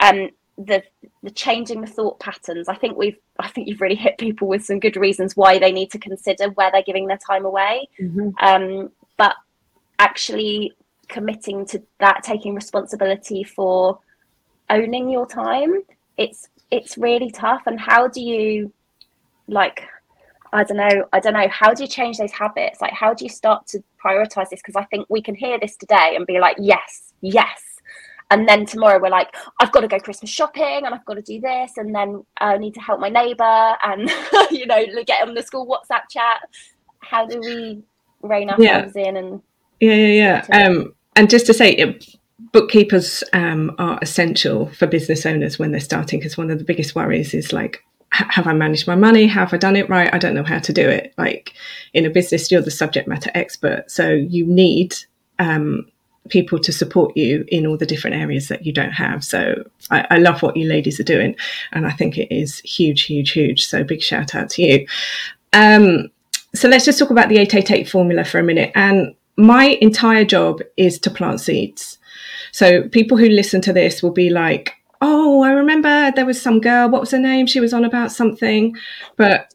and 0.00 0.20
um, 0.20 0.66
the 0.66 0.82
the 1.22 1.30
changing 1.30 1.80
the 1.80 1.86
thought 1.86 2.20
patterns. 2.20 2.68
I 2.68 2.74
think 2.74 2.96
we've 2.96 3.18
i 3.38 3.48
think 3.48 3.66
you've 3.66 3.80
really 3.80 3.94
hit 3.94 4.18
people 4.18 4.46
with 4.46 4.64
some 4.64 4.78
good 4.78 4.96
reasons 4.96 5.36
why 5.36 5.58
they 5.58 5.72
need 5.72 5.90
to 5.90 5.98
consider 5.98 6.50
where 6.50 6.70
they're 6.70 6.82
giving 6.82 7.06
their 7.06 7.18
time 7.18 7.44
away. 7.44 7.88
Mm-hmm. 8.00 8.30
um 8.40 8.90
but 9.16 9.34
actually 9.98 10.72
committing 11.08 11.66
to 11.66 11.82
that 11.98 12.22
taking 12.22 12.54
responsibility 12.54 13.42
for 13.42 13.98
owning 14.70 15.08
your 15.08 15.26
time 15.26 15.82
it's 16.16 16.48
it's 16.70 16.96
really 16.96 17.30
tough. 17.30 17.62
And 17.66 17.78
how 17.78 18.08
do 18.08 18.20
you 18.20 18.72
like 19.46 19.84
I 20.52 20.64
don't 20.64 20.76
know, 20.76 21.08
I 21.12 21.20
don't 21.20 21.32
know, 21.32 21.48
how 21.48 21.72
do 21.72 21.82
you 21.82 21.88
change 21.88 22.18
those 22.18 22.32
habits? 22.32 22.80
Like, 22.80 22.92
how 22.92 23.14
do 23.14 23.24
you 23.24 23.30
start 23.30 23.66
to 23.68 23.82
prioritize 24.04 24.50
this? 24.50 24.60
Because 24.60 24.76
I 24.76 24.84
think 24.84 25.06
we 25.08 25.22
can 25.22 25.34
hear 25.34 25.58
this 25.58 25.76
today 25.76 26.14
and 26.14 26.26
be 26.26 26.38
like, 26.38 26.56
yes, 26.58 27.14
yes. 27.22 27.62
And 28.30 28.48
then 28.48 28.66
tomorrow 28.66 28.98
we're 29.00 29.10
like, 29.10 29.34
I've 29.60 29.72
got 29.72 29.80
to 29.80 29.88
go 29.88 29.98
Christmas 29.98 30.30
shopping 30.30 30.82
and 30.84 30.94
I've 30.94 31.04
got 31.04 31.14
to 31.14 31.22
do 31.22 31.40
this. 31.40 31.72
And 31.76 31.94
then 31.94 32.24
I 32.38 32.58
need 32.58 32.74
to 32.74 32.80
help 32.80 33.00
my 33.00 33.08
neighbor 33.08 33.42
and, 33.82 34.10
you 34.50 34.66
know, 34.66 34.84
get 35.06 35.26
on 35.26 35.34
the 35.34 35.42
school 35.42 35.66
WhatsApp 35.66 36.08
chat. 36.10 36.40
How 37.00 37.26
do 37.26 37.40
we 37.40 37.82
rein 38.22 38.50
ourselves 38.50 38.92
yeah. 38.94 39.08
in 39.08 39.16
and. 39.16 39.42
Yeah, 39.80 39.94
yeah, 39.94 40.42
yeah. 40.50 40.66
Um, 40.66 40.94
and 41.16 41.28
just 41.28 41.46
to 41.46 41.54
say, 41.54 41.98
bookkeepers 42.52 43.22
um, 43.32 43.74
are 43.78 43.98
essential 44.02 44.66
for 44.68 44.86
business 44.86 45.26
owners 45.26 45.58
when 45.58 45.72
they're 45.72 45.80
starting 45.80 46.18
because 46.18 46.36
one 46.36 46.50
of 46.50 46.58
the 46.58 46.64
biggest 46.64 46.94
worries 46.94 47.34
is 47.34 47.52
like 47.52 47.84
have 48.12 48.46
I 48.46 48.52
managed 48.52 48.86
my 48.86 48.94
money? 48.94 49.26
Have 49.26 49.54
I 49.54 49.56
done 49.56 49.76
it 49.76 49.88
right? 49.88 50.12
I 50.12 50.18
don't 50.18 50.34
know 50.34 50.44
how 50.44 50.58
to 50.58 50.72
do 50.72 50.88
it. 50.88 51.14
Like 51.16 51.54
in 51.94 52.04
a 52.04 52.10
business, 52.10 52.50
you're 52.50 52.60
the 52.60 52.70
subject 52.70 53.08
matter 53.08 53.30
expert. 53.34 53.90
So 53.90 54.10
you 54.10 54.46
need 54.46 54.94
um, 55.38 55.86
people 56.28 56.58
to 56.58 56.72
support 56.72 57.16
you 57.16 57.44
in 57.48 57.66
all 57.66 57.76
the 57.76 57.86
different 57.86 58.16
areas 58.16 58.48
that 58.48 58.66
you 58.66 58.72
don't 58.72 58.92
have. 58.92 59.24
So 59.24 59.64
I, 59.90 60.06
I, 60.10 60.18
love 60.18 60.42
what 60.42 60.56
you 60.56 60.68
ladies 60.68 61.00
are 61.00 61.04
doing. 61.04 61.34
And 61.72 61.86
I 61.86 61.90
think 61.90 62.16
it 62.16 62.32
is 62.32 62.60
huge, 62.60 63.02
huge, 63.02 63.32
huge. 63.32 63.66
So 63.66 63.82
big 63.82 64.02
shout 64.02 64.34
out 64.34 64.50
to 64.50 64.62
you. 64.62 64.86
Um, 65.52 66.10
so 66.54 66.68
let's 66.68 66.84
just 66.84 66.98
talk 66.98 67.10
about 67.10 67.28
the 67.28 67.38
888 67.38 67.88
formula 67.88 68.24
for 68.24 68.38
a 68.38 68.44
minute. 68.44 68.72
And 68.74 69.14
my 69.36 69.78
entire 69.80 70.24
job 70.24 70.60
is 70.76 70.98
to 71.00 71.10
plant 71.10 71.40
seeds. 71.40 71.98
So 72.52 72.88
people 72.88 73.16
who 73.16 73.28
listen 73.28 73.60
to 73.62 73.72
this 73.72 74.02
will 74.02 74.12
be 74.12 74.30
like, 74.30 74.74
oh, 75.02 75.42
I 75.42 75.50
remember 75.50 76.12
there 76.12 76.24
was 76.24 76.40
some 76.40 76.60
girl, 76.60 76.88
what 76.88 77.00
was 77.00 77.10
her 77.10 77.18
name? 77.18 77.46
She 77.46 77.60
was 77.60 77.74
on 77.74 77.84
about 77.84 78.12
something. 78.12 78.76
But 79.16 79.52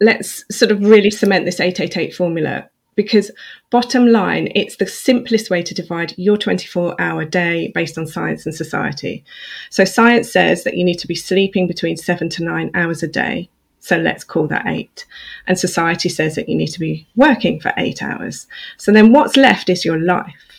let's 0.00 0.44
sort 0.56 0.70
of 0.70 0.84
really 0.84 1.10
cement 1.10 1.46
this 1.46 1.60
888 1.60 2.14
formula 2.14 2.68
because 2.94 3.30
bottom 3.70 4.06
line, 4.06 4.52
it's 4.54 4.76
the 4.76 4.86
simplest 4.86 5.48
way 5.48 5.62
to 5.62 5.74
divide 5.74 6.14
your 6.18 6.36
24 6.36 7.00
hour 7.00 7.24
day 7.24 7.72
based 7.74 7.96
on 7.96 8.06
science 8.06 8.44
and 8.44 8.54
society. 8.54 9.24
So 9.70 9.84
science 9.84 10.30
says 10.30 10.64
that 10.64 10.76
you 10.76 10.84
need 10.84 10.98
to 10.98 11.08
be 11.08 11.14
sleeping 11.14 11.66
between 11.66 11.96
seven 11.96 12.28
to 12.30 12.44
nine 12.44 12.70
hours 12.74 13.02
a 13.02 13.08
day. 13.08 13.48
So 13.80 13.96
let's 13.96 14.24
call 14.24 14.46
that 14.48 14.66
eight. 14.66 15.06
And 15.46 15.58
society 15.58 16.08
says 16.08 16.34
that 16.36 16.48
you 16.48 16.54
need 16.54 16.68
to 16.68 16.78
be 16.78 17.08
working 17.16 17.58
for 17.58 17.72
eight 17.78 18.02
hours. 18.02 18.46
So 18.76 18.92
then 18.92 19.12
what's 19.12 19.36
left 19.36 19.68
is 19.70 19.84
your 19.84 19.98
life. 19.98 20.51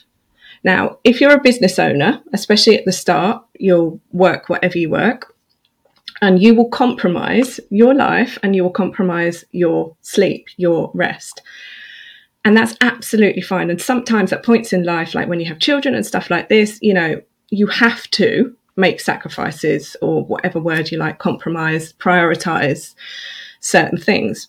Now, 0.64 1.00
if 1.04 1.20
you're 1.20 1.34
a 1.34 1.42
business 1.42 1.78
owner, 1.78 2.22
especially 2.34 2.78
at 2.78 2.86
the 2.86 2.92
start, 2.92 3.44
you'll 3.60 4.00
work 4.12 4.50
whatever 4.50 4.78
you 4.78 4.90
work 4.90 5.36
and 6.22 6.42
you 6.42 6.56
will 6.56 6.70
compromise 6.70 7.60
your 7.70 7.94
life 7.94 8.38
and 8.44 8.56
you 8.56 8.64
will 8.64 8.72
compromise 8.72 9.44
your 9.52 9.96
sleep, 10.02 10.48
your 10.56 10.90
rest. 10.94 11.42
And 12.46 12.56
that's 12.56 12.76
absolutely 12.82 13.42
fine. 13.42 13.70
And 13.70 13.82
sometimes 13.82 14.32
at 14.32 14.44
points 14.44 14.74
in 14.74 14.84
life, 14.84 15.16
like 15.16 15.28
when 15.28 15.40
you 15.40 15.46
have 15.48 15.60
children 15.60 15.96
and 15.96 16.06
stuff 16.06 16.30
like 16.30 16.50
this, 16.50 16.80
you 16.82 16.94
know, 16.94 17.22
you 17.50 17.68
have 17.68 18.10
to 18.12 18.56
make 18.76 19.00
sacrifices 19.00 19.96
or 20.02 20.26
whatever 20.26 20.60
word 20.60 20.92
you 20.92 20.98
like, 20.98 21.20
compromise, 21.20 21.94
prioritize 21.94 22.96
certain 23.60 23.98
things. 23.98 24.48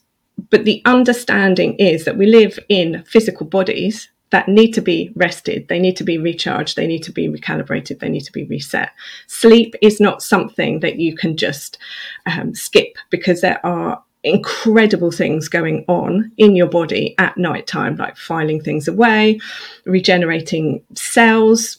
But 0.51 0.65
the 0.65 0.83
understanding 0.85 1.75
is 1.77 2.05
that 2.05 2.17
we 2.17 2.27
live 2.27 2.59
in 2.69 3.05
physical 3.07 3.47
bodies 3.47 4.09
that 4.35 4.49
need 4.49 4.73
to 4.73 4.81
be 4.81 5.13
rested, 5.15 5.69
they 5.69 5.79
need 5.79 5.97
to 5.97 6.03
be 6.03 6.19
recharged, 6.19 6.75
they 6.75 6.89
need 6.89 7.05
to 7.05 7.13
be 7.13 7.29
recalibrated, 7.29 8.01
they 8.01 8.09
need 8.09 8.25
to 8.25 8.33
be 8.33 8.43
reset. 8.43 8.91
Sleep 9.29 9.77
is 9.81 10.01
not 10.01 10.25
something 10.25 10.81
that 10.81 10.97
you 10.97 11.15
can 11.15 11.37
just 11.37 11.79
um, 12.27 12.53
skip 12.53 12.99
because 13.11 13.43
there 13.43 13.65
are 13.65 14.03
incredible 14.25 15.13
things 15.13 15.49
going 15.49 15.85
on 15.87 16.33
in 16.37 16.57
your 16.57 16.67
body 16.67 17.15
at 17.19 17.39
night 17.39 17.69
time, 17.69 17.95
like 17.95 18.17
filing 18.17 18.61
things 18.61 18.89
away, 18.89 19.39
regenerating 19.85 20.83
cells, 20.95 21.79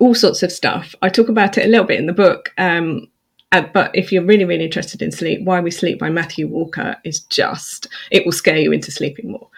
all 0.00 0.16
sorts 0.16 0.42
of 0.42 0.50
stuff. 0.50 0.96
I 1.02 1.08
talk 1.08 1.28
about 1.28 1.56
it 1.56 1.66
a 1.66 1.68
little 1.68 1.86
bit 1.86 2.00
in 2.00 2.06
the 2.06 2.12
book. 2.12 2.52
Um, 2.58 3.06
uh, 3.52 3.62
but 3.72 3.92
if 3.94 4.10
you're 4.10 4.24
really, 4.24 4.44
really 4.44 4.64
interested 4.64 5.02
in 5.02 5.12
sleep, 5.12 5.44
Why 5.44 5.60
We 5.60 5.70
Sleep 5.70 6.00
by 6.00 6.10
Matthew 6.10 6.48
Walker 6.48 6.96
is 7.04 7.20
just, 7.20 7.86
it 8.10 8.24
will 8.24 8.32
scare 8.32 8.58
you 8.58 8.72
into 8.72 8.90
sleeping 8.90 9.30
more. 9.30 9.48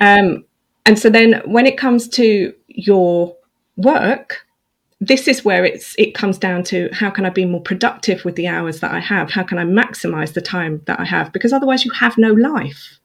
Um, 0.00 0.46
and 0.86 0.98
so 0.98 1.08
then 1.08 1.40
when 1.44 1.66
it 1.66 1.78
comes 1.78 2.08
to 2.10 2.54
your 2.68 3.36
work, 3.76 4.46
this 5.00 5.28
is 5.28 5.44
where 5.44 5.64
it's 5.64 5.94
it 5.98 6.14
comes 6.14 6.38
down 6.38 6.62
to 6.64 6.88
how 6.92 7.10
can 7.10 7.24
I 7.24 7.30
be 7.30 7.44
more 7.44 7.60
productive 7.60 8.24
with 8.24 8.36
the 8.36 8.48
hours 8.48 8.80
that 8.80 8.92
I 8.92 9.00
have? 9.00 9.30
How 9.30 9.42
can 9.42 9.58
I 9.58 9.64
maximize 9.64 10.34
the 10.34 10.40
time 10.40 10.82
that 10.86 11.00
I 11.00 11.04
have? 11.04 11.32
Because 11.32 11.52
otherwise 11.52 11.84
you 11.84 11.92
have 11.92 12.16
no 12.18 12.32
life. 12.32 12.98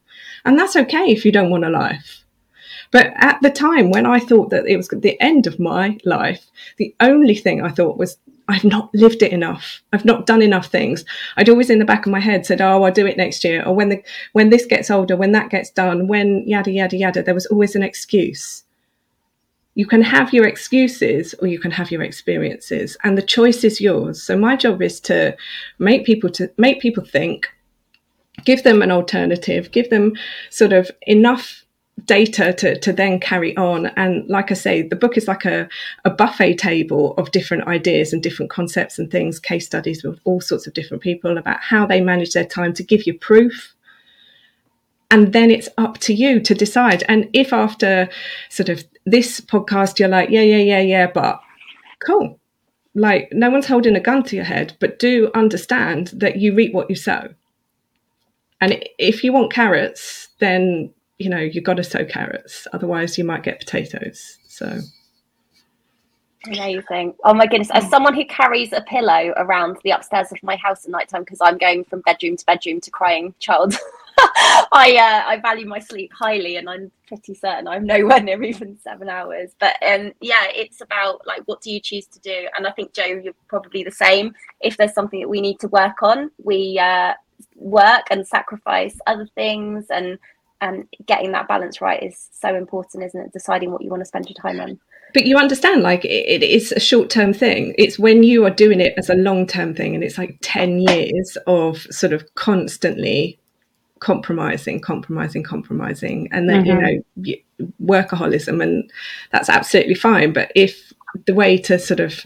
And 0.46 0.58
that's 0.58 0.76
okay 0.76 1.12
if 1.12 1.26
you 1.26 1.32
don't 1.32 1.50
want 1.50 1.65
a 1.65 1.70
life. 1.70 2.24
But 2.92 3.12
at 3.15 3.39
the 3.42 3.52
time 3.52 3.92
when 3.92 4.06
I 4.06 4.20
thought 4.20 4.50
that 4.50 4.65
it 4.65 4.78
was 4.78 4.88
the 4.88 5.20
end 5.22 5.48
of 5.48 5.60
my 5.60 5.98
life, 6.06 6.46
the 6.78 6.96
only 7.00 7.36
thing 7.36 7.62
I 7.62 7.70
thought 7.70 7.98
was 7.98 8.18
I've 8.50 8.64
not 8.64 8.90
lived 8.96 9.22
it 9.22 9.32
enough. 9.32 9.82
I've 9.94 10.06
not 10.06 10.26
done 10.26 10.42
enough 10.42 10.68
things. 10.68 11.06
I'd 11.38 11.50
always 11.50 11.70
in 11.70 11.80
the 11.80 11.86
back 11.86 12.06
of 12.06 12.12
my 12.12 12.20
head 12.20 12.46
said, 12.46 12.62
"Oh, 12.62 12.84
I'll 12.84 12.92
do 12.92 13.06
it 13.06 13.16
next 13.16 13.44
year," 13.44 13.64
or 13.64 13.76
when 13.76 13.90
the 13.90 14.02
when 14.34 14.50
this 14.50 14.66
gets 14.66 14.90
older, 14.90 15.16
when 15.16 15.32
that 15.34 15.52
gets 15.52 15.70
done, 15.70 16.08
when 16.08 16.44
yada 16.48 16.72
yada 16.72 16.98
yada. 16.98 17.24
There 17.24 17.36
was 17.36 17.46
always 17.46 17.76
an 17.76 17.84
excuse. 17.84 18.64
You 19.76 19.86
can 19.86 20.02
have 20.02 20.34
your 20.34 20.48
excuses 20.48 21.36
or 21.40 21.48
you 21.48 21.60
can 21.60 21.72
have 21.72 21.92
your 21.92 22.02
experiences, 22.02 22.98
and 23.04 23.18
the 23.18 23.22
choice 23.22 23.64
is 23.64 23.80
yours. 23.80 24.22
So 24.22 24.36
my 24.36 24.56
job 24.56 24.82
is 24.82 25.00
to 25.02 25.38
make 25.78 26.04
people 26.06 26.30
to 26.32 26.50
make 26.58 26.82
people 26.82 27.06
think, 27.06 27.48
give 28.46 28.64
them 28.64 28.82
an 28.82 28.92
alternative, 28.92 29.72
give 29.72 29.90
them 29.92 30.14
sort 30.50 30.74
of 30.74 30.90
enough 31.04 31.64
data 32.10 32.52
to, 32.54 32.80
to 32.80 32.91
then 32.91 33.19
carry 33.19 33.56
on. 33.56 33.86
And 33.95 34.28
like 34.28 34.50
I 34.50 34.56
say, 34.56 34.82
the 34.82 34.95
book 34.95 35.15
is 35.15 35.28
like 35.28 35.45
a, 35.45 35.69
a 36.06 36.10
buffet 36.10 36.56
table 36.56 37.13
of 37.19 37.30
different 37.30 37.67
ideas 37.67 38.12
and 38.12 38.24
different 38.24 38.50
concepts 38.50 38.98
and 38.98 39.12
things, 39.12 39.39
case 39.39 39.67
studies 39.67 40.04
with 40.04 40.19
all 40.24 40.41
sorts 40.41 40.65
of 40.65 40.74
different 40.74 41.04
people 41.04 41.38
about 41.38 41.62
how 41.62 41.86
they 41.86 42.02
manage 42.02 42.34
their 42.34 42.48
time 42.48 42.74
to 42.74 42.84
give 42.84 43.06
you 43.06 43.13
proof. 43.13 43.76
And 45.12 45.34
then 45.34 45.52
it's 45.52 45.69
up 45.78 46.00
to 46.00 46.13
you 46.15 46.39
to 46.39 46.56
decide. 46.56 47.04
And 47.08 47.30
if 47.34 47.54
after 47.54 48.10
sort 48.50 48.69
of 48.69 48.84
this 49.06 49.39
podcast, 49.39 50.00
you're 50.00 50.10
like, 50.10 50.32
yeah, 50.32 50.41
yeah, 50.41 50.58
yeah, 50.58 50.82
yeah, 50.82 51.12
but 51.13 51.39
cool. 52.00 52.39
Like, 52.95 53.30
no 53.32 53.52
one's 53.52 53.67
holding 53.67 53.95
a 53.95 54.00
gun 54.00 54.24
to 54.24 54.36
your 54.36 54.45
head, 54.45 54.76
but 54.80 54.98
do 54.98 55.30
understand 55.36 56.08
that 56.15 56.38
you 56.38 56.56
reap 56.56 56.74
what 56.74 56.89
you 56.89 56.95
sow. 56.95 57.36
And 58.62 58.84
if 58.98 59.24
you 59.24 59.32
want 59.32 59.54
carrots, 59.54 60.30
then 60.39 60.91
you 61.19 61.29
know, 61.29 61.38
you've 61.38 61.65
got 61.65 61.75
to 61.75 61.84
sow 61.84 62.05
carrots, 62.05 62.65
otherwise 62.73 63.17
you 63.17 63.23
might 63.25 63.43
get 63.43 63.60
potatoes. 63.60 64.38
So 64.47 64.79
amazing. 66.47 67.13
Oh 67.23 67.34
my 67.34 67.45
goodness. 67.45 67.69
As 67.71 67.89
someone 67.89 68.15
who 68.15 68.25
carries 68.25 68.71
a 68.71 68.82
pillow 68.82 69.34
around 69.36 69.77
the 69.84 69.91
upstairs 69.91 70.32
of 70.32 70.41
my 70.41 70.55
house 70.55 70.86
at 70.86 70.91
night 70.91 71.10
time 71.10 71.21
because 71.21 71.39
I'm 71.41 71.58
going 71.58 71.84
from 71.84 72.01
bedroom 72.01 72.38
to 72.38 72.45
bedroom 72.45 72.79
to 72.82 72.91
crying 72.91 73.36
child. 73.39 73.75
I 74.71 74.95
uh, 74.97 75.30
I 75.30 75.38
value 75.41 75.65
my 75.65 75.80
sleep 75.80 76.11
highly, 76.13 76.57
and 76.57 76.70
I'm 76.70 76.91
pretty 77.07 77.34
certain 77.34 77.67
I'm 77.67 77.86
nowhere 77.86 78.22
near 78.22 78.41
even 78.43 78.78
seven 78.82 79.09
hours. 79.09 79.51
But 79.59 79.76
um, 79.86 80.13
yeah, 80.22 80.45
it's 80.53 80.82
about 80.82 81.26
like 81.26 81.41
what 81.45 81.61
do 81.61 81.72
you 81.72 81.80
choose 81.80 82.05
to 82.07 82.20
do, 82.20 82.47
and 82.55 82.67
I 82.67 82.72
think 82.72 82.93
Jo, 82.93 83.05
you're 83.05 83.34
probably 83.47 83.84
the 83.84 83.91
same. 83.91 84.34
If 84.61 84.78
there's 84.78 84.93
something 84.93 85.20
that 85.20 85.30
we 85.30 85.41
need 85.41 85.59
to 85.61 85.67
work 85.70 86.01
on, 86.01 86.32
we 86.43 86.80
uh, 86.80 87.13
work 87.55 88.07
and 88.11 88.28
sacrifice 88.28 88.97
other 89.07 89.28
things, 89.36 89.86
and 89.89 90.17
and 90.62 90.88
getting 91.05 91.32
that 91.32 91.47
balance 91.47 91.82
right 91.82 92.01
is 92.01 92.30
so 92.32 92.55
important, 92.55 93.03
isn't 93.03 93.20
it? 93.20 93.34
Deciding 93.34 93.72
what 93.72 93.82
you 93.82 93.89
want 93.89 94.01
to 94.01 94.05
spend 94.05 94.28
your 94.28 94.36
time 94.36 94.60
on. 94.60 94.80
But 95.14 95.26
you 95.26 95.38
understand, 95.38 95.82
like 95.82 96.05
it, 96.05 96.43
it 96.43 96.43
is 96.43 96.72
a 96.72 96.80
short 96.80 97.10
term 97.10 97.34
thing. 97.34 97.74
It's 97.78 97.97
when 97.97 98.24
you 98.24 98.45
are 98.45 98.51
doing 98.51 98.80
it 98.80 98.93
as 98.97 99.10
a 99.10 99.16
long 99.16 99.47
term 99.47 99.74
thing, 99.74 99.95
and 99.95 100.03
it's 100.03 100.18
like 100.18 100.38
10 100.41 100.80
years 100.80 101.38
of 101.47 101.82
sort 101.89 102.14
of 102.14 102.24
constantly 102.36 103.39
compromising, 103.99 104.80
compromising, 104.80 105.43
compromising. 105.43 106.30
And 106.32 106.49
then, 106.49 106.64
mm-hmm. 106.64 107.03
you 107.24 107.38
know, 107.57 107.68
workaholism, 107.82 108.62
and 108.62 108.89
that's 109.32 109.49
absolutely 109.49 109.95
fine. 109.95 110.34
But 110.34 110.51
if 110.55 110.93
the 111.26 111.34
way 111.34 111.57
to 111.57 111.80
sort 111.80 111.99
of 111.99 112.26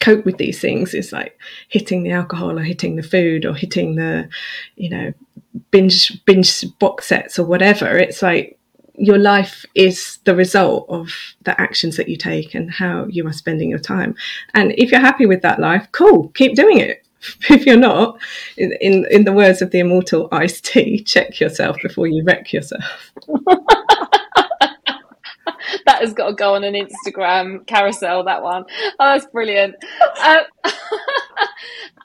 cope 0.00 0.24
with 0.24 0.36
these 0.36 0.60
things 0.60 0.94
is 0.94 1.12
like 1.12 1.38
hitting 1.68 2.02
the 2.02 2.10
alcohol 2.10 2.58
or 2.58 2.62
hitting 2.62 2.96
the 2.96 3.02
food 3.04 3.46
or 3.46 3.54
hitting 3.54 3.94
the 3.94 4.28
you 4.74 4.90
know 4.90 5.12
binge 5.72 6.24
binge 6.24 6.64
box 6.78 7.06
sets 7.06 7.38
or 7.38 7.44
whatever 7.44 7.98
it's 7.98 8.22
like 8.22 8.58
your 8.94 9.18
life 9.18 9.64
is 9.74 10.18
the 10.24 10.36
result 10.36 10.86
of 10.88 11.08
the 11.42 11.60
actions 11.60 11.96
that 11.96 12.08
you 12.08 12.16
take 12.16 12.54
and 12.54 12.70
how 12.70 13.06
you 13.06 13.26
are 13.26 13.32
spending 13.32 13.70
your 13.70 13.78
time 13.78 14.14
and 14.54 14.72
if 14.76 14.92
you're 14.92 15.00
happy 15.00 15.26
with 15.26 15.42
that 15.42 15.58
life 15.58 15.88
cool 15.92 16.28
keep 16.28 16.54
doing 16.54 16.78
it 16.78 17.04
if 17.50 17.66
you're 17.66 17.76
not 17.76 18.18
in 18.56 18.72
in, 18.80 19.06
in 19.10 19.24
the 19.24 19.32
words 19.32 19.62
of 19.62 19.70
the 19.70 19.80
immortal 19.80 20.28
Ice-T 20.30 21.00
check 21.04 21.40
yourself 21.40 21.76
before 21.82 22.06
you 22.06 22.22
wreck 22.24 22.52
yourself 22.52 22.84
that 25.86 26.00
has 26.00 26.12
got 26.12 26.28
to 26.28 26.34
go 26.34 26.54
on 26.54 26.64
an 26.64 26.74
Instagram 26.74 27.66
carousel. 27.66 28.24
That 28.24 28.42
one. 28.42 28.64
Oh, 28.98 29.12
that's 29.12 29.26
brilliant. 29.26 29.76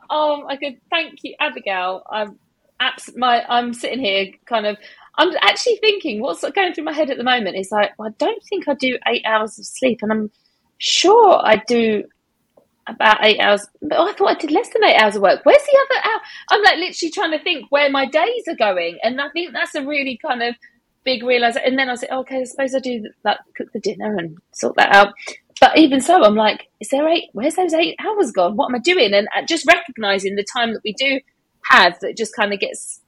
Um, 0.09 0.45
I 0.47 0.55
could 0.55 0.77
thank 0.89 1.19
you, 1.23 1.35
Abigail. 1.39 2.03
I'm 2.09 2.39
abs- 2.79 3.15
my 3.15 3.43
I'm 3.47 3.73
sitting 3.73 3.99
here, 3.99 4.27
kind 4.45 4.65
of. 4.65 4.77
I'm 5.19 5.35
actually 5.41 5.77
thinking 5.77 6.21
what's 6.21 6.47
going 6.51 6.73
through 6.73 6.83
my 6.83 6.93
head 6.93 7.09
at 7.09 7.17
the 7.17 7.23
moment 7.23 7.57
is 7.57 7.71
like, 7.71 7.97
well, 7.97 8.09
I 8.09 8.13
don't 8.19 8.43
think 8.43 8.67
I 8.67 8.75
do 8.75 8.99
eight 9.07 9.23
hours 9.25 9.57
of 9.57 9.65
sleep, 9.65 9.99
and 10.01 10.11
I'm 10.11 10.31
sure 10.77 11.41
I 11.43 11.61
do 11.67 12.03
about 12.87 13.25
eight 13.25 13.39
hours. 13.39 13.67
But 13.81 13.97
oh, 13.97 14.09
I 14.09 14.13
thought 14.13 14.35
I 14.35 14.39
did 14.39 14.51
less 14.51 14.69
than 14.69 14.83
eight 14.83 15.01
hours 15.01 15.15
of 15.15 15.21
work. 15.21 15.41
Where's 15.43 15.63
the 15.63 15.85
other 15.89 16.07
hour? 16.07 16.21
I'm 16.51 16.63
like 16.63 16.77
literally 16.77 17.11
trying 17.11 17.31
to 17.31 17.43
think 17.43 17.65
where 17.69 17.89
my 17.89 18.05
days 18.05 18.43
are 18.47 18.55
going, 18.55 18.99
and 19.03 19.19
I 19.19 19.29
think 19.29 19.53
that's 19.53 19.75
a 19.75 19.85
really 19.85 20.17
kind 20.17 20.43
of 20.43 20.55
big 21.03 21.23
realization. 21.23 21.69
And 21.69 21.79
then 21.79 21.89
I 21.89 21.93
was 21.93 22.01
like, 22.01 22.11
okay, 22.11 22.41
I 22.41 22.43
suppose 22.43 22.75
I 22.75 22.79
do 22.79 23.03
that, 23.23 23.39
cook 23.55 23.71
the 23.73 23.79
dinner 23.79 24.15
and 24.17 24.37
sort 24.53 24.75
that 24.75 24.93
out. 24.93 25.13
But 25.59 25.77
even 25.77 26.01
so, 26.01 26.23
I'm 26.23 26.35
like, 26.35 26.67
is 26.79 26.89
there 26.89 27.07
eight? 27.07 27.29
Where's 27.33 27.55
those 27.55 27.73
eight 27.73 27.95
hours 28.05 28.31
gone? 28.31 28.55
What 28.55 28.69
am 28.69 28.75
I 28.75 28.79
doing? 28.79 29.13
And 29.13 29.27
uh, 29.35 29.41
just 29.47 29.65
recognizing 29.65 30.35
the 30.35 30.43
time 30.43 30.73
that 30.73 30.81
we 30.83 30.93
do 30.93 31.19
that 31.71 32.17
just 32.17 32.35
kind 32.35 32.53
of 32.53 32.59
gets 32.59 33.01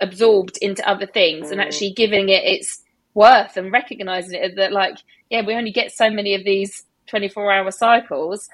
absorbed 0.00 0.58
into 0.58 0.86
other 0.88 1.06
things 1.06 1.48
mm. 1.48 1.52
and 1.52 1.60
actually 1.60 1.92
giving 1.92 2.28
it 2.28 2.44
its 2.44 2.82
worth 3.14 3.56
and 3.56 3.72
recognizing 3.72 4.42
it 4.42 4.56
that, 4.56 4.72
like, 4.72 4.96
yeah, 5.30 5.42
we 5.44 5.54
only 5.54 5.70
get 5.70 5.92
so 5.92 6.10
many 6.10 6.34
of 6.34 6.44
these 6.44 6.84
24 7.06 7.52
hour 7.52 7.70
cycles. 7.70 8.48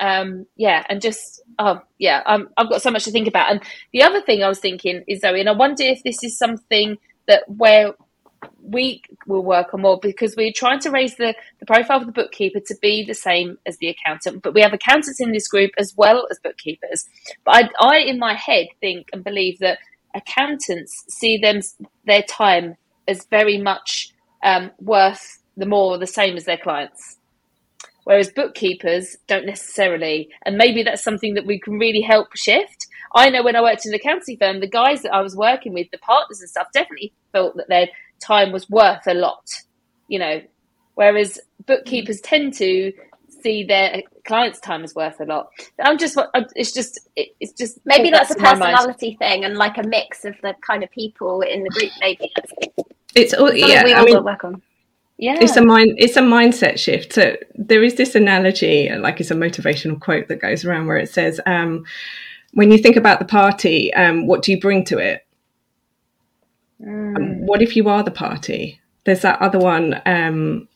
Um, 0.00 0.46
yeah, 0.56 0.84
and 0.88 1.00
just, 1.00 1.42
oh, 1.58 1.80
yeah, 1.98 2.22
um, 2.26 2.48
I've 2.56 2.68
got 2.68 2.82
so 2.82 2.90
much 2.90 3.04
to 3.04 3.10
think 3.10 3.28
about. 3.28 3.50
And 3.50 3.62
the 3.92 4.02
other 4.02 4.20
thing 4.20 4.42
I 4.42 4.48
was 4.48 4.60
thinking 4.60 5.02
is, 5.08 5.20
Zoe, 5.20 5.40
and 5.40 5.48
I 5.48 5.52
wonder 5.52 5.82
if 5.82 6.02
this 6.02 6.22
is 6.22 6.38
something 6.38 6.98
that 7.26 7.44
where 7.48 7.94
we 8.62 9.02
will 9.26 9.42
work 9.42 9.72
on 9.72 9.82
more 9.82 9.98
because 10.00 10.34
we're 10.36 10.52
trying 10.54 10.80
to 10.80 10.90
raise 10.90 11.16
the, 11.16 11.34
the 11.58 11.66
profile 11.66 12.00
of 12.00 12.06
the 12.06 12.12
bookkeeper 12.12 12.60
to 12.60 12.76
be 12.80 13.04
the 13.04 13.14
same 13.14 13.58
as 13.66 13.78
the 13.78 13.88
accountant. 13.88 14.42
But 14.42 14.54
we 14.54 14.60
have 14.60 14.72
accountants 14.72 15.20
in 15.20 15.32
this 15.32 15.48
group 15.48 15.70
as 15.78 15.94
well 15.96 16.26
as 16.30 16.38
bookkeepers. 16.38 17.06
But 17.44 17.70
I, 17.80 17.94
I 17.94 17.98
in 17.98 18.18
my 18.18 18.34
head, 18.34 18.66
think 18.80 19.08
and 19.12 19.24
believe 19.24 19.58
that 19.60 19.78
accountants 20.14 21.04
see 21.08 21.38
them 21.38 21.60
their 22.06 22.22
time 22.22 22.76
as 23.06 23.26
very 23.26 23.58
much 23.58 24.12
um, 24.42 24.70
worth 24.80 25.42
the 25.56 25.66
more 25.66 25.92
or 25.92 25.98
the 25.98 26.06
same 26.06 26.36
as 26.36 26.44
their 26.44 26.58
clients. 26.58 27.16
Whereas 28.04 28.30
bookkeepers 28.30 29.16
don't 29.26 29.44
necessarily, 29.44 30.30
and 30.46 30.56
maybe 30.56 30.82
that's 30.82 31.04
something 31.04 31.34
that 31.34 31.44
we 31.44 31.58
can 31.60 31.78
really 31.78 32.00
help 32.00 32.34
shift. 32.34 32.86
I 33.14 33.28
know 33.28 33.42
when 33.42 33.56
I 33.56 33.60
worked 33.60 33.84
in 33.84 33.92
the 33.92 33.98
accounting 33.98 34.38
firm, 34.38 34.60
the 34.60 34.66
guys 34.66 35.02
that 35.02 35.12
I 35.12 35.20
was 35.20 35.36
working 35.36 35.74
with, 35.74 35.90
the 35.90 35.98
partners 35.98 36.40
and 36.40 36.48
stuff, 36.48 36.68
definitely 36.72 37.12
felt 37.32 37.56
that 37.56 37.68
they'd 37.68 37.90
time 38.20 38.52
was 38.52 38.68
worth 38.68 39.06
a 39.06 39.14
lot, 39.14 39.48
you 40.08 40.18
know, 40.18 40.42
whereas 40.94 41.38
bookkeepers 41.66 42.20
tend 42.20 42.54
to 42.54 42.92
see 43.42 43.64
their 43.64 44.02
clients' 44.24 44.58
time 44.60 44.82
as 44.82 44.94
worth 44.94 45.20
a 45.20 45.24
lot. 45.24 45.48
I'm 45.80 45.98
just, 45.98 46.18
it's 46.56 46.72
just, 46.72 47.08
it's 47.16 47.52
just 47.52 47.78
maybe 47.84 48.10
that's 48.10 48.30
a 48.30 48.34
personality 48.34 49.16
thing 49.18 49.44
and 49.44 49.56
like 49.56 49.78
a 49.78 49.84
mix 49.84 50.24
of 50.24 50.34
the 50.42 50.54
kind 50.60 50.82
of 50.82 50.90
people 50.90 51.42
in 51.42 51.62
the 51.62 51.70
group. 51.70 51.90
Maybe 52.00 52.32
it's 53.14 53.32
all 53.34 53.52
yeah. 53.52 53.84
We 53.84 53.92
all 53.92 54.02
I 54.02 54.04
mean, 54.04 54.24
work 54.24 54.44
on. 54.44 54.62
Yeah. 55.16 55.36
It's 55.40 55.56
a 55.56 55.64
mind 55.64 55.94
it's 55.98 56.16
a 56.16 56.20
mindset 56.20 56.78
shift. 56.78 57.12
So 57.12 57.36
there 57.54 57.82
is 57.82 57.94
this 57.94 58.14
analogy, 58.14 58.90
like 58.90 59.20
it's 59.20 59.30
a 59.30 59.34
motivational 59.34 60.00
quote 60.00 60.28
that 60.28 60.40
goes 60.40 60.64
around 60.64 60.86
where 60.86 60.96
it 60.96 61.08
says, 61.08 61.40
um, 61.46 61.84
when 62.54 62.70
you 62.70 62.78
think 62.78 62.96
about 62.96 63.18
the 63.18 63.24
party, 63.24 63.92
um, 63.94 64.26
what 64.26 64.42
do 64.42 64.52
you 64.52 64.60
bring 64.60 64.84
to 64.86 64.98
it? 64.98 65.24
Mm. 66.80 67.40
what 67.40 67.62
if 67.62 67.76
you 67.76 67.88
are 67.88 68.02
the 68.02 68.10
party? 68.10 68.80
There's 69.04 69.22
that 69.22 69.40
other 69.40 69.58
one, 69.58 70.00
um, 70.06 70.68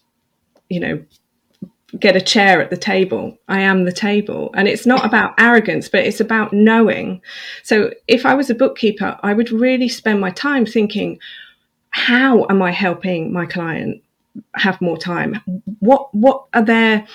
you 0.68 0.80
know, 0.80 1.04
get 1.98 2.16
a 2.16 2.20
chair 2.20 2.60
at 2.62 2.70
the 2.70 2.76
table. 2.76 3.38
I 3.48 3.60
am 3.60 3.84
the 3.84 3.92
table. 3.92 4.50
And 4.54 4.66
it's 4.66 4.86
not 4.86 5.04
about 5.04 5.34
arrogance, 5.38 5.88
but 5.88 6.04
it's 6.04 6.20
about 6.20 6.52
knowing. 6.52 7.20
So 7.62 7.92
if 8.08 8.24
I 8.24 8.34
was 8.34 8.50
a 8.50 8.54
bookkeeper, 8.54 9.18
I 9.22 9.34
would 9.34 9.50
really 9.50 9.88
spend 9.88 10.20
my 10.20 10.30
time 10.30 10.64
thinking, 10.64 11.18
how 11.90 12.46
am 12.48 12.62
I 12.62 12.70
helping 12.70 13.32
my 13.32 13.44
client 13.44 14.02
have 14.54 14.80
more 14.80 14.96
time? 14.96 15.40
What 15.80 16.14
what 16.14 16.46
are 16.54 16.64
their 16.64 17.06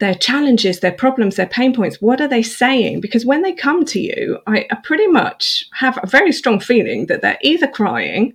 their 0.00 0.14
challenges, 0.14 0.80
their 0.80 0.92
problems, 0.92 1.36
their 1.36 1.46
pain 1.46 1.74
points, 1.74 2.00
what 2.00 2.20
are 2.20 2.28
they 2.28 2.42
saying? 2.42 3.00
Because 3.00 3.26
when 3.26 3.42
they 3.42 3.52
come 3.52 3.84
to 3.84 4.00
you, 4.00 4.38
I, 4.46 4.66
I 4.70 4.76
pretty 4.82 5.06
much 5.06 5.66
have 5.74 5.98
a 6.02 6.06
very 6.06 6.32
strong 6.32 6.58
feeling 6.58 7.06
that 7.06 7.20
they're 7.20 7.38
either 7.42 7.68
crying, 7.68 8.32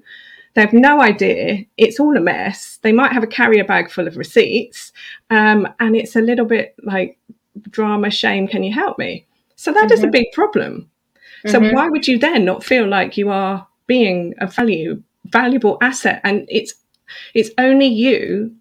they 0.53 0.61
have 0.61 0.73
no 0.73 1.01
idea, 1.01 1.65
it's 1.77 1.99
all 1.99 2.15
a 2.15 2.21
mess, 2.21 2.79
they 2.83 2.91
might 2.91 3.11
have 3.11 3.23
a 3.23 3.27
carrier 3.27 3.63
bag 3.63 3.89
full 3.89 4.07
of 4.07 4.15
receipts, 4.15 4.93
um, 5.31 5.67
and 5.79 5.95
it's 5.95 6.15
a 6.15 6.21
little 6.21 6.45
bit 6.45 6.75
like 6.83 7.17
drama, 7.71 8.11
shame, 8.11 8.47
can 8.47 8.63
you 8.63 8.71
help 8.71 8.99
me? 8.99 9.25
So 9.55 9.73
that 9.73 9.85
mm-hmm. 9.85 9.93
is 9.93 9.99
a 9.99 10.03
mm-hmm. 10.03 10.11
big 10.11 10.31
problem. 10.33 10.89
So 11.47 11.59
mm-hmm. 11.59 11.75
why 11.75 11.89
would 11.89 12.07
you 12.07 12.19
then 12.19 12.45
not 12.45 12.63
feel 12.63 12.87
like 12.87 13.17
you 13.17 13.29
are 13.29 13.67
being 13.87 14.33
a 14.39 14.47
value 14.47 15.01
valuable 15.25 15.77
asset? 15.81 16.21
And 16.23 16.45
it's 16.49 16.73
it's 17.33 17.49
only 17.57 17.87
you 17.87 18.55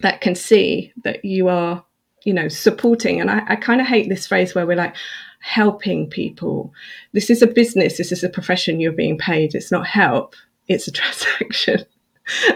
that 0.00 0.20
can 0.20 0.34
see 0.34 0.92
that 1.04 1.24
you 1.24 1.48
are 1.48 1.84
you 2.24 2.32
know, 2.32 2.48
supporting. 2.48 3.20
And 3.20 3.30
I, 3.30 3.42
I 3.48 3.56
kind 3.56 3.80
of 3.80 3.86
hate 3.86 4.08
this 4.08 4.26
phrase 4.26 4.54
where 4.54 4.66
we're 4.66 4.76
like, 4.76 4.94
helping 5.40 6.08
people. 6.08 6.72
This 7.12 7.30
is 7.30 7.42
a 7.42 7.46
business, 7.46 7.96
this 7.96 8.12
is 8.12 8.24
a 8.24 8.28
profession 8.28 8.80
you're 8.80 8.92
being 8.92 9.18
paid. 9.18 9.54
It's 9.54 9.70
not 9.70 9.86
help, 9.86 10.34
it's 10.66 10.88
a 10.88 10.92
transaction. 11.00 11.84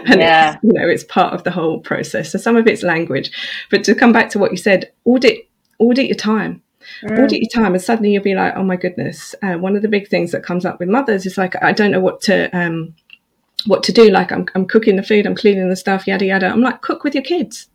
and 0.05 0.19
yeah. 0.19 0.57
you 0.61 0.71
know, 0.73 0.87
it's 0.87 1.03
part 1.03 1.33
of 1.33 1.43
the 1.43 1.51
whole 1.51 1.79
process. 1.79 2.31
So 2.31 2.37
some 2.37 2.55
of 2.55 2.67
it's 2.67 2.83
language. 2.83 3.31
But 3.71 3.83
to 3.85 3.95
come 3.95 4.11
back 4.11 4.29
to 4.31 4.39
what 4.39 4.51
you 4.51 4.57
said, 4.57 4.91
audit 5.05 5.49
audit 5.79 6.05
your 6.07 6.15
time. 6.15 6.61
Mm. 7.01 7.23
Audit 7.23 7.41
your 7.41 7.49
time, 7.49 7.73
and 7.73 7.81
suddenly 7.81 8.11
you'll 8.11 8.23
be 8.23 8.35
like, 8.35 8.53
"Oh 8.57 8.63
my 8.63 8.75
goodness!" 8.75 9.33
Uh, 9.41 9.53
one 9.53 9.77
of 9.77 9.81
the 9.81 9.87
big 9.87 10.09
things 10.09 10.33
that 10.33 10.43
comes 10.43 10.65
up 10.65 10.79
with 10.79 10.89
mothers 10.89 11.25
is 11.25 11.37
like, 11.37 11.55
"I 11.63 11.71
don't 11.71 11.91
know 11.91 12.01
what 12.01 12.19
to 12.23 12.49
um, 12.55 12.93
what 13.65 13.83
to 13.83 13.93
do. 13.93 14.09
Like, 14.09 14.33
I'm 14.33 14.45
I'm 14.53 14.67
cooking 14.67 14.97
the 14.97 15.01
food, 15.01 15.25
I'm 15.25 15.33
cleaning 15.33 15.69
the 15.69 15.77
stuff, 15.77 16.05
yada 16.05 16.25
yada." 16.25 16.47
I'm 16.47 16.59
like, 16.59 16.81
"Cook 16.81 17.05
with 17.05 17.15
your 17.15 17.23
kids. 17.23 17.69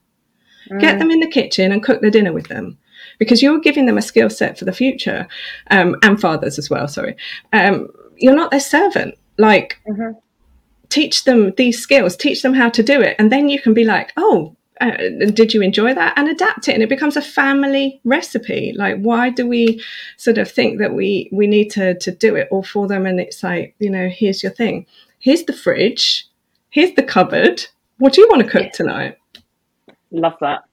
Mm. 0.71 0.81
Get 0.81 0.99
them 0.99 1.11
in 1.11 1.21
the 1.21 1.27
kitchen 1.27 1.73
and 1.73 1.83
cook 1.83 2.01
their 2.01 2.11
dinner 2.11 2.33
with 2.33 2.49
them 2.49 2.79
because 3.19 3.43
you're 3.43 3.61
giving 3.61 3.87
them 3.87 3.99
a 3.99 4.03
skill 4.03 4.31
set 4.31 4.59
for 4.59 4.65
the 4.65 4.73
future 4.73 5.27
um, 5.71 5.97
and 6.03 6.21
fathers 6.21 6.59
as 6.59 6.71
well. 6.71 6.89
Sorry. 6.89 7.17
Um, 7.53 7.89
you're 8.17 8.37
not 8.37 8.51
their 8.51 8.61
servant. 8.61 9.17
Like, 9.39 9.81
mm-hmm. 9.89 10.19
teach 10.89 11.25
them 11.25 11.53
these 11.57 11.81
skills, 11.81 12.17
teach 12.17 12.43
them 12.43 12.55
how 12.55 12.69
to 12.71 12.83
do 12.83 13.01
it. 13.01 13.17
And 13.19 13.31
then 13.31 13.49
you 13.49 13.61
can 13.61 13.75
be 13.75 13.85
like, 13.85 14.13
oh, 14.17 14.57
uh, 14.81 14.97
did 15.33 15.53
you 15.53 15.61
enjoy 15.61 15.93
that 15.93 16.17
and 16.17 16.29
adapt 16.29 16.69
it 16.69 16.75
and 16.75 16.85
it 16.85 16.89
becomes 16.89 17.17
a 17.17 17.23
family 17.23 18.01
recipe 18.05 18.73
like 18.77 18.97
why 18.99 19.29
do 19.29 19.45
we 19.45 19.83
sort 20.19 20.39
of 20.39 20.49
think 20.49 20.79
that 20.79 20.95
we 20.95 21.29
we 21.33 21.49
need 21.49 21.69
to 21.69 21.99
to 21.99 22.13
do 22.13 22.37
it 22.37 22.47
all 22.53 22.63
for 22.63 22.87
them 22.87 23.05
and 23.05 23.19
it's 23.19 23.43
like 23.43 23.75
you 23.81 23.91
know 23.91 24.09
here's 24.09 24.41
your 24.41 24.53
thing 24.53 24.87
here's 25.19 25.43
the 25.45 25.53
fridge 25.53 26.29
here's 26.71 26.95
the 26.95 27.03
cupboard 27.03 27.67
what 27.99 28.13
do 28.13 28.21
you 28.21 28.29
want 28.29 28.41
to 28.41 28.49
cook 28.49 28.63
yeah. 28.63 28.71
tonight 28.71 29.18
Love 30.11 30.35
that. 30.41 30.65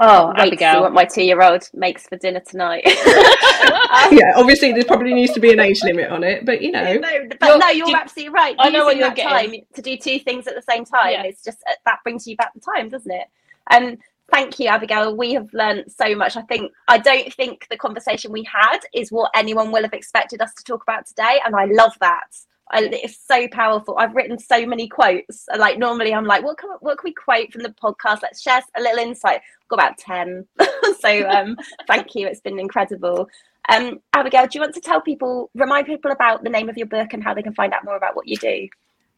Oh, 0.00 0.28
wait 0.28 0.48
Abigail. 0.48 0.72
to 0.72 0.78
see 0.78 0.82
what 0.82 0.92
my 0.92 1.04
two-year-old 1.04 1.68
makes 1.74 2.06
for 2.06 2.16
dinner 2.16 2.40
tonight. 2.40 2.82
yeah, 2.86 4.32
obviously 4.36 4.72
there 4.72 4.84
probably 4.84 5.12
needs 5.12 5.32
to 5.32 5.40
be 5.40 5.52
an 5.52 5.58
age 5.58 5.82
limit 5.82 6.10
on 6.10 6.22
it, 6.22 6.46
but 6.46 6.62
you 6.62 6.70
know. 6.70 6.94
No, 6.94 7.28
but 7.40 7.48
you're, 7.48 7.58
no, 7.58 7.68
you're 7.70 7.88
you, 7.88 7.96
absolutely 7.96 8.32
right. 8.32 8.54
I 8.60 8.70
know 8.70 8.84
what 8.84 8.96
you're 8.96 9.10
getting. 9.10 9.50
time 9.50 9.60
to 9.74 9.82
do 9.82 9.96
two 9.96 10.20
things 10.20 10.46
at 10.46 10.54
the 10.54 10.62
same 10.62 10.84
time. 10.84 11.12
Yeah. 11.12 11.22
It's 11.24 11.42
just 11.42 11.58
uh, 11.68 11.72
that 11.84 11.98
brings 12.04 12.28
you 12.28 12.36
back 12.36 12.54
the 12.54 12.60
time, 12.60 12.88
doesn't 12.88 13.10
it? 13.10 13.26
And 13.70 13.98
thank 14.30 14.60
you, 14.60 14.68
Abigail. 14.68 15.16
We 15.16 15.32
have 15.34 15.52
learned 15.52 15.90
so 15.90 16.14
much. 16.14 16.36
I 16.36 16.42
think 16.42 16.70
I 16.86 16.98
don't 16.98 17.32
think 17.34 17.66
the 17.68 17.76
conversation 17.76 18.30
we 18.30 18.44
had 18.44 18.78
is 18.94 19.10
what 19.10 19.32
anyone 19.34 19.72
will 19.72 19.82
have 19.82 19.94
expected 19.94 20.40
us 20.40 20.54
to 20.54 20.64
talk 20.64 20.82
about 20.84 21.06
today, 21.06 21.40
and 21.44 21.56
I 21.56 21.64
love 21.64 21.94
that. 22.00 22.36
I, 22.70 22.82
it's 22.92 23.18
so 23.26 23.48
powerful. 23.48 23.96
I've 23.98 24.14
written 24.14 24.38
so 24.38 24.66
many 24.66 24.88
quotes. 24.88 25.46
Like 25.56 25.78
normally, 25.78 26.14
I'm 26.14 26.24
like, 26.26 26.44
what 26.44 26.58
can 26.58 26.70
what 26.80 26.98
can 26.98 27.08
we 27.08 27.14
quote 27.14 27.52
from 27.52 27.62
the 27.62 27.70
podcast? 27.70 28.22
Let's 28.22 28.40
share 28.40 28.62
a 28.76 28.80
little 28.80 28.98
insight. 28.98 29.36
I've 29.36 29.68
got 29.68 29.76
about 29.78 29.98
ten. 29.98 30.46
so 31.00 31.28
um, 31.28 31.56
thank 31.86 32.14
you. 32.14 32.26
It's 32.26 32.40
been 32.40 32.58
incredible. 32.58 33.28
Um, 33.68 34.00
Abigail, 34.14 34.46
do 34.46 34.50
you 34.54 34.60
want 34.62 34.74
to 34.74 34.80
tell 34.80 35.00
people, 35.00 35.50
remind 35.54 35.86
people 35.86 36.10
about 36.10 36.42
the 36.42 36.48
name 36.48 36.70
of 36.70 36.78
your 36.78 36.86
book 36.86 37.12
and 37.12 37.22
how 37.22 37.34
they 37.34 37.42
can 37.42 37.54
find 37.54 37.72
out 37.74 37.84
more 37.84 37.96
about 37.96 38.16
what 38.16 38.26
you 38.26 38.36
do? 38.38 38.68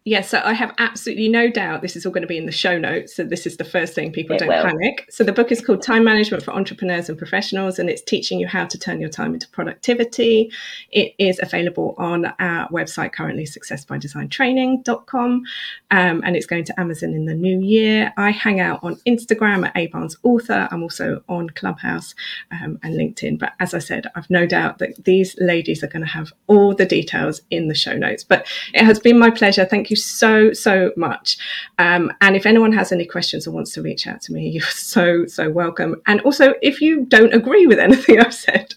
Yes, 0.07 0.33
yeah, 0.33 0.41
so 0.41 0.49
I 0.49 0.55
have 0.55 0.75
absolutely 0.79 1.29
no 1.29 1.51
doubt 1.51 1.83
this 1.83 1.95
is 1.95 2.07
all 2.07 2.13
going 2.13 2.23
to 2.23 2.27
be 2.27 2.39
in 2.39 2.47
the 2.47 2.53
show 2.53 2.79
notes. 2.79 3.15
So 3.15 3.23
this 3.23 3.45
is 3.45 3.59
the 3.59 3.65
first 3.65 3.95
thing 3.95 4.13
people 4.13 4.35
it 4.35 4.39
don't 4.39 4.49
will. 4.49 4.63
panic. 4.63 5.07
So 5.11 5.25
the 5.25 5.33
book 5.33 5.53
is 5.53 5.61
called 5.61 5.83
Time 5.83 6.05
Management 6.05 6.43
for 6.43 6.53
Entrepreneurs 6.53 7.11
and 7.11 7.19
Professionals, 7.19 7.79
and 7.79 7.91
it's 7.91 8.01
teaching 8.01 8.41
you 8.41 8.49
how 8.49 8.65
to 8.65 8.79
turn 8.79 8.99
your 8.99 9.11
time 9.11 9.35
into 9.35 9.47
productivity. 9.51 10.51
It 10.91 11.13
is 11.19 11.39
available 11.43 11.95
on 11.99 12.33
our 12.39 12.67
website 12.71 13.13
currently, 13.13 13.45
successbydesigntraining.com, 13.45 15.43
um, 15.91 16.23
and 16.25 16.35
it's 16.35 16.47
going 16.47 16.65
to 16.65 16.81
Amazon 16.81 17.13
in 17.13 17.27
the 17.27 17.35
new 17.35 17.61
year. 17.61 18.15
I 18.17 18.31
hang 18.31 18.59
out 18.59 18.83
on 18.83 18.97
Instagram 19.07 19.67
at 19.67 19.75
Abarnes 19.75 20.17
Author. 20.23 20.67
I'm 20.71 20.83
also 20.83 21.23
on 21.29 21.51
Clubhouse 21.51 22.15
um, 22.53 22.79
and 22.83 22.95
LinkedIn. 22.99 23.39
But 23.39 23.53
as 23.61 23.75
I 23.75 23.81
said, 23.81 24.07
I've 24.15 24.31
no 24.31 24.47
doubt 24.47 24.79
that 24.79 25.05
these 25.05 25.37
ladies 25.39 25.85
are 25.85 25.89
going 25.89 26.07
to 26.07 26.11
have 26.11 26.33
all 26.47 26.75
the 26.75 26.87
details 26.87 27.43
in 27.51 27.69
the 27.69 27.75
show 27.75 27.99
notes. 27.99 28.25
But 28.25 28.47
it 28.73 28.87
has 28.87 28.99
been 28.99 29.19
my 29.19 29.29
pleasure. 29.29 29.67
Thank 29.67 29.90
you 29.91 29.97
so, 29.97 30.53
so 30.53 30.93
much. 30.97 31.39
Um, 31.79 32.13
and 32.21 32.37
if 32.37 32.47
anyone 32.47 32.73
has 32.73 32.93
any 32.93 33.07
questions 33.07 33.47
or 33.47 33.51
wants 33.51 33.73
to 33.73 33.83
reach 33.83 34.07
out 34.07 34.21
to 34.23 34.33
me, 34.33 34.49
you're 34.55 34.63
so, 34.63 35.27
so 35.27 35.51
welcome. 35.51 36.01
And 36.07 36.21
also, 36.23 36.55
if 36.63 36.81
you 36.81 37.05
don't 37.07 37.35
agree 37.35 37.67
with 37.67 37.79
anything 37.89 38.21
I've 38.21 38.35
said, 38.35 38.75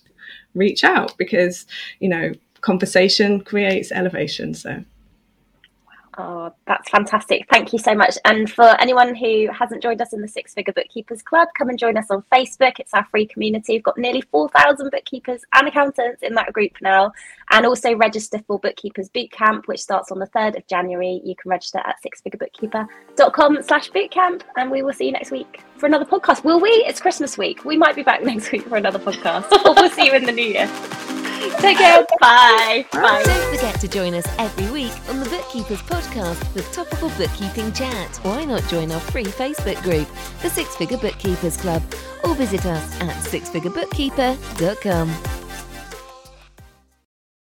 reach 0.53 0.83
out 0.83 1.17
because, 1.17 1.65
you 1.99 2.09
know, 2.09 2.33
conversation 2.61 3.41
creates 3.41 3.91
elevation. 3.91 4.53
So. 4.53 4.83
Oh, 6.17 6.53
that's 6.67 6.89
fantastic. 6.89 7.47
Thank 7.49 7.73
you 7.73 7.79
so 7.79 7.95
much. 7.95 8.17
And 8.25 8.49
for 8.51 8.79
anyone 8.79 9.15
who 9.15 9.47
hasn't 9.51 9.81
joined 9.81 10.01
us 10.01 10.13
in 10.13 10.21
the 10.21 10.27
Six 10.27 10.53
Figure 10.53 10.73
Bookkeepers 10.73 11.23
Club, 11.23 11.47
come 11.57 11.69
and 11.69 11.79
join 11.79 11.97
us 11.97 12.05
on 12.11 12.23
Facebook. 12.31 12.79
It's 12.79 12.93
our 12.93 13.05
free 13.05 13.25
community. 13.25 13.73
We've 13.73 13.83
got 13.83 13.97
nearly 13.97 14.21
4,000 14.21 14.91
bookkeepers 14.91 15.41
and 15.53 15.67
accountants 15.67 16.21
in 16.21 16.35
that 16.35 16.53
group 16.53 16.73
now. 16.81 17.11
And 17.49 17.65
also 17.65 17.95
register 17.95 18.39
for 18.45 18.59
Bookkeepers 18.59 19.09
Bootcamp, 19.09 19.67
which 19.67 19.81
starts 19.81 20.11
on 20.11 20.19
the 20.19 20.27
3rd 20.27 20.57
of 20.57 20.67
January. 20.67 21.21
You 21.23 21.35
can 21.35 21.49
register 21.49 21.79
at 21.79 21.95
sixfigurebookkeeper.com 22.05 23.63
slash 23.63 23.89
bootcamp. 23.89 24.41
And 24.55 24.69
we 24.69 24.83
will 24.83 24.93
see 24.93 25.05
you 25.05 25.11
next 25.11 25.31
week 25.31 25.61
for 25.77 25.87
another 25.87 26.05
podcast. 26.05 26.43
Will 26.43 26.59
we? 26.59 26.69
It's 26.69 27.01
Christmas 27.01 27.37
week. 27.37 27.65
We 27.65 27.75
might 27.75 27.95
be 27.95 28.03
back 28.03 28.23
next 28.23 28.51
week 28.51 28.67
for 28.67 28.77
another 28.77 28.99
podcast. 28.99 29.49
we'll 29.63 29.89
see 29.89 30.05
you 30.05 30.13
in 30.13 30.25
the 30.25 30.31
new 30.31 30.45
year. 30.45 31.12
Take 31.59 31.77
care. 31.77 32.05
Bye. 32.19 32.85
Bye. 32.91 33.21
Don't 33.23 33.55
forget 33.55 33.79
to 33.81 33.87
join 33.87 34.13
us 34.13 34.25
every 34.37 34.69
week 34.71 34.91
on 35.09 35.19
the 35.19 35.25
Bookkeepers 35.29 35.81
Podcast 35.81 36.43
for 36.53 36.61
topical 36.73 37.09
bookkeeping 37.17 37.71
chat. 37.73 38.17
Why 38.23 38.45
not 38.45 38.63
join 38.69 38.91
our 38.91 38.99
free 38.99 39.25
Facebook 39.25 39.81
group, 39.83 40.07
the 40.41 40.49
Six 40.49 40.75
Figure 40.75 40.97
Bookkeepers 40.97 41.57
Club, 41.57 41.81
or 42.23 42.35
visit 42.35 42.65
us 42.65 43.01
at 43.01 43.15
sixfigurebookkeeper.com. 43.23 45.42